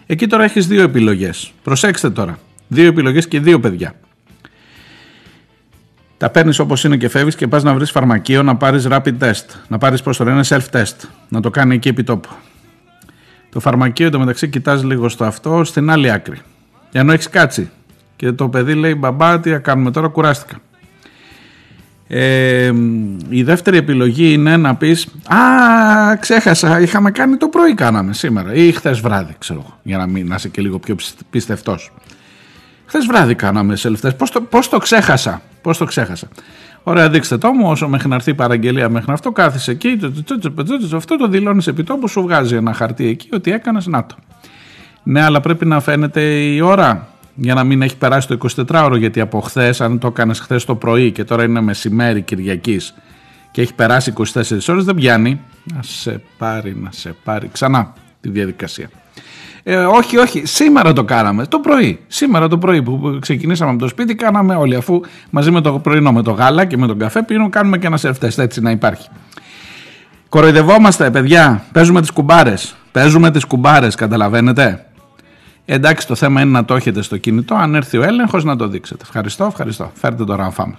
Εκεί 0.07 0.27
τώρα 0.27 0.45
έχεις 0.45 0.67
δύο 0.67 0.83
επιλογές. 0.83 1.53
Προσέξτε 1.63 2.11
τώρα. 2.11 2.39
Δύο 2.69 2.87
επιλογές 2.87 3.29
και 3.29 3.41
δύο 3.41 3.61
παιδιά. 3.61 3.95
Τα 6.17 6.31
παίρνεις 6.31 6.59
όπως 6.59 6.85
είναι 6.85 6.97
και 6.97 7.09
φεύγεις 7.09 7.35
και 7.35 7.49
πας 7.49 7.63
να 7.63 7.75
βρεις 7.75 7.91
φαρμακείο 7.91 8.43
να 8.43 8.57
πάρεις 8.57 8.87
rapid 8.91 9.19
test. 9.21 9.45
Να 9.69 9.79
πάρεις 9.79 10.03
πώς 10.03 10.17
το 10.17 10.25
λένε 10.25 10.41
self-test. 10.49 11.09
Να 11.29 11.41
το 11.41 11.51
κάνει 11.51 11.75
εκεί 11.75 11.89
επί 11.89 12.05
τόπου. 12.05 12.29
Το 13.51 13.61
φαρμακείο 13.61 14.07
εντωμεταξύ 14.07 14.49
κοιτάζει 14.49 14.87
λίγο 14.87 15.09
στο 15.09 15.25
αυτό 15.25 15.65
στην 15.65 15.91
άλλη 15.91 16.11
άκρη. 16.11 16.39
Ενώ 16.93 17.13
έχεις 17.13 17.29
κάτσει. 17.29 17.71
Και 18.17 18.33
το 18.33 18.49
παιδί 18.49 18.75
λέει: 18.75 18.95
Μπαμπά, 18.95 19.41
τι 19.41 19.61
κάνουμε 19.61 19.91
τώρα, 19.91 20.09
κουράστηκα. 20.09 20.57
Ε, 22.11 22.73
η 23.29 23.43
δεύτερη 23.43 23.77
επιλογή 23.77 24.33
είναι 24.33 24.57
να 24.57 24.75
πεις 24.75 25.07
«Α, 25.27 26.17
ξέχασα, 26.17 26.81
είχαμε 26.81 27.11
κάνει 27.11 27.37
το 27.37 27.49
πρωί 27.49 27.75
κάναμε 27.75 28.13
σήμερα 28.13 28.55
ή 28.55 28.73
χθες 28.73 29.01
βράδυ, 29.01 29.35
ξέρω 29.39 29.61
εγώ, 29.65 29.79
για 29.83 29.99
να 29.99 30.07
μην 30.07 30.27
να 30.27 30.35
είσαι 30.35 30.49
και 30.49 30.61
λίγο 30.61 30.79
πιο 30.79 30.97
πιστευτός. 31.31 31.93
Χθες 32.87 33.07
βράδυ 33.07 33.35
κάναμε 33.35 33.77
σε 33.77 33.91
Πώς 34.17 34.31
το, 34.31 34.41
πώς 34.41 34.69
το 34.69 34.79
ξέχασα, 34.79 35.43
πώς 35.63 35.79
το 35.79 35.85
ξέχασα. 35.85 36.29
Ωραία, 36.83 37.11
δείξτε 37.11 37.39
το 37.39 37.53
μου, 37.53 37.71
όσο 37.71 37.89
μέχρι 37.89 38.09
να 38.09 38.15
έρθει 38.15 38.31
η 38.31 38.35
παραγγελία 38.35 38.89
μέχρι 38.89 39.13
αυτό, 39.13 39.33
κάθισε 39.33 39.71
εκεί, 39.71 39.99
αυτό 40.95 41.17
το 41.17 41.29
δηλώνεις 41.29 41.67
επί 41.67 41.83
τόπου, 41.83 42.09
σου 42.09 42.23
βγάζει 42.23 42.55
ένα 42.55 42.73
χαρτί 42.73 43.07
εκεί 43.07 43.29
ότι 43.33 43.53
έκανες 43.53 43.87
να 43.87 44.07
το. 44.07 44.15
Ναι, 45.03 45.23
αλλά 45.23 45.41
πρέπει 45.41 45.67
να 45.67 45.81
φαίνεται 45.81 46.23
η 46.23 46.61
ώρα 46.61 47.09
για 47.41 47.55
να 47.55 47.65
μην 47.65 47.83
έχει 47.83 47.97
περάσει 47.97 48.29
το 48.29 48.39
24ωρο. 48.69 48.97
Γιατί 48.99 49.21
από 49.21 49.41
χθες, 49.41 49.81
αν 49.81 49.99
το 49.99 50.07
έκανες 50.07 50.41
χθες 50.41 50.65
το 50.65 50.75
πρωί 50.75 51.13
και 51.13 51.25
τώρα 51.25 51.45
είναι 51.45 51.61
μεσημέρι 51.61 52.23
Κυριακής 52.23 52.95
και 53.51 53.61
έχει 53.61 53.75
περάσει 53.75 54.13
24 54.17 54.25
ώρες, 54.69 54.85
δεν 54.85 54.95
πιάνει. 54.95 55.41
Να 55.75 55.83
σε 55.83 56.23
πάρει, 56.39 56.77
να 56.83 56.91
σε 56.93 57.15
πάρει 57.25 57.49
ξανά 57.53 57.93
τη 58.21 58.29
διαδικασία. 58.29 58.91
Ε, 59.63 59.77
όχι, 59.77 60.17
όχι, 60.17 60.47
σήμερα 60.47 60.93
το 60.93 61.05
κάναμε. 61.05 61.47
Το 61.47 61.59
πρωί. 61.59 62.01
Σήμερα 62.07 62.49
το 62.49 62.59
πρωί 62.59 62.83
που 62.83 63.19
ξεκινήσαμε 63.21 63.71
από 63.71 63.81
το 63.81 63.89
σπίτι, 63.89 64.15
κάναμε 64.15 64.55
όλοι. 64.55 64.75
Αφού 64.75 65.01
μαζί 65.31 65.51
με 65.51 65.61
το 65.61 65.79
πρωινό, 65.79 66.13
με 66.13 66.23
το 66.23 66.31
γάλα 66.31 66.65
και 66.65 66.77
με 66.77 66.87
τον 66.87 66.99
καφέ, 66.99 67.23
πίνουμε, 67.23 67.49
κάνουμε 67.49 67.79
και 67.79 67.87
ένα 67.87 67.97
σερφτεστ 67.97 68.39
έτσι 68.39 68.61
να 68.61 68.71
υπάρχει. 68.71 69.09
Κοροϊδευόμαστε, 70.29 71.11
παιδιά. 71.11 71.65
Παίζουμε 71.73 72.01
τις 72.01 72.11
κουμπάρες. 72.11 72.77
Παίζουμε 72.93 73.31
τις 73.31 73.45
κουμπάρες, 73.45 73.95
καταλαβαίνετε. 73.95 74.88
Εντάξει, 75.71 76.07
το 76.07 76.15
θέμα 76.15 76.41
είναι 76.41 76.51
να 76.51 76.65
το 76.65 76.75
έχετε 76.75 77.03
στο 77.03 77.17
κινητό. 77.17 77.55
Αν 77.55 77.75
έρθει 77.75 77.99
ο 77.99 78.03
έλεγχος, 78.03 78.45
να 78.45 78.57
το 78.57 78.69
δείξετε. 78.69 79.03
Ευχαριστώ, 79.03 79.45
ευχαριστώ. 79.45 79.91
Φέρτε 79.95 80.25
τώρα 80.25 80.45
να 80.45 80.51
φάμε. 80.51 80.75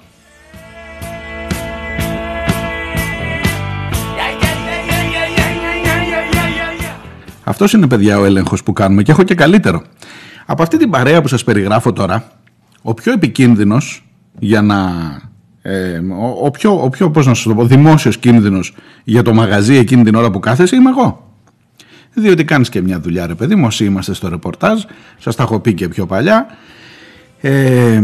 Αυτός 7.44 7.74
είναι, 7.74 7.88
παιδιά, 7.88 8.20
ο 8.20 8.26
έλεγχος 8.26 8.64
που 8.64 8.74
κάνουμε 8.74 9.04
και 9.04 9.12
έχω 9.12 9.24
και 9.24 9.36
καλύτερο. 9.36 9.82
Από 10.46 10.62
αυτή 10.62 10.78
την 10.78 10.90
παρέα 10.90 11.22
που 11.22 11.28
σας 11.28 11.44
περιγράφω 11.44 11.94
τώρα, 11.94 12.24
ο 12.82 12.94
πιο 12.94 13.12
επικίνδυνος 13.12 14.06
για 14.40 14.62
να. 14.62 14.92
Ε, 15.62 15.98
ο, 15.98 16.46
ο, 16.46 16.52
πιο, 16.52 16.84
ο 16.84 16.90
πιο, 16.90 17.12
πώς 17.12 17.26
να 17.26 17.34
σου 17.34 17.50
το 17.50 17.56
πω, 17.56 17.66
δημόσιος 17.66 18.18
κίνδυνος 18.18 18.76
για 19.04 19.22
το 19.22 19.34
μαγαζί 19.34 19.76
εκείνη 19.76 20.04
την 20.04 20.16
ώρα 20.16 20.32
που 20.32 20.40
κάθεσαι 20.40 20.76
είμαι 20.76 20.90
εγώ. 20.90 21.29
Διότι 22.20 22.44
κάνεις 22.44 22.70
και 22.70 22.82
μια 22.82 23.00
δουλειά 23.00 23.28
ρε 23.28 23.36
παιδί 23.36 23.56
μου, 23.56 23.66
όσοι 23.66 23.86
είμαστε 23.86 24.14
στο 24.14 24.30
ρεπορτάζ, 24.30 24.84
σας 25.18 25.36
τα 25.36 25.44
έχω 25.44 25.60
πει 25.60 25.74
και 25.74 25.88
πιο 25.88 26.06
παλιά, 26.06 26.46
ε, 27.42 28.02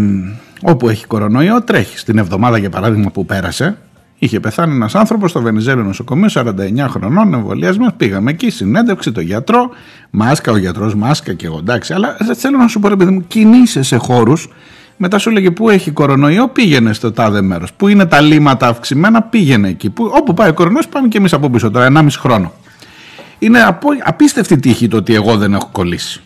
όπου 0.62 0.90
έχει 0.90 1.06
κορονοϊό 1.06 1.64
τρέχεις. 1.64 2.04
Την 2.04 2.18
εβδομάδα 2.18 2.58
για 2.58 2.70
παράδειγμα 2.70 3.12
που 3.12 3.26
πέρασε, 3.26 3.78
Είχε 4.20 4.40
πεθάνει 4.40 4.76
ένας 4.76 4.96
άνθρωπος 4.96 5.30
στο 5.30 5.42
Βενιζέλο 5.42 5.84
νοσοκομείο, 5.84 6.30
49 6.30 6.88
χρονών, 6.88 7.34
εμβολιασμός. 7.34 7.90
Πήγαμε 7.98 8.32
εκεί, 8.32 8.50
συνέντευξη, 8.50 9.12
το 9.12 9.22
γιατρό, 9.22 9.70
μάσκα, 10.10 10.52
ο 10.52 10.58
γιατρός, 10.58 10.96
μάσκα 10.96 11.34
και 11.34 11.46
εγώ 11.46 11.58
εντάξει. 11.58 11.94
Αλλά 11.94 12.18
θέλω 12.36 12.58
να 12.58 12.68
σου 12.68 12.80
πω, 12.80 12.88
ρε 12.88 12.96
παιδί 12.96 13.12
μου, 13.12 13.28
κινείσαι 13.28 13.84
σε 13.84 13.96
χώρους. 13.98 14.50
Μετά 14.98 15.18
σου 15.18 15.32
λέγε 15.32 15.52
πού 15.52 15.70
έχει 15.70 15.92
κορονοϊό, 15.92 16.48
πήγαινε 16.48 16.94
στο 16.94 17.12
τάδε 17.12 17.42
μέρος. 17.42 17.74
Πού 17.74 17.88
είναι 17.88 18.06
τα 18.06 18.22
λίμματα 18.22 18.68
αυξημένα, 18.68 19.22
πήγαινε 19.22 19.70
εκεί. 19.70 19.90
Που, 19.90 20.12
όπου 20.14 20.34
πάει 20.34 20.50
ο 20.50 20.54
κορονοϊός, 20.54 20.88
πάμε 20.88 21.08
και 21.08 21.18
εμείς 21.18 21.34
από 21.34 21.50
πίσω 21.50 21.72
τώρα, 21.72 21.86
1,5 21.86 22.08
χρόνο. 22.20 22.52
Είναι 23.40 23.64
απο, 23.64 23.90
απίστευτη 24.04 24.60
τύχη 24.60 24.88
το 24.88 24.98
ότι 24.98 25.14
εγώ 25.14 25.38
δεν 25.38 25.54
έχω 25.54 25.70
κολλήσει. 25.72 26.22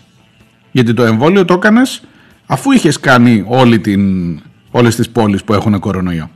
Γιατί 0.71 0.93
το 0.93 1.03
εμβόλιο 1.03 1.45
το 1.45 1.53
έκανες 1.53 2.01
αφού 2.45 2.71
είχες 2.71 2.99
κάνει 2.99 3.43
όλη 3.47 3.79
την, 3.79 4.01
όλες 4.71 4.95
τις 4.95 5.09
πόλεις 5.09 5.43
που 5.43 5.53
έχουν 5.53 5.79
κορονοϊό. 5.79 6.29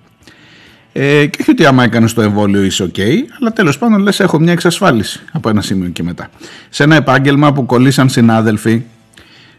Ε, 0.96 1.26
και 1.26 1.38
όχι 1.42 1.52
ότι 1.52 1.66
άμα 1.66 1.84
έκανες 1.84 2.14
το 2.14 2.22
εμβόλιο 2.22 2.64
είσαι 2.64 2.92
OK, 2.94 3.00
αλλά 3.40 3.54
τέλος 3.54 3.78
πάντων 3.78 4.02
λες: 4.02 4.20
Έχω 4.20 4.40
μια 4.40 4.52
εξασφάλιση 4.52 5.22
από 5.32 5.50
ένα 5.50 5.62
σημείο 5.62 5.90
και 5.90 6.04
μετά. 6.04 6.30
Σε 6.70 6.84
ένα 6.84 6.96
επάγγελμα 6.96 7.54
που 7.54 7.66
κολλήσαν 7.66 8.10
συνάδελφοι, 8.10 8.84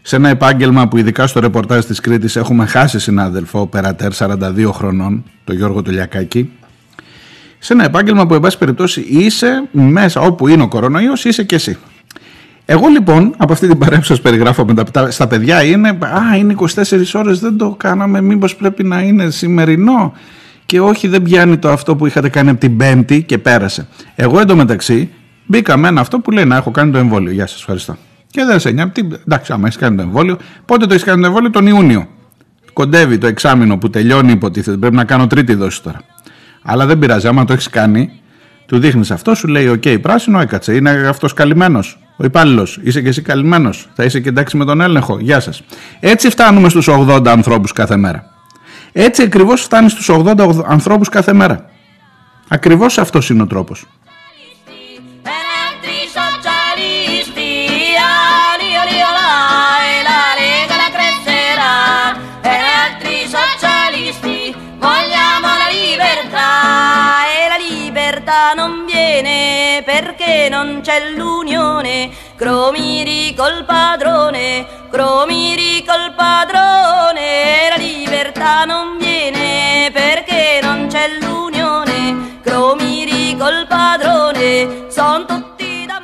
σε 0.01 0.15
ένα 0.15 0.29
επάγγελμα 0.29 0.87
που 0.87 0.97
ειδικά 0.97 1.27
στο 1.27 1.39
ρεπορτάζ 1.39 1.85
της 1.85 1.99
Κρήτης 1.99 2.35
έχουμε 2.35 2.65
χάσει 2.65 2.99
συνάδελφο, 2.99 3.67
περατέρ 3.67 4.11
42 4.17 4.69
χρονών, 4.71 5.23
το 5.43 5.53
Γιώργο 5.53 5.81
Τουλιακάκη. 5.81 6.51
Σε 7.65 7.73
ένα 7.73 7.83
επάγγελμα 7.83 8.27
που, 8.27 8.33
εν 8.33 8.39
πάση 8.39 8.57
περιπτώσει, 8.57 9.05
είσαι 9.09 9.67
μέσα 9.71 10.21
όπου 10.21 10.47
είναι 10.47 10.63
ο 10.63 10.67
κορονοϊός, 10.67 11.25
είσαι 11.25 11.43
και 11.43 11.55
εσύ. 11.55 11.77
Εγώ 12.65 12.87
λοιπόν, 12.87 13.33
από 13.37 13.53
αυτή 13.53 13.67
την 13.67 13.77
παρέμβαση 13.77 14.07
που 14.09 14.15
σας 14.15 14.21
περιγράφω 14.23 14.65
με 14.65 14.73
τα, 14.73 15.11
στα 15.11 15.27
παιδιά, 15.27 15.63
είναι, 15.63 15.89
α, 15.89 16.35
είναι 16.37 16.55
24 16.59 17.13
ώρες, 17.13 17.39
δεν 17.39 17.57
το 17.57 17.75
κάναμε, 17.77 18.21
μήπως 18.21 18.55
πρέπει 18.55 18.83
να 18.83 19.01
είναι 19.01 19.29
σημερινό; 19.29 20.13
Και 20.65 20.79
όχι 20.79 21.07
δεν 21.07 21.21
πιάνει 21.21 21.57
το 21.57 21.69
αυτό 21.69 21.95
που 21.95 22.05
είχατε 22.05 22.29
κάνει 22.29 22.49
από 22.49 22.59
την 22.59 22.77
Πέμπτη 22.77 23.23
και 23.23 23.37
πέρασε. 23.37 23.87
Εγώ 24.15 24.39
εντωμεταξύ 24.39 25.09
μπήκα 25.45 25.77
με 25.77 25.87
ένα 25.87 26.01
αυτό 26.01 26.19
που 26.19 26.31
λέει 26.31 26.45
να 26.45 26.55
έχω 26.55 26.71
κάνει 26.71 26.91
το 26.91 26.97
εμβόλιο. 26.97 27.31
Γεια 27.31 27.47
σας, 27.47 27.59
ευχαριστώ. 27.59 27.95
Και 28.29 28.43
δεν 28.43 28.59
σε 28.59 28.71
νοιάζει. 28.71 28.91
Εντάξει, 29.27 29.51
άμα 29.51 29.67
έχεις 29.67 29.77
κάνει 29.79 29.95
το 29.95 30.01
εμβόλιο, 30.01 30.37
πότε 30.65 30.85
το 30.85 30.93
έχεις 30.93 31.05
κάνει 31.05 31.21
το 31.21 31.27
εμβόλιο, 31.27 31.49
τον 31.49 31.67
Ιούνιο. 31.67 32.07
Κοντεύει 32.73 33.17
το 33.17 33.27
εξάμηνο 33.27 33.77
που 33.77 33.89
τελειώνει, 33.89 34.31
υποτίθεται. 34.31 34.77
Πρέπει 34.77 34.95
να 34.95 35.03
κάνω 35.03 35.27
τρίτη 35.27 35.53
δόση 35.53 35.83
τώρα. 35.83 35.99
Αλλά 36.65 36.85
δεν 36.85 36.99
πειράζει, 36.99 37.27
άμα 37.27 37.45
το 37.45 37.53
έχεις 37.53 37.69
κάνει, 37.69 38.11
του 38.65 38.79
δείχνεις 38.79 39.11
αυτό, 39.11 39.35
σου 39.35 39.47
λέει: 39.47 39.67
Οκ, 39.67 39.83
πράσινο 40.01 40.39
έκατσε. 40.39 40.75
Είναι 40.75 40.89
αυτός 40.89 41.33
καλυμμένος. 41.33 41.99
Ο 42.17 42.25
υπάλληλος, 42.25 42.79
είσαι 42.83 43.01
και 43.01 43.07
εσύ 43.07 43.21
καλυμμένος. 43.21 43.89
Θα 43.93 44.03
είσαι 44.03 44.19
και 44.19 44.29
εντάξει 44.29 44.57
με 44.57 44.65
τον 44.65 44.81
έλεγχο. 44.81 45.19
Γεια 45.19 45.39
σας. 45.39 45.61
Έτσι 45.99 46.29
φτάνουμε 46.29 46.69
στους 46.69 46.87
80 46.87 47.31
ανθρώπους 47.31 47.71
κάθε 47.71 47.97
μέρα. 47.97 48.29
Έτσι 48.91 49.23
ακριβώς 49.23 49.61
φτάνεις 49.61 49.91
στους 49.91 50.09
80 50.09 50.63
ανθρώπους 50.67 51.09
κάθε 51.09 51.33
μέρα. 51.33 51.69
Ακριβώς 52.47 52.97
αυτός 52.97 53.29
είναι 53.29 53.41
ο 53.41 53.47
τρόπος. 53.47 53.85
Perché 70.35 70.49
non 70.49 70.81
c'è 70.81 70.99
l'unione. 71.17 72.09
Cromiri 72.35 73.33
col 73.35 73.63
padrone, 73.65 74.65
cromiri 74.91 75.83
col 75.89 76.07
padrone. 76.21 77.27
La 77.71 77.79
libertà 77.89 78.65
non 78.65 78.97
viene 78.99 79.91
perché 79.99 80.59
non 80.61 80.87
c'è 80.91 81.05
l'unione. 81.21 82.39
Cromiri 82.43 83.35
col 83.37 83.59
padrone, 83.75 84.87
son 84.89 85.25
tutti 85.27 85.85
da 85.87 86.01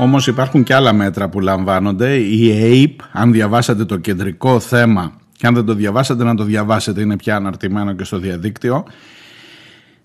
Όμως 0.00 0.26
υπάρχουν 0.26 0.62
και 0.62 0.74
άλλα 0.74 0.92
μέτρα 0.92 1.28
που 1.28 1.40
λαμβάνονται. 1.40 2.16
Η 2.16 2.50
ΑΕΠ, 2.50 3.00
αν 3.12 3.32
διαβάσατε 3.32 3.84
το 3.84 3.96
κεντρικό 3.96 4.60
θέμα 4.60 5.12
και 5.36 5.46
αν 5.46 5.54
δεν 5.54 5.64
το 5.64 5.74
διαβάσατε 5.74 6.24
να 6.24 6.34
το 6.34 6.44
διαβάσετε, 6.44 7.00
είναι 7.00 7.16
πια 7.16 7.36
αναρτημένο 7.36 7.92
και 7.92 8.04
στο 8.04 8.18
διαδίκτυο. 8.18 8.84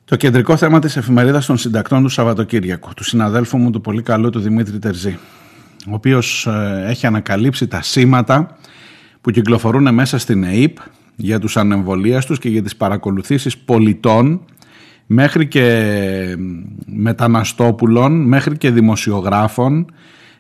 Το 0.06 0.16
κεντρικό 0.16 0.58
θέμα 0.58 0.80
της 0.80 0.98
εφημερίδας 0.98 1.46
των 1.46 1.58
συντακτών 1.58 2.04
του 2.04 2.10
Σαββατοκύριακου, 2.10 2.94
του 2.94 3.04
συναδέλφου 3.04 3.58
μου 3.58 3.70
του 3.70 3.82
πολύ 3.82 4.02
καλού 4.02 4.30
του 4.30 4.40
Δημήτρη 4.40 4.80
Τερζή, 4.80 5.18
ο 5.90 5.94
οποίος 5.94 6.48
ε, 6.48 6.86
έχει 6.88 7.06
ανακαλύψει 7.06 7.68
τα 7.68 7.82
σήματα 7.82 8.58
που 9.22 9.32
κυκλοφορούν 9.32 9.94
μέσα 9.94 10.18
στην 10.18 10.44
ΕΕΠ 10.44 10.78
για 11.16 11.40
τους 11.40 11.58
ανεμβολίαστους 11.58 12.40
και 12.40 12.50
για 12.50 12.64
τις 12.64 12.76
παρακολουθήσεις 12.76 13.58
πολιτών 13.58 14.42
μέχρι 15.06 15.48
και 15.48 16.38
μεταναστόπουλων, 16.86 18.28
μέχρι 18.28 18.58
και 18.58 18.72
δημοσιογράφων, 18.72 19.86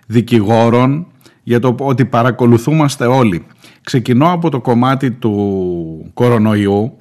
δικηγόρων, 0.08 1.08
για 1.44 1.60
το 1.60 1.76
ότι 1.80 2.06
παρακολουθούμαστε 2.06 3.06
όλοι. 3.06 3.46
Ξεκινώ 3.84 4.32
από 4.32 4.50
το 4.50 4.62
κομμάτι 4.62 5.12
του 5.12 6.12
κορονοϊού, 6.14 6.98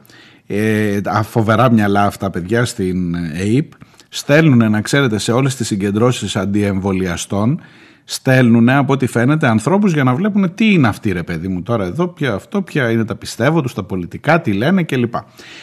ε, 0.47 1.01
φοβερά 1.22 1.72
μυαλά 1.72 2.05
αυτά 2.05 2.30
παιδιά 2.30 2.64
στην 2.64 3.16
ΑΕΠ 3.16 3.72
στέλνουν 4.09 4.70
να 4.70 4.80
ξέρετε 4.80 5.18
σε 5.18 5.32
όλες 5.32 5.57
τις 5.57 5.66
συγκεντρώσεις 5.66 6.36
αντιεμβολιαστών 6.36 7.61
στέλνουν 8.05 8.68
από 8.68 8.93
ό,τι 8.93 9.07
φαίνεται 9.07 9.47
ανθρώπους 9.47 9.93
για 9.93 10.05
να 10.05 10.14
βλέπουν 10.14 10.55
τι 10.55 10.72
είναι 10.72 10.88
αυτοί 10.88 11.12
ρε 11.12 11.22
παιδί 11.22 11.49
μου 11.49 11.62
τώρα 11.62 11.84
εδώ 11.84 12.09
ποια 12.09 12.34
αυτό 12.34 12.62
ποια 12.62 12.90
είναι 12.90 13.05
τα 13.05 13.14
πιστεύω 13.14 13.61
τους 13.61 13.74
τα 13.74 13.82
πολιτικά 13.82 14.40
τι 14.40 14.53
λένε 14.53 14.82
κλπ 14.82 15.14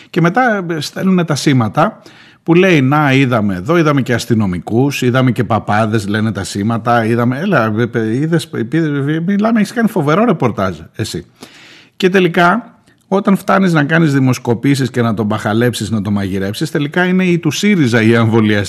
και 0.09 0.21
μετά 0.21 0.65
ε, 0.69 0.79
στέλνουν 0.79 1.25
τα 1.25 1.35
σήματα 1.35 2.01
που 2.43 2.53
λέει 2.53 2.81
να 2.81 3.13
είδαμε 3.13 3.55
εδώ, 3.55 3.77
είδαμε 3.77 4.01
και 4.01 4.13
αστυνομικούς, 4.13 5.01
είδαμε 5.01 5.31
και 5.31 5.43
παπάδες 5.43 6.07
λένε 6.07 6.31
τα 6.31 6.43
σήματα, 6.43 7.05
είδαμε, 7.05 7.39
έλα 7.39 7.73
είδες, 7.93 8.49
μιλάμε, 9.25 9.59
έχεις 9.59 9.73
κάνει 9.73 9.87
φοβερό 9.87 10.23
ρεπορτάζ 10.23 10.77
εσύ. 10.95 11.25
Και 11.95 12.09
τελικά 12.09 12.78
όταν 13.11 13.35
φτάνεις 13.37 13.73
να 13.73 13.83
κάνεις 13.83 14.13
δημοσκοπήσεις 14.13 14.89
και 14.89 15.01
να 15.01 15.13
τον 15.13 15.25
μπαχαλέψεις, 15.25 15.89
να 15.89 16.01
τον 16.01 16.13
μαγειρέψεις, 16.13 16.71
τελικά 16.71 17.05
είναι 17.05 17.23
η 17.23 17.39
του 17.39 17.51
ΣΥΡΙΖΑ 17.51 18.01
οι, 18.01 18.11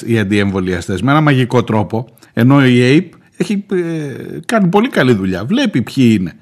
οι 0.07 0.19
αντιεμβολιαστές 0.19 1.03
με 1.03 1.11
ένα 1.11 1.21
μαγικό 1.21 1.65
τρόπο. 1.65 2.09
Ενώ 2.33 2.67
η 2.67 2.81
ΑΕΠ 2.81 3.13
έχει 3.37 3.65
ε, 3.73 4.39
κάνει 4.47 4.69
πολύ 4.69 4.89
καλή 4.89 5.13
δουλειά. 5.13 5.45
Βλέπει 5.45 5.83
ποιοι 5.83 6.17
είναι. 6.19 6.33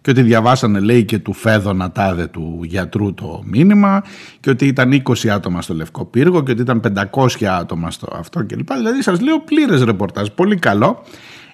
Και 0.00 0.10
ότι 0.10 0.22
διαβάσανε, 0.22 0.80
λέει, 0.80 1.04
και 1.04 1.18
του 1.18 1.32
Φέδωνα 1.32 1.92
τάδε 1.92 2.26
του 2.26 2.60
γιατρού 2.62 3.14
το 3.14 3.42
μήνυμα, 3.46 4.02
και 4.40 4.50
ότι 4.50 4.66
ήταν 4.66 5.02
20 5.02 5.28
άτομα 5.28 5.62
στο 5.62 5.74
Λευκό 5.74 6.04
Πύργο, 6.04 6.42
και 6.42 6.50
ότι 6.50 6.60
ήταν 6.60 6.80
500 7.10 7.44
άτομα 7.44 7.90
στο 7.90 8.08
αυτό 8.18 8.44
κλπ. 8.46 8.72
Δηλαδή, 8.72 9.02
σας 9.02 9.20
λέω 9.20 9.40
πλήρες 9.40 9.82
ρεπορτάζ. 9.82 10.28
Πολύ 10.28 10.56
καλό. 10.56 11.02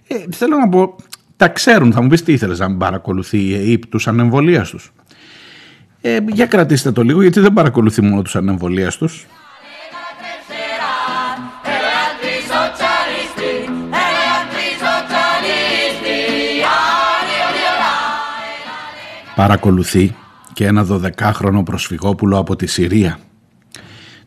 Ε, 0.06 0.14
θέλω 0.30 0.56
να 0.56 0.68
πω, 0.68 0.96
τα 1.36 1.48
ξέρουν. 1.48 1.92
Θα 1.92 2.02
μου 2.02 2.08
πεις 2.08 2.22
τι 2.22 2.32
ήθελες 2.32 2.58
να 2.58 2.76
παρακολουθεί 2.76 3.48
η 3.48 3.54
ΑΕΠ 3.54 3.86
τους 3.86 4.08
ανεμβολίας 4.08 4.70
τους. 4.70 4.92
Ε, 6.04 6.18
για 6.32 6.46
κρατήστε 6.46 6.92
το 6.92 7.02
λίγο 7.02 7.22
γιατί 7.22 7.40
δεν 7.40 7.52
παρακολουθεί 7.52 8.02
μόνο 8.02 8.22
τους 8.22 8.36
ανεμβολίας 8.36 8.96
τους. 8.96 9.26
παρακολουθεί 19.34 20.14
και 20.52 20.66
ένα 20.66 20.86
12χρονο 20.90 21.62
προσφυγόπουλο 21.64 22.38
από 22.38 22.56
τη 22.56 22.66
Συρία 22.66 23.18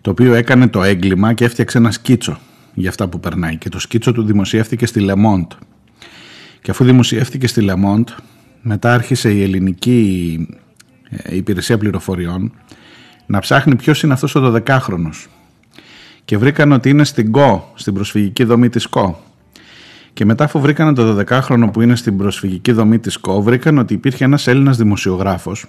το 0.02 0.10
οποίο 0.10 0.34
έκανε 0.34 0.68
το 0.68 0.84
έγκλημα 0.84 1.34
και 1.34 1.46
έφτιαξε 1.46 1.78
ένα 1.78 1.92
σκίτσο 1.92 2.40
για 2.74 2.90
αυτά 2.90 3.08
που 3.08 3.20
περνάει 3.20 3.58
και 3.58 3.70
το 3.70 3.80
σκίτσο 3.80 4.12
του 4.12 4.24
δημοσιεύτηκε 4.24 4.86
στη 4.86 5.00
Λεμόντ 5.00 5.52
και 6.62 6.72
αφού 6.72 6.84
δημοσιεύτηκε 6.84 7.48
στη 7.48 7.62
Λεμόντ 7.62 8.10
μετά 8.62 8.94
άρχισε 8.94 9.32
η 9.32 9.44
ελληνική 9.44 10.48
ε, 11.10 11.36
υπηρεσία 11.36 11.78
πληροφοριών 11.78 12.52
να 13.26 13.40
ψάχνει 13.40 13.76
ποιος 13.76 14.04
είναι 14.04 14.14
αυτός 14.14 14.36
ο 14.36 14.62
12χρονος 14.68 15.26
και 16.26 16.38
βρήκαν 16.38 16.72
ότι 16.72 16.90
είναι 16.90 17.04
στην 17.04 17.32
ΚΟ, 17.32 17.72
στην 17.76 17.94
προσφυγική 17.94 18.44
δομή 18.44 18.70
της 18.70 18.88
ΚΟ. 18.88 19.24
Και 20.14 20.26
μετά 20.26 20.44
αφού 20.44 20.60
βρήκαν 20.60 20.96
το 20.96 21.24
12χρονο 21.28 21.70
που 21.74 21.82
είναι 21.82 21.96
στην 21.96 22.18
προσφυγική 22.18 22.72
δομή 22.72 23.00
της 23.00 23.18
ΚΟ 23.18 23.42
βρήκαν 23.42 23.78
ότι 23.78 23.94
υπήρχε 23.94 24.24
ένας 24.24 24.48
Έλληνας 24.48 24.78
δημοσιογράφος 24.78 25.66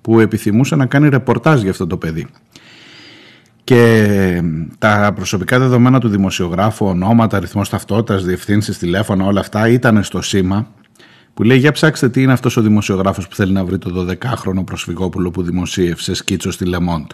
που 0.00 0.20
επιθυμούσε 0.20 0.76
να 0.76 0.86
κάνει 0.86 1.08
ρεπορτάζ 1.08 1.60
για 1.60 1.70
αυτό 1.70 1.86
το 1.86 1.96
παιδί. 1.96 2.26
Και 3.64 4.42
τα 4.78 5.12
προσωπικά 5.14 5.58
δεδομένα 5.58 6.00
του 6.00 6.08
δημοσιογράφου, 6.08 6.86
ονόματα, 6.86 7.36
αριθμός 7.36 7.68
ταυτότητας, 7.68 8.24
διευθύνσεις, 8.24 8.78
τηλέφωνα, 8.78 9.24
όλα 9.24 9.40
αυτά 9.40 9.68
ήταν 9.68 10.02
στο 10.02 10.22
σήμα 10.22 10.66
που 11.36 11.42
λέει 11.42 11.58
για 11.58 11.72
ψάξτε 11.72 12.08
τι 12.08 12.22
είναι 12.22 12.32
αυτός 12.32 12.56
ο 12.56 12.62
δημοσιογράφος 12.62 13.28
που 13.28 13.34
θέλει 13.34 13.52
να 13.52 13.64
βρει 13.64 13.78
το 13.78 14.06
12χρονο 14.08 14.64
προσφυγόπουλο 14.64 15.30
που 15.30 15.42
δημοσίευσε 15.42 16.14
σκίτσο 16.14 16.50
στη 16.50 16.64
Λεμόντ. 16.64 17.10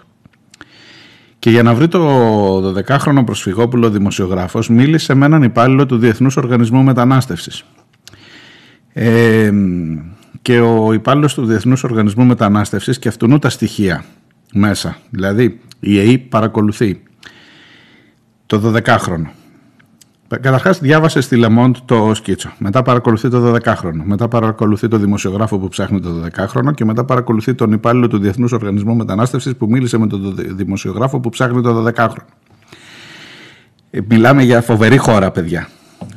Και 1.39 1.51
για 1.51 1.63
να 1.63 1.75
βρει 1.75 1.89
το 1.89 2.75
12χρονο 2.79 3.23
προσφυγόπουλο 3.25 3.91
δημοσιογράφος 3.91 4.69
μίλησε 4.69 5.15
με 5.15 5.27
έναν 5.27 5.43
υπάλληλο 5.43 5.87
του 5.87 5.99
Διεθνούς 5.99 6.37
Οργανισμού 6.37 6.83
Μετανάστευσης. 6.83 7.65
Ε, 8.93 9.53
και 10.43 10.61
ο 10.61 10.93
υπάλληλος 10.93 11.35
του 11.35 11.45
Διεθνούς 11.45 11.85
Οργανισμού 11.85 12.25
Μετανάστευσης 12.25 12.99
και 12.99 13.09
αυτού 13.09 13.39
τα 13.39 13.49
στοιχεία 13.49 14.05
μέσα. 14.53 14.97
Δηλαδή 15.11 15.61
η 15.81 15.99
ΕΕ 15.99 16.19
παρακολουθεί 16.19 17.03
το 18.47 18.73
12χρονο. 18.75 19.31
Καταρχάς, 20.41 20.81
διάβασε 20.81 21.21
στη 21.21 21.37
Λεμόντ 21.37 21.77
το 21.85 22.15
σκίτσο. 22.15 22.53
Μετά 22.59 22.83
παρακολουθεί 22.83 23.29
το 23.29 23.55
12χρονο. 23.55 24.03
Μετά 24.05 24.29
παρακολουθεί 24.29 24.89
το 24.89 24.97
δημοσιογράφο 24.97 25.59
που 25.59 25.69
ψάχνει 25.69 26.01
το 26.01 26.11
12χρονο 26.37 26.75
και 26.75 26.85
μετά 26.85 27.05
παρακολουθεί 27.05 27.55
τον 27.55 27.73
υπάλληλο 27.73 28.09
του 28.09 28.19
Διεθνούς 28.19 28.53
Οργανισμού 28.53 28.97
Μετανάστευσης 28.97 29.57
που 29.57 29.67
μίλησε 29.69 29.99
με 29.99 30.07
τον 30.07 30.35
δημοσιογράφο 30.37 31.21
που 31.21 31.29
ψάχνει 31.29 31.63
το 31.63 31.87
12χρονο. 31.87 32.25
Ε, 33.91 33.99
μιλάμε 34.09 34.43
για 34.43 34.61
φοβερή 34.61 34.97
χώρα, 34.97 35.31
παιδιά. 35.31 35.69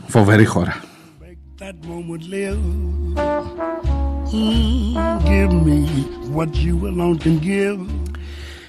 Φοβερή 0.07 0.45
χώρα. 0.45 0.83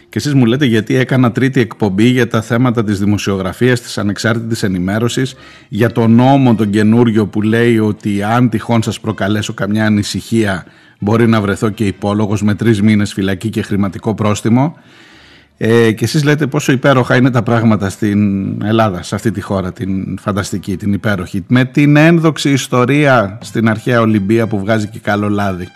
Και 0.08 0.18
εσείς 0.18 0.34
μου 0.34 0.44
λέτε 0.44 0.64
γιατί 0.64 0.96
έκανα 0.96 1.32
τρίτη 1.32 1.60
εκπομπή 1.60 2.04
για 2.04 2.28
τα 2.28 2.42
θέματα 2.42 2.84
της 2.84 2.98
δημοσιογραφίας, 2.98 3.80
της 3.80 3.98
ανεξάρτητης 3.98 4.62
ενημέρωσης, 4.62 5.34
για 5.68 5.92
το 5.92 6.06
νόμο 6.06 6.54
τον 6.54 6.70
καινούριο 6.70 7.26
που 7.26 7.42
λέει 7.42 7.78
ότι 7.78 8.22
αν 8.22 8.48
τυχόν 8.48 8.82
σας 8.82 9.00
προκαλέσω 9.00 9.54
καμιά 9.54 9.86
ανησυχία 9.86 10.64
μπορεί 10.98 11.26
να 11.26 11.40
βρεθώ 11.40 11.68
και 11.68 11.86
υπόλογος 11.86 12.42
με 12.42 12.54
τρεις 12.54 12.82
μήνες 12.82 13.12
φυλακή 13.12 13.48
και 13.48 13.62
χρηματικό 13.62 14.14
πρόστιμο. 14.14 14.76
Ε, 15.58 15.92
και 15.92 16.04
εσείς 16.04 16.24
λέτε 16.24 16.46
πόσο 16.46 16.72
υπέροχα 16.72 17.16
είναι 17.16 17.30
τα 17.30 17.42
πράγματα 17.42 17.90
στην 17.90 18.62
Ελλάδα, 18.62 19.02
σε 19.02 19.14
αυτή 19.14 19.30
τη 19.30 19.40
χώρα, 19.40 19.72
την 19.72 20.18
φανταστική, 20.18 20.76
την 20.76 20.92
υπέροχη. 20.92 21.44
Με 21.48 21.64
την 21.64 21.96
ένδοξη 21.96 22.50
ιστορία 22.50 23.38
στην 23.42 23.68
αρχαία 23.68 24.00
Ολυμπία 24.00 24.46
που 24.46 24.58
βγάζει 24.58 24.88
και 24.88 24.98
καλό 24.98 25.28
λάδι. 25.28 25.68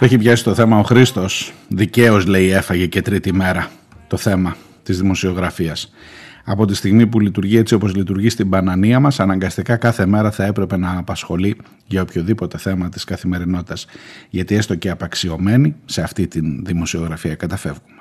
Το 0.00 0.06
έχει 0.06 0.18
πιάσει 0.18 0.44
το 0.44 0.54
θέμα 0.54 0.78
ο 0.78 0.82
Χρήστος. 0.82 1.52
Δικαίως 1.68 2.26
λέει 2.26 2.50
έφαγε 2.50 2.86
και 2.86 3.02
τρίτη 3.02 3.32
μέρα 3.32 3.70
το 4.06 4.16
θέμα 4.16 4.56
της 4.82 4.98
δημοσιογραφίας. 4.98 5.92
Από 6.44 6.66
τη 6.66 6.74
στιγμή 6.74 7.06
που 7.06 7.20
λειτουργεί 7.20 7.56
έτσι 7.56 7.74
όπως 7.74 7.94
λειτουργεί 7.94 8.28
στην 8.28 8.48
Πανανία 8.48 9.00
μας, 9.00 9.20
αναγκαστικά 9.20 9.76
κάθε 9.76 10.06
μέρα 10.06 10.30
θα 10.30 10.44
έπρεπε 10.44 10.76
να 10.76 10.98
απασχολεί 10.98 11.56
για 11.86 12.02
οποιοδήποτε 12.02 12.58
θέμα 12.58 12.88
της 12.88 13.04
καθημερινότητας. 13.04 13.86
Γιατί 14.30 14.54
έστω 14.54 14.74
και 14.74 14.90
απαξιωμένοι 14.90 15.76
σε 15.84 16.02
αυτή 16.02 16.26
τη 16.26 16.40
δημοσιογραφία 16.62 17.34
καταφεύγουμε. 17.34 17.98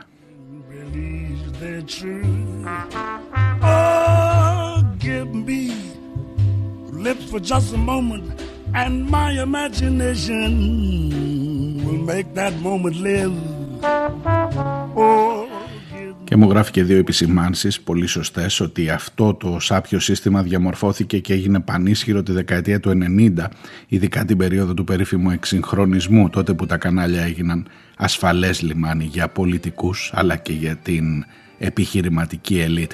Και 16.23 16.35
μου 16.35 16.49
γράφει 16.49 16.71
και 16.71 16.83
δύο 16.83 16.97
επισημάνσεις 16.97 17.81
πολύ 17.81 18.07
σωστές 18.07 18.59
ότι 18.59 18.89
αυτό 18.89 19.33
το 19.33 19.59
σάπιο 19.59 19.99
σύστημα 19.99 20.41
διαμορφώθηκε 20.43 21.19
και 21.19 21.33
έγινε 21.33 21.59
πανίσχυρο 21.59 22.23
τη 22.23 22.31
δεκαετία 22.31 22.79
του 22.79 22.97
90 23.37 23.45
ειδικά 23.87 24.25
την 24.25 24.37
περίοδο 24.37 24.73
του 24.73 24.83
περίφημου 24.83 25.31
εξυγχρονισμού 25.31 26.29
τότε 26.29 26.53
που 26.53 26.65
τα 26.65 26.77
κανάλια 26.77 27.23
έγιναν 27.23 27.67
ασφαλές 27.97 28.61
λιμάνι 28.61 29.03
για 29.03 29.27
πολιτικούς 29.27 30.11
αλλά 30.13 30.35
και 30.35 30.53
για 30.53 30.75
την 30.75 31.25
επιχειρηματική 31.57 32.59
ελίτ. 32.59 32.91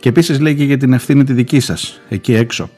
Και 0.00 0.08
επίσης 0.08 0.40
λέει 0.40 0.54
και 0.54 0.64
για 0.64 0.76
την 0.76 0.92
ευθύνη 0.92 1.24
τη 1.24 1.32
δική 1.32 1.60
σας 1.60 2.00
εκεί 2.08 2.34
έξω. 2.34 2.70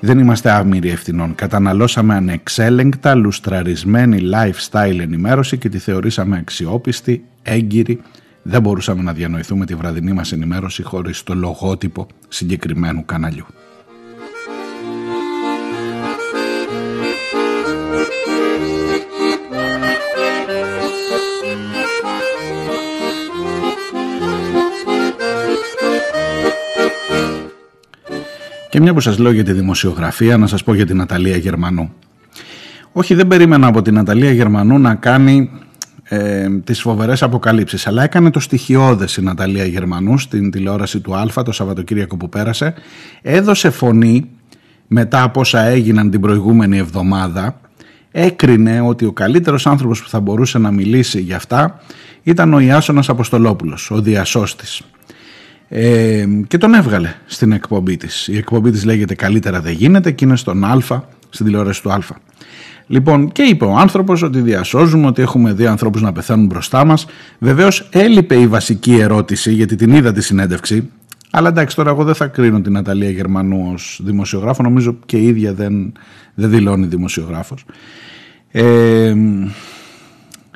Δεν 0.00 0.18
είμαστε 0.18 0.50
άμυροι 0.50 0.90
ευθυνών. 0.90 1.34
Καταναλώσαμε 1.34 2.14
ανεξέλεγκτα, 2.14 3.14
λουστραρισμένη 3.14 4.18
lifestyle 4.32 4.98
ενημέρωση 5.00 5.58
και 5.58 5.68
τη 5.68 5.78
θεωρήσαμε 5.78 6.36
αξιόπιστη, 6.36 7.24
έγκυρη. 7.42 8.00
Δεν 8.42 8.62
μπορούσαμε 8.62 9.02
να 9.02 9.12
διανοηθούμε 9.12 9.66
τη 9.66 9.74
βραδινή 9.74 10.12
μας 10.12 10.32
ενημέρωση 10.32 10.82
χωρίς 10.82 11.22
το 11.22 11.34
λογότυπο 11.34 12.06
συγκεκριμένου 12.28 13.04
καναλιού. 13.04 13.46
Και 28.70 28.80
μια 28.80 28.94
που 28.94 29.00
σας 29.00 29.18
λέω 29.18 29.32
για 29.32 29.44
τη 29.44 29.52
δημοσιογραφία, 29.52 30.36
να 30.36 30.46
σας 30.46 30.64
πω 30.64 30.74
για 30.74 30.86
την 30.86 30.96
Ναταλία 30.96 31.36
Γερμανού. 31.36 31.92
Όχι, 32.92 33.14
δεν 33.14 33.26
περίμενα 33.26 33.66
από 33.66 33.82
την 33.82 33.94
Ναταλία 33.94 34.32
Γερμανού 34.32 34.78
να 34.78 34.94
κάνει 34.94 35.50
ε, 36.02 36.48
τις 36.64 36.80
φοβερές 36.80 37.22
αποκαλύψεις, 37.22 37.86
αλλά 37.86 38.02
έκανε 38.02 38.30
το 38.30 38.40
στοιχειώδες 38.40 39.16
η 39.16 39.22
Ναταλία 39.22 39.64
Γερμανού 39.64 40.18
στην 40.18 40.50
τηλεόραση 40.50 41.00
του 41.00 41.16
Α 41.16 41.42
το 41.44 41.52
Σαββατοκύριακο 41.52 42.16
που 42.16 42.28
πέρασε. 42.28 42.74
Έδωσε 43.22 43.70
φωνή 43.70 44.30
μετά 44.86 45.22
από 45.22 45.40
όσα 45.40 45.60
έγιναν 45.60 46.10
την 46.10 46.20
προηγούμενη 46.20 46.78
εβδομάδα, 46.78 47.60
έκρινε 48.10 48.80
ότι 48.80 49.04
ο 49.04 49.12
καλύτερος 49.12 49.66
άνθρωπος 49.66 50.02
που 50.02 50.08
θα 50.08 50.20
μπορούσε 50.20 50.58
να 50.58 50.70
μιλήσει 50.70 51.20
για 51.20 51.36
αυτά 51.36 51.80
ήταν 52.22 52.54
ο 52.54 52.58
Ιάσονας 52.58 53.08
Αποστολόπουλος, 53.08 53.90
ο 53.90 54.00
διασώστης. 54.00 54.82
Ε, 55.72 56.26
και 56.48 56.58
τον 56.58 56.74
έβγαλε 56.74 57.14
στην 57.26 57.52
εκπομπή 57.52 57.96
της. 57.96 58.28
Η 58.28 58.36
εκπομπή 58.36 58.70
της 58.70 58.84
λέγεται 58.84 59.14
«Καλύτερα 59.14 59.60
δεν 59.60 59.72
γίνεται» 59.72 60.10
και 60.10 60.24
είναι 60.24 60.36
στον 60.36 60.64
Α, 60.64 60.78
στην 61.30 61.46
τηλεόραση 61.46 61.82
του 61.82 61.92
Α. 61.92 61.98
Λοιπόν, 62.86 63.32
και 63.32 63.42
είπε 63.42 63.64
ο 63.64 63.76
άνθρωπος 63.76 64.22
ότι 64.22 64.40
διασώζουμε, 64.40 65.06
ότι 65.06 65.22
έχουμε 65.22 65.52
δύο 65.52 65.70
ανθρώπους 65.70 66.02
να 66.02 66.12
πεθαίνουν 66.12 66.46
μπροστά 66.46 66.84
μας. 66.84 67.06
Βεβαίως 67.38 67.88
έλειπε 67.92 68.34
η 68.34 68.46
βασική 68.46 68.94
ερώτηση, 68.94 69.52
γιατί 69.52 69.76
την 69.76 69.92
είδα 69.92 70.12
τη 70.12 70.22
συνέντευξη. 70.22 70.90
Αλλά 71.30 71.48
εντάξει, 71.48 71.76
τώρα 71.76 71.90
εγώ 71.90 72.04
δεν 72.04 72.14
θα 72.14 72.26
κρίνω 72.26 72.60
την 72.60 72.72
Ναταλία 72.72 73.10
Γερμανού 73.10 73.70
ως 73.72 74.00
δημοσιογράφο. 74.04 74.62
Νομίζω 74.62 74.96
και 75.06 75.16
η 75.16 75.26
ίδια 75.26 75.54
δεν, 75.54 75.92
δεν 76.34 76.50
δηλώνει 76.50 76.86
δημοσιογράφος. 76.86 77.64
Ε, 78.50 79.14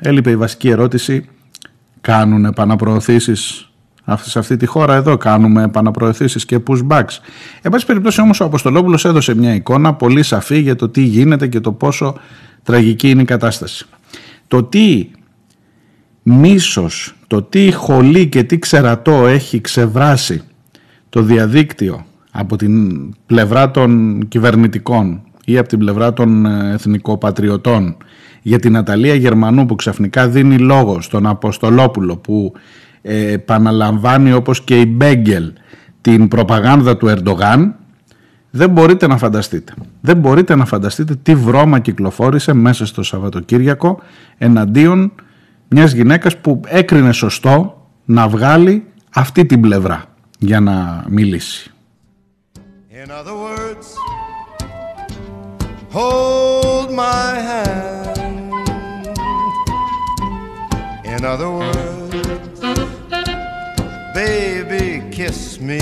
έλειπε 0.01 0.29
η 0.29 0.35
βασική 0.35 0.69
ερώτηση. 0.69 1.25
Κάνουν 2.01 2.45
επαναπροωθήσεις 2.45 3.64
σε 4.21 4.39
αυτή 4.39 4.57
τη 4.57 4.65
χώρα 4.65 4.95
εδώ 4.95 5.17
κάνουμε 5.17 5.63
επαναπροωθήσεις 5.63 6.45
και 6.45 6.59
pushbacks. 6.67 7.19
Εν 7.61 7.71
πάση 7.71 7.85
περιπτώσει 7.85 8.21
όμως 8.21 8.39
ο 8.39 8.45
Αποστολόπουλος 8.45 9.05
έδωσε 9.05 9.35
μια 9.35 9.53
εικόνα 9.53 9.93
πολύ 9.93 10.23
σαφή 10.23 10.59
για 10.59 10.75
το 10.75 10.89
τι 10.89 11.01
γίνεται 11.01 11.47
και 11.47 11.59
το 11.59 11.71
πόσο 11.71 12.15
τραγική 12.63 13.09
είναι 13.09 13.21
η 13.21 13.25
κατάσταση. 13.25 13.85
Το 14.47 14.63
τι 14.63 15.09
μίσος, 16.23 17.15
το 17.27 17.41
τι 17.41 17.71
χολή 17.71 18.27
και 18.27 18.43
τι 18.43 18.59
ξερατό 18.59 19.27
έχει 19.27 19.61
ξεβράσει 19.61 20.43
το 21.09 21.21
διαδίκτυο 21.21 22.05
από 22.31 22.55
την 22.55 23.13
πλευρά 23.25 23.71
των 23.71 24.19
κυβερνητικών 24.27 25.21
ή 25.45 25.57
από 25.57 25.67
την 25.67 25.79
πλευρά 25.79 26.13
των 26.13 26.45
ε, 26.45 26.73
εθνικοπατριωτών 26.73 27.97
για 28.41 28.59
την 28.59 28.77
Αταλία 28.77 29.15
Γερμανού 29.15 29.65
που 29.65 29.75
ξαφνικά 29.75 30.27
δίνει 30.27 30.57
λόγο 30.57 31.01
στον 31.01 31.25
Αποστολόπουλο 31.25 32.17
που 32.17 32.53
ε, 33.07 33.31
επαναλαμβάνει 33.31 34.31
όπως 34.31 34.61
και 34.61 34.79
η 34.79 34.85
Μπέγκελ 34.87 35.51
την 36.01 36.27
προπαγάνδα 36.27 36.97
του 36.97 37.07
Ερντογάν 37.07 37.75
δεν 38.49 38.69
μπορείτε 38.69 39.07
να 39.07 39.17
φανταστείτε. 39.17 39.73
Δεν 40.01 40.17
μπορείτε 40.17 40.55
να 40.55 40.65
φανταστείτε 40.65 41.15
τι 41.15 41.35
βρώμα 41.35 41.79
κυκλοφόρησε 41.79 42.53
μέσα 42.53 42.85
στο 42.85 43.03
Σαββατοκύριακο 43.03 43.99
εναντίον 44.37 45.11
μιας 45.67 45.91
γυναίκας 45.91 46.37
που 46.37 46.61
έκρινε 46.67 47.11
σωστό 47.11 47.87
να 48.05 48.27
βγάλει 48.27 48.85
αυτή 49.13 49.45
την 49.45 49.61
πλευρά 49.61 50.03
για 50.39 50.59
να 50.59 51.05
μιλήσει. 51.07 51.69
In 53.03 53.11
other 53.19 53.35
words, 53.45 53.87
hold 55.97 56.89
my 57.05 57.31
hand. 57.49 57.95
In 61.13 61.23
other 61.33 61.51
words, 61.59 62.24
kiss 65.25 65.59
me. 65.69 65.81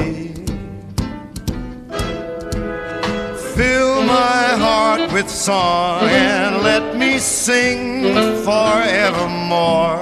Fill 3.55 3.93
my 4.17 4.43
heart 4.65 5.03
with 5.15 5.29
song 5.47 6.01
and 6.33 6.51
let 6.69 6.85
me 7.01 7.11
sing 7.45 7.79
forevermore. 8.47 9.99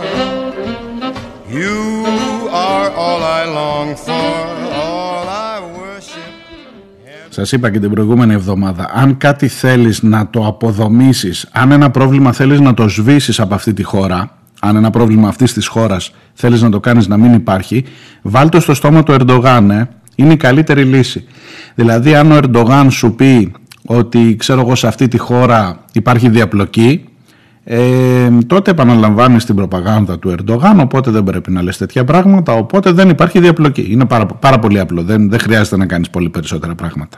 You 1.60 1.82
are 2.68 2.90
all 3.04 3.22
I 3.40 3.44
long 3.60 3.88
for, 4.06 4.38
all 4.84 5.26
I 5.50 5.56
worship. 5.80 6.32
Σας 7.30 7.52
είπα 7.52 7.72
και 7.72 7.80
την 7.80 7.90
προηγούμενη 7.92 8.34
εβδομάδα, 8.34 8.90
αν 8.94 9.18
κάτι 9.18 9.48
θέλεις 9.48 10.02
να 10.02 10.30
το 10.30 10.48
αποδομήσεις, 10.48 11.48
αν 11.52 11.72
ένα 11.72 11.92
πρόβλημα 11.92 12.32
θέλεις 12.32 12.60
να 12.60 12.74
το 12.74 12.88
σβήσεις 12.88 13.40
από 13.40 13.54
αυτή 13.54 13.74
τη 13.74 13.84
χώρα, 13.84 14.41
αν 14.64 14.76
ένα 14.76 14.90
πρόβλημα 14.90 15.28
αυτής 15.28 15.54
της 15.54 15.68
χώρας 15.68 16.12
θέλεις 16.34 16.62
να 16.62 16.70
το 16.70 16.80
κάνεις 16.80 17.08
να 17.08 17.18
μην 17.18 17.34
υπάρχει, 17.34 17.84
βάλ' 18.22 18.50
το 18.50 18.60
στο 18.60 18.74
στόμα 18.74 19.04
του 19.04 19.12
Ερντογάν, 19.12 19.72
ε. 19.72 19.90
είναι 20.16 20.34
η 20.34 20.38
καλύτερη 20.38 20.84
λύση. 20.84 21.24
Δηλαδή 21.76 22.16
αν 22.16 22.32
ο 22.32 22.36
Ερντογάν 22.36 22.92
σου 22.92 23.16
πει 23.16 23.52
ότι 23.86 24.36
ξέρω 24.36 24.62
εγώ 24.62 24.76
σε 24.76 24.88
αυτή 24.88 25.08
τη 25.08 25.18
χώρα 25.18 25.86
υπάρχει 25.94 26.30
διαπλοκή, 26.30 27.04
ε, 27.64 28.30
τότε 28.48 28.72
επαναλαμβάνεις 28.72 29.46
την 29.46 29.56
προπαγάνδα 29.56 30.20
του 30.20 30.30
Ερντογάν, 30.30 30.80
οπότε 30.80 31.12
δεν 31.12 31.24
πρέπει 31.24 31.52
να 31.52 31.62
λες 31.62 31.78
τέτοια 31.78 32.04
πράγματα, 32.04 32.54
οπότε 32.54 32.92
δεν 32.92 33.10
υπάρχει 33.10 33.40
διαπλοκή. 33.40 33.88
Είναι 33.90 34.06
πάρα, 34.06 34.26
πάρα 34.26 34.60
πολύ 34.60 34.80
απλό, 34.80 35.04
δεν, 35.04 35.30
δεν 35.30 35.40
χρειάζεται 35.40 35.78
να 35.78 35.86
κάνεις 35.86 36.10
πολύ 36.10 36.30
περισσότερα 36.30 36.76
πράγματα. 36.76 37.18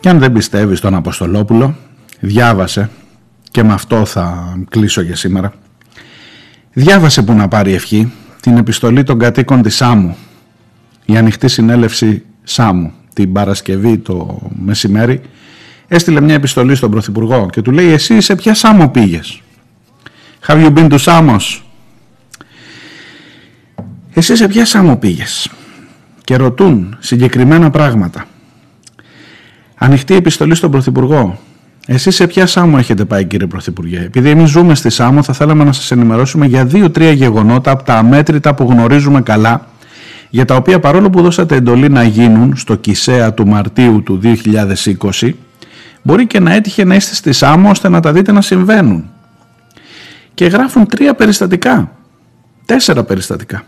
Και 0.00 0.08
αν 0.08 0.18
δεν 0.18 0.32
πιστεύεις 0.32 0.80
τον 0.80 0.94
Αποστολόπουλο, 0.94 1.76
διάβασε 2.20 2.90
και 3.50 3.62
με 3.62 3.72
αυτό 3.72 4.04
θα 4.04 4.56
κλείσω 4.70 5.00
για 5.00 5.16
σήμερα. 5.16 5.52
Διάβασε 6.72 7.22
που 7.22 7.32
να 7.32 7.48
πάρει 7.48 7.72
ευχή 7.72 8.12
την 8.40 8.56
επιστολή 8.56 9.02
των 9.02 9.18
κατοίκων 9.18 9.62
της 9.62 9.76
Σάμου, 9.76 10.16
η 11.04 11.16
ανοιχτή 11.16 11.48
συνέλευση 11.48 12.24
Σάμου 12.42 12.92
την 13.12 13.32
Παρασκευή 13.32 13.98
το 13.98 14.38
μεσημέρι 14.58 15.20
έστειλε 15.88 16.20
μια 16.20 16.34
επιστολή 16.34 16.74
στον 16.74 16.90
Πρωθυπουργό 16.90 17.48
και 17.50 17.62
του 17.62 17.70
λέει 17.70 17.88
εσύ 17.88 18.20
σε 18.20 18.34
ποια 18.34 18.54
Σάμο 18.54 18.88
πήγες; 18.88 19.42
Have 20.46 20.64
you 20.64 20.74
been 20.74 20.88
to 20.90 20.98
Samos; 20.98 21.60
Εσύ 24.12 24.36
σε 24.36 24.48
ποια 24.48 24.64
Σάμο 24.64 24.96
πήγες; 24.96 25.50
Και 26.24 26.36
ρωτούν 26.36 26.96
συγκεκριμένα 27.00 27.70
πράγματα 27.70 28.26
Ανοιχτή 29.78 30.14
επιστολή 30.14 30.54
στον 30.54 30.70
Πρωθυπουργό 30.70 31.38
Εσείς 31.86 32.14
σε 32.14 32.26
ποια 32.26 32.46
Σάμο 32.46 32.76
έχετε 32.78 33.04
πάει 33.04 33.24
κύριε 33.24 33.46
Πρωθυπουργέ; 33.46 34.00
Επειδή 34.00 34.30
εμείς 34.30 34.50
ζούμε 34.50 34.74
στη 34.74 34.90
Σάμο 34.90 35.22
θα 35.22 35.32
θέλαμε 35.32 35.64
να 35.64 35.72
σας 35.72 35.90
ενημερώσουμε 35.90 36.46
για 36.46 36.64
δύο-τρία 36.64 37.12
γεγονότα 37.12 37.70
από 37.70 37.82
τα 37.82 37.94
αμέτρητα 37.94 38.54
που 38.54 38.64
γνωρίζουμε 38.70 39.22
καλά 39.22 39.66
για 40.30 40.44
τα 40.44 40.56
οποία 40.56 40.80
παρόλο 40.80 41.10
που 41.10 41.22
δώσατε 41.22 41.56
εντολή 41.56 41.88
να 41.88 42.02
γίνουν 42.02 42.56
στο 42.56 42.74
Κισέα 42.74 43.34
του 43.34 43.46
Μαρτίου 43.46 44.02
του 44.02 44.20
2020 45.20 45.30
μπορεί 46.02 46.26
και 46.26 46.40
να 46.40 46.52
έτυχε 46.52 46.84
να 46.84 46.94
είστε 46.94 47.14
στη 47.14 47.32
Σάμο 47.32 47.70
ώστε 47.70 47.88
να 47.88 48.00
τα 48.00 48.12
δείτε 48.12 48.32
να 48.32 48.40
συμβαίνουν. 48.40 49.10
Και 50.34 50.46
γράφουν 50.46 50.86
τρία 50.86 51.14
περιστατικά, 51.14 51.92
τέσσερα 52.64 53.04
περιστατικά. 53.04 53.62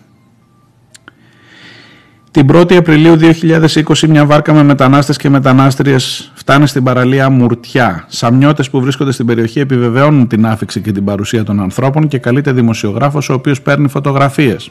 Την 2.33 2.47
1η 2.53 2.75
Απριλίου 2.75 3.17
2020 3.21 4.09
μια 4.09 4.27
βάρκα 4.27 4.53
με 4.53 4.63
μετανάστες 4.63 5.17
και 5.17 5.29
μετανάστριες 5.29 6.33
φτάνει 6.35 6.67
στην 6.67 6.85
παραλία 6.85 7.31
Μουρτιά. 7.31 8.05
Σαμιώτες 8.09 8.71
που 8.71 8.81
βρίσκονται 8.81 9.13
στην 9.13 9.27
περιοχή 9.27 9.61
επιβεβαιώνουν 9.61 10.27
την 10.27 10.47
άφηξη 10.47 10.81
και 10.81 10.93
την 10.93 11.05
παρουσία 11.05 11.45
των 11.45 11.61
ανθρώπων 11.61 12.09
και 12.09 12.19
καλείται 12.19 12.53
δημοσιογράφος 12.53 13.29
ο 13.29 13.33
οποίος 13.33 13.63
παίρνει 13.63 13.89
φωτογραφίες. 13.89 14.71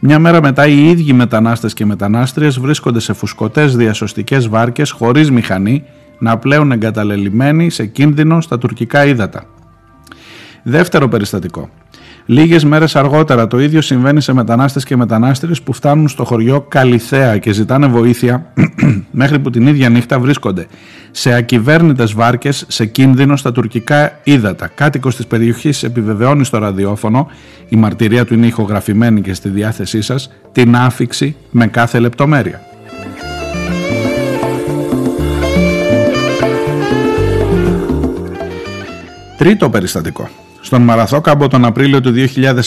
Μια 0.00 0.18
μέρα 0.18 0.42
μετά 0.42 0.66
οι 0.66 0.88
ίδιοι 0.88 1.12
μετανάστες 1.12 1.74
και 1.74 1.84
μετανάστριες 1.84 2.58
βρίσκονται 2.58 3.00
σε 3.00 3.12
φουσκωτές 3.12 3.76
διασωστικές 3.76 4.48
βάρκες 4.48 4.90
χωρίς 4.90 5.30
μηχανή 5.30 5.84
να 6.18 6.38
πλέουν 6.38 6.72
εγκαταλελειμμένοι 6.72 7.70
σε 7.70 7.86
κίνδυνο 7.86 8.40
στα 8.40 8.58
τουρκικά 8.58 9.06
ύδατα. 9.06 9.44
Δεύτερο 10.62 11.08
περιστατικό. 11.08 11.68
Λίγες 12.28 12.64
μέρες 12.64 12.96
αργότερα 12.96 13.46
το 13.46 13.60
ίδιο 13.60 13.80
συμβαίνει 13.80 14.20
σε 14.20 14.32
μετανάστες 14.32 14.84
και 14.84 14.96
μετανάστριες 14.96 15.62
που 15.62 15.72
φτάνουν 15.72 16.08
στο 16.08 16.24
χωριό 16.24 16.60
Καλιθέα 16.60 17.38
και 17.38 17.52
ζητάνε 17.52 17.86
βοήθεια 17.86 18.52
μέχρι 19.10 19.38
που 19.38 19.50
την 19.50 19.66
ίδια 19.66 19.88
νύχτα 19.88 20.18
βρίσκονται 20.18 20.66
σε 21.10 21.32
ακυβέρνητες 21.32 22.12
βάρκες 22.12 22.64
σε 22.68 22.86
κίνδυνο 22.86 23.36
στα 23.36 23.52
τουρκικά 23.52 24.20
ύδατα. 24.24 24.66
Κάτοικος 24.66 25.16
της 25.16 25.26
περιοχής 25.26 25.82
επιβεβαιώνει 25.82 26.44
στο 26.44 26.58
ραδιόφωνο, 26.58 27.30
η 27.68 27.76
μαρτυρία 27.76 28.24
του 28.24 28.34
είναι 28.34 28.46
ηχογραφημένη 28.46 29.20
και 29.20 29.34
στη 29.34 29.48
διάθεσή 29.48 30.00
σας, 30.00 30.30
την 30.52 30.76
άφηξη 30.76 31.36
με 31.50 31.66
κάθε 31.66 31.98
λεπτομέρεια. 31.98 32.60
Τρίτο 39.36 39.70
περιστατικό. 39.70 40.28
Στον 40.66 40.82
Μαραθώκαμπο 40.82 41.48
τον 41.48 41.64
Απρίλιο 41.64 42.00
του 42.00 42.12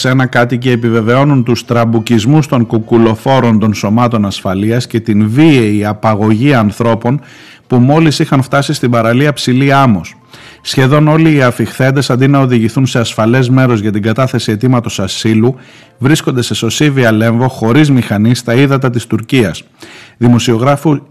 2001 0.01 0.25
κάτοικοι 0.29 0.69
επιβεβαιώνουν 0.69 1.43
τους 1.43 1.65
τραμπουκισμούς 1.65 2.47
των 2.47 2.65
κουκουλοφόρων 2.65 3.59
των 3.59 3.73
σωμάτων 3.73 4.25
ασφαλείας 4.25 4.87
και 4.87 4.99
την 4.99 5.29
βίαιη 5.29 5.85
απαγωγή 5.85 6.53
ανθρώπων 6.53 7.21
που 7.67 7.75
μόλις 7.75 8.19
είχαν 8.19 8.41
φτάσει 8.41 8.73
στην 8.73 8.91
παραλία 8.91 9.33
Ψηλή 9.33 9.73
Άμμος. 9.73 10.15
Σχεδόν 10.61 11.07
όλοι 11.07 11.35
οι 11.35 11.41
αφιχθέντες 11.41 12.09
αντί 12.09 12.27
να 12.27 12.39
οδηγηθούν 12.39 12.85
σε 12.85 12.99
ασφαλές 12.99 13.49
μέρος 13.49 13.79
για 13.79 13.91
την 13.91 14.01
κατάθεση 14.01 14.51
αιτήματος 14.51 14.99
ασύλου 14.99 15.55
βρίσκονται 15.97 16.41
σε 16.41 16.53
σωσίβια 16.53 17.11
λέμβο 17.11 17.47
χωρίς 17.47 17.91
μηχανής 17.91 18.39
στα 18.39 18.53
ύδατα 18.53 18.89
της 18.89 19.07
Τουρκίας. 19.07 19.63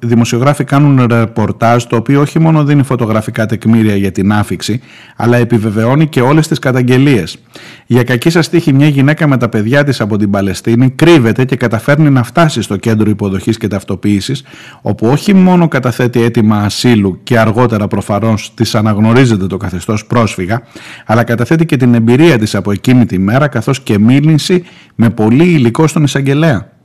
Δημοσιογράφοι 0.01 0.65
κάνουν 0.65 1.07
ρεπορτάζ 1.07 1.85
το 1.85 1.97
οποίο 1.97 2.21
όχι 2.21 2.39
μόνο 2.39 2.65
δίνει 2.65 2.83
φωτογραφικά 2.83 3.47
τεκμήρια 3.47 3.97
για 3.97 4.13
την 4.13 4.33
άφηξη 4.33 4.81
αλλά 5.17 5.37
επιβεβαιώνει 5.37 6.07
και 6.07 6.21
όλες 6.21 6.49
τις 6.49 6.59
καταγγελίες. 6.59 7.39
Για 7.87 8.03
κακή 8.03 8.31
σας 8.31 8.49
τύχη 8.49 8.73
μια 8.73 8.89
γυναίκα 8.89 9.27
με 9.27 9.37
τα 9.37 9.49
παιδιά 9.49 9.85
της 9.85 10.01
από 10.01 10.17
την 10.17 10.31
Παλαιστίνη 10.31 10.91
κρύβεται 10.91 11.45
και 11.45 11.57
καταφέρνει 11.57 12.11
να 12.11 12.23
φτάσει 12.23 12.63
στο 12.63 12.77
κέντρο 12.77 13.11
υποδοχής 13.11 13.57
και 13.57 13.69
ταυτοποίησης 13.69 14.45
όπου 14.83 15.07
όχι 15.07 15.35
μόνο 15.35 15.69
καταθέτει 15.69 16.23
αίτημα 16.23 16.57
ασύλου 16.57 17.21
και 17.23 17.39
αργότερα 17.39 17.89
προφανώς 17.89 18.55
της 18.55 18.75
αναγνωρίζεται 18.75 19.47
το 19.47 19.57
καθεστώς 19.57 20.07
πρόσφυγα 20.07 20.63
αλλά 21.07 21.25
καταθέτει 21.25 21.67
και 21.67 21.77
την 21.77 21.95
εμπειρία 21.95 22.39
της 22.39 22.55
από 22.55 22.73
εκείνη 22.73 23.07
τη 23.07 23.19
μέρα 23.19 23.49
καθώς 23.49 23.81
και 23.81 23.99
μίληση 23.99 24.65
με 24.95 25.11
πολύ 25.11 25.45
υλικό 25.45 25.87
στον 25.87 26.03
εισαγγελέα. 26.03 26.77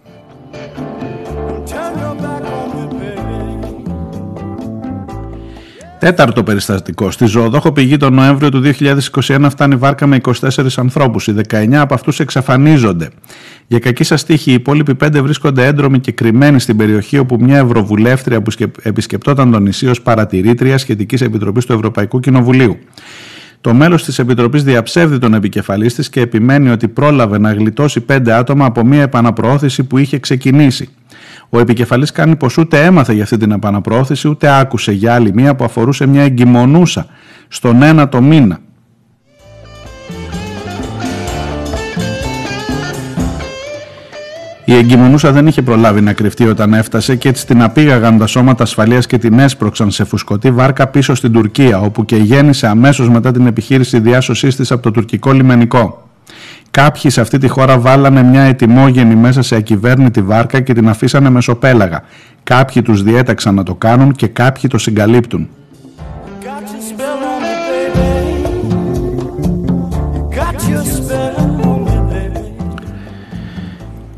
Τέταρτο 6.03 6.43
περιστατικό. 6.43 7.11
Στη 7.11 7.25
Ζωοδόχο 7.25 7.71
πηγή 7.71 7.97
τον 7.97 8.13
Νοέμβριο 8.13 8.49
του 8.49 8.61
2021 9.19 9.47
φτάνει 9.49 9.75
βάρκα 9.75 10.07
με 10.07 10.21
24 10.23 10.67
ανθρώπους. 10.75 11.27
Οι 11.27 11.35
19 11.49 11.73
από 11.73 11.93
αυτούς 11.93 12.19
εξαφανίζονται. 12.19 13.09
Για 13.67 13.79
κακή 13.79 14.03
σας 14.03 14.23
τύχη, 14.25 14.51
οι 14.51 14.53
υπόλοιποι 14.53 14.95
5 15.03 15.21
βρίσκονται 15.21 15.65
έντρομοι 15.65 15.99
και 15.99 16.11
κρυμμένοι 16.11 16.59
στην 16.59 16.77
περιοχή 16.77 17.17
όπου 17.17 17.37
μια 17.39 17.57
Ευρωβουλεύτρια 17.57 18.41
που 18.41 18.51
επισκεπτόταν 18.81 19.51
το 19.51 19.59
νησί 19.59 19.87
ως 19.87 20.01
παρατηρήτρια 20.01 20.77
σχετικής 20.77 21.21
επιτροπής 21.21 21.65
του 21.65 21.73
Ευρωπαϊκού 21.73 22.19
Κοινοβουλίου. 22.19 22.77
Το 23.61 23.73
μέλος 23.73 24.03
της 24.03 24.19
Επιτροπής 24.19 24.63
διαψεύδει 24.63 25.17
τον 25.17 25.33
επικεφαλής 25.33 25.93
της 25.93 26.09
και 26.09 26.21
επιμένει 26.21 26.69
ότι 26.69 26.87
πρόλαβε 26.87 27.37
να 27.37 27.53
γλιτώσει 27.53 28.05
5 28.09 28.29
άτομα 28.29 28.65
από 28.65 28.85
μια 28.85 29.01
επαναπροώθηση 29.01 29.83
που 29.83 29.97
είχε 29.97 30.19
ξεκινήσει. 30.19 30.89
Ο 31.55 31.59
επικεφαλής 31.59 32.11
κάνει 32.11 32.35
πως 32.35 32.57
ούτε 32.57 32.85
έμαθε 32.85 33.13
για 33.13 33.23
αυτή 33.23 33.37
την 33.37 33.51
επαναπροώθηση 33.51 34.27
ούτε 34.27 34.59
άκουσε 34.59 34.91
για 34.91 35.13
άλλη 35.13 35.33
μία 35.33 35.55
που 35.55 35.63
αφορούσε 35.63 36.05
μια 36.05 36.23
εγκυμονούσα 36.23 37.05
στον 37.47 37.81
ένα 37.81 38.09
το 38.09 38.21
μήνα. 38.21 38.59
Η 44.65 44.75
εγκυμονούσα 44.75 45.31
δεν 45.31 45.47
είχε 45.47 45.61
προλάβει 45.61 46.01
να 46.01 46.13
κρυφτεί 46.13 46.47
όταν 46.47 46.73
έφτασε 46.73 47.15
και 47.15 47.29
έτσι 47.29 47.45
την 47.45 47.61
απήγαγαν 47.61 48.17
τα 48.17 48.27
σώματα 48.27 48.63
ασφαλείας 48.63 49.05
και 49.05 49.17
την 49.17 49.39
έσπρωξαν 49.39 49.91
σε 49.91 50.03
φουσκωτή 50.03 50.51
βάρκα 50.51 50.87
πίσω 50.87 51.15
στην 51.15 51.31
Τουρκία, 51.31 51.79
όπου 51.79 52.05
και 52.05 52.15
γέννησε 52.15 52.67
αμέσως 52.67 53.09
μετά 53.09 53.31
την 53.31 53.47
επιχείρηση 53.47 53.99
διάσωσής 53.99 54.55
της 54.55 54.71
από 54.71 54.81
το 54.81 54.91
τουρκικό 54.91 55.31
λιμενικό. 55.31 56.02
Κάποιοι 56.73 57.11
σε 57.11 57.21
αυτή 57.21 57.37
τη 57.37 57.47
χώρα 57.47 57.79
βάλανε 57.79 58.23
μια 58.23 58.41
ετοιμόγενη 58.41 59.15
μέσα 59.15 59.41
σε 59.41 59.55
ακυβέρνητη 59.55 60.21
βάρκα 60.21 60.59
και 60.59 60.73
την 60.73 60.89
αφήσανε 60.89 61.29
μεσοπέλαγα. 61.29 62.03
Κάποιοι 62.43 62.81
τους 62.81 63.03
διέταξαν 63.03 63.55
να 63.55 63.63
το 63.63 63.75
κάνουν 63.75 64.11
και 64.11 64.27
κάποιοι 64.27 64.69
το 64.69 64.77
συγκαλύπτουν. 64.77 65.49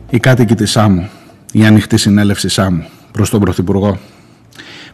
Η 0.10 0.20
κάτοικοι 0.20 0.56
της 0.56 0.72
Σάμου, 0.72 1.10
η 1.52 1.66
ανοιχτή 1.66 1.98
συνέλευση 1.98 2.50
Σάμου 2.50 2.86
προς 3.12 3.30
τον 3.30 3.40
Πρωθυπουργό. 3.40 3.98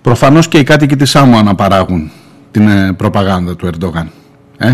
Προφανώς 0.02 0.48
και 0.48 0.58
οι 0.58 0.64
κάτοικοι 0.64 0.96
της 0.96 1.10
Σάμου 1.10 1.38
αναπαράγουν 1.38 2.12
την 2.52 2.68
ε, 2.68 2.94
προπαγάνδα 2.94 3.56
του 3.56 3.66
Ερντογάν. 3.66 4.12
Ε; 4.58 4.74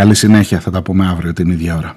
Καλή 0.00 0.14
συνέχεια, 0.14 0.60
θα 0.60 0.70
τα 0.70 0.82
πούμε 0.82 1.06
αύριο 1.06 1.32
την 1.32 1.50
ίδια 1.50 1.76
ώρα. 1.76 1.96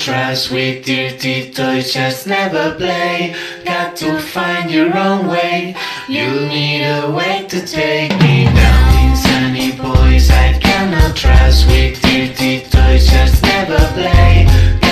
Try 0.00 0.32
sweet 0.32 0.82
dirty 0.82 1.50
toys 1.50 1.92
just 1.92 2.26
never 2.26 2.74
play. 2.74 3.34
Got 3.66 3.96
to 3.96 4.18
find 4.18 4.70
your 4.70 4.96
own 4.96 5.28
way. 5.28 5.76
You 6.08 6.30
need 6.48 6.84
a 6.86 7.10
way 7.10 7.44
to 7.48 7.66
take 7.66 8.10
me 8.18 8.44
down. 8.44 9.10
In 9.10 9.16
sunny 9.16 9.72
boys 9.72 10.30
I 10.30 10.58
cannot 10.58 11.14
trust 11.14 11.64
sweet 11.64 12.00
dirty 12.00 12.60
toys 12.70 13.10
just 13.10 13.42
never 13.42 13.76
play 13.92 14.89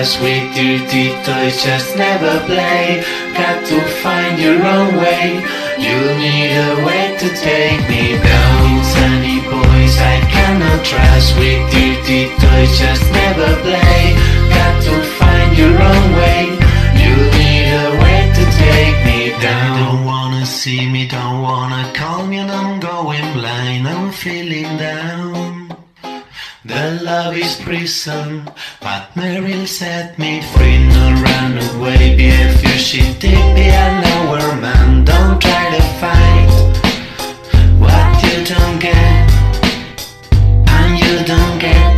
cannot 0.00 0.06
trust 0.06 0.22
with 0.22 0.54
dirty 0.54 1.10
toys 1.24 1.62
just 1.62 1.96
never 1.96 2.40
play. 2.46 3.04
Got 3.34 3.66
to 3.66 3.80
find 4.02 4.38
your 4.38 4.56
own 4.64 4.96
way. 4.96 5.42
You 5.76 5.98
need 6.16 6.52
a 6.56 6.86
way 6.86 7.16
to 7.18 7.28
take 7.36 7.82
me 7.88 8.16
down. 8.16 8.84
Sunny 8.84 9.40
boys 9.40 9.94
I 9.98 10.16
cannot 10.32 10.84
trust. 10.84 11.36
With 11.38 11.60
dirty 11.70 12.28
toys 12.40 12.78
just 12.78 13.04
never 13.12 13.50
play. 13.62 14.16
Got 14.48 14.82
to 14.84 14.94
find 15.18 15.58
your 15.58 15.76
own 15.90 16.06
way. 16.20 16.42
You 17.02 17.14
need 17.36 17.68
a 17.84 17.90
way 18.02 18.20
to 18.38 18.44
take 18.64 18.96
me 19.04 19.20
down. 19.42 19.76
Don't 19.84 20.04
wanna 20.04 20.46
see 20.46 20.88
me, 20.88 21.06
don't 21.06 21.42
wanna 21.42 21.92
call 21.94 22.26
me 22.26 22.38
and 22.38 22.50
I'm 22.50 22.80
going 22.80 23.32
blind. 23.34 23.86
I'm 23.86 24.10
feeling 24.12 24.78
down 24.78 25.19
the 26.70 27.02
love 27.02 27.36
is 27.36 27.56
prison, 27.56 28.44
but 28.80 29.02
Meryl 29.14 29.66
set 29.66 30.18
me 30.18 30.40
free. 30.52 30.78
No 30.86 31.06
run 31.26 31.58
away, 31.70 32.14
be 32.16 32.28
a 32.28 32.52
fugitive, 32.58 33.54
be 33.56 33.66
an 33.84 34.04
our 34.04 34.56
man. 34.60 35.04
Don't 35.04 35.40
try 35.42 35.64
to 35.76 35.82
fight 36.00 36.50
what 37.82 38.10
you 38.22 38.36
don't 38.54 38.78
get, 38.78 39.26
and 40.76 40.90
you 41.02 41.26
don't 41.26 41.58
get 41.58 41.89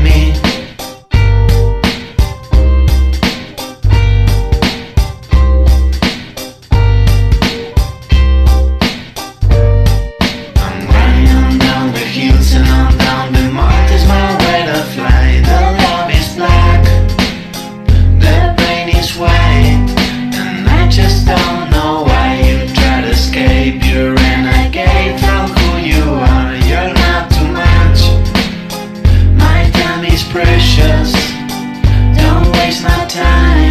Don't 32.15 32.53
waste 32.57 32.83
my 32.85 33.07
time. 33.09 33.62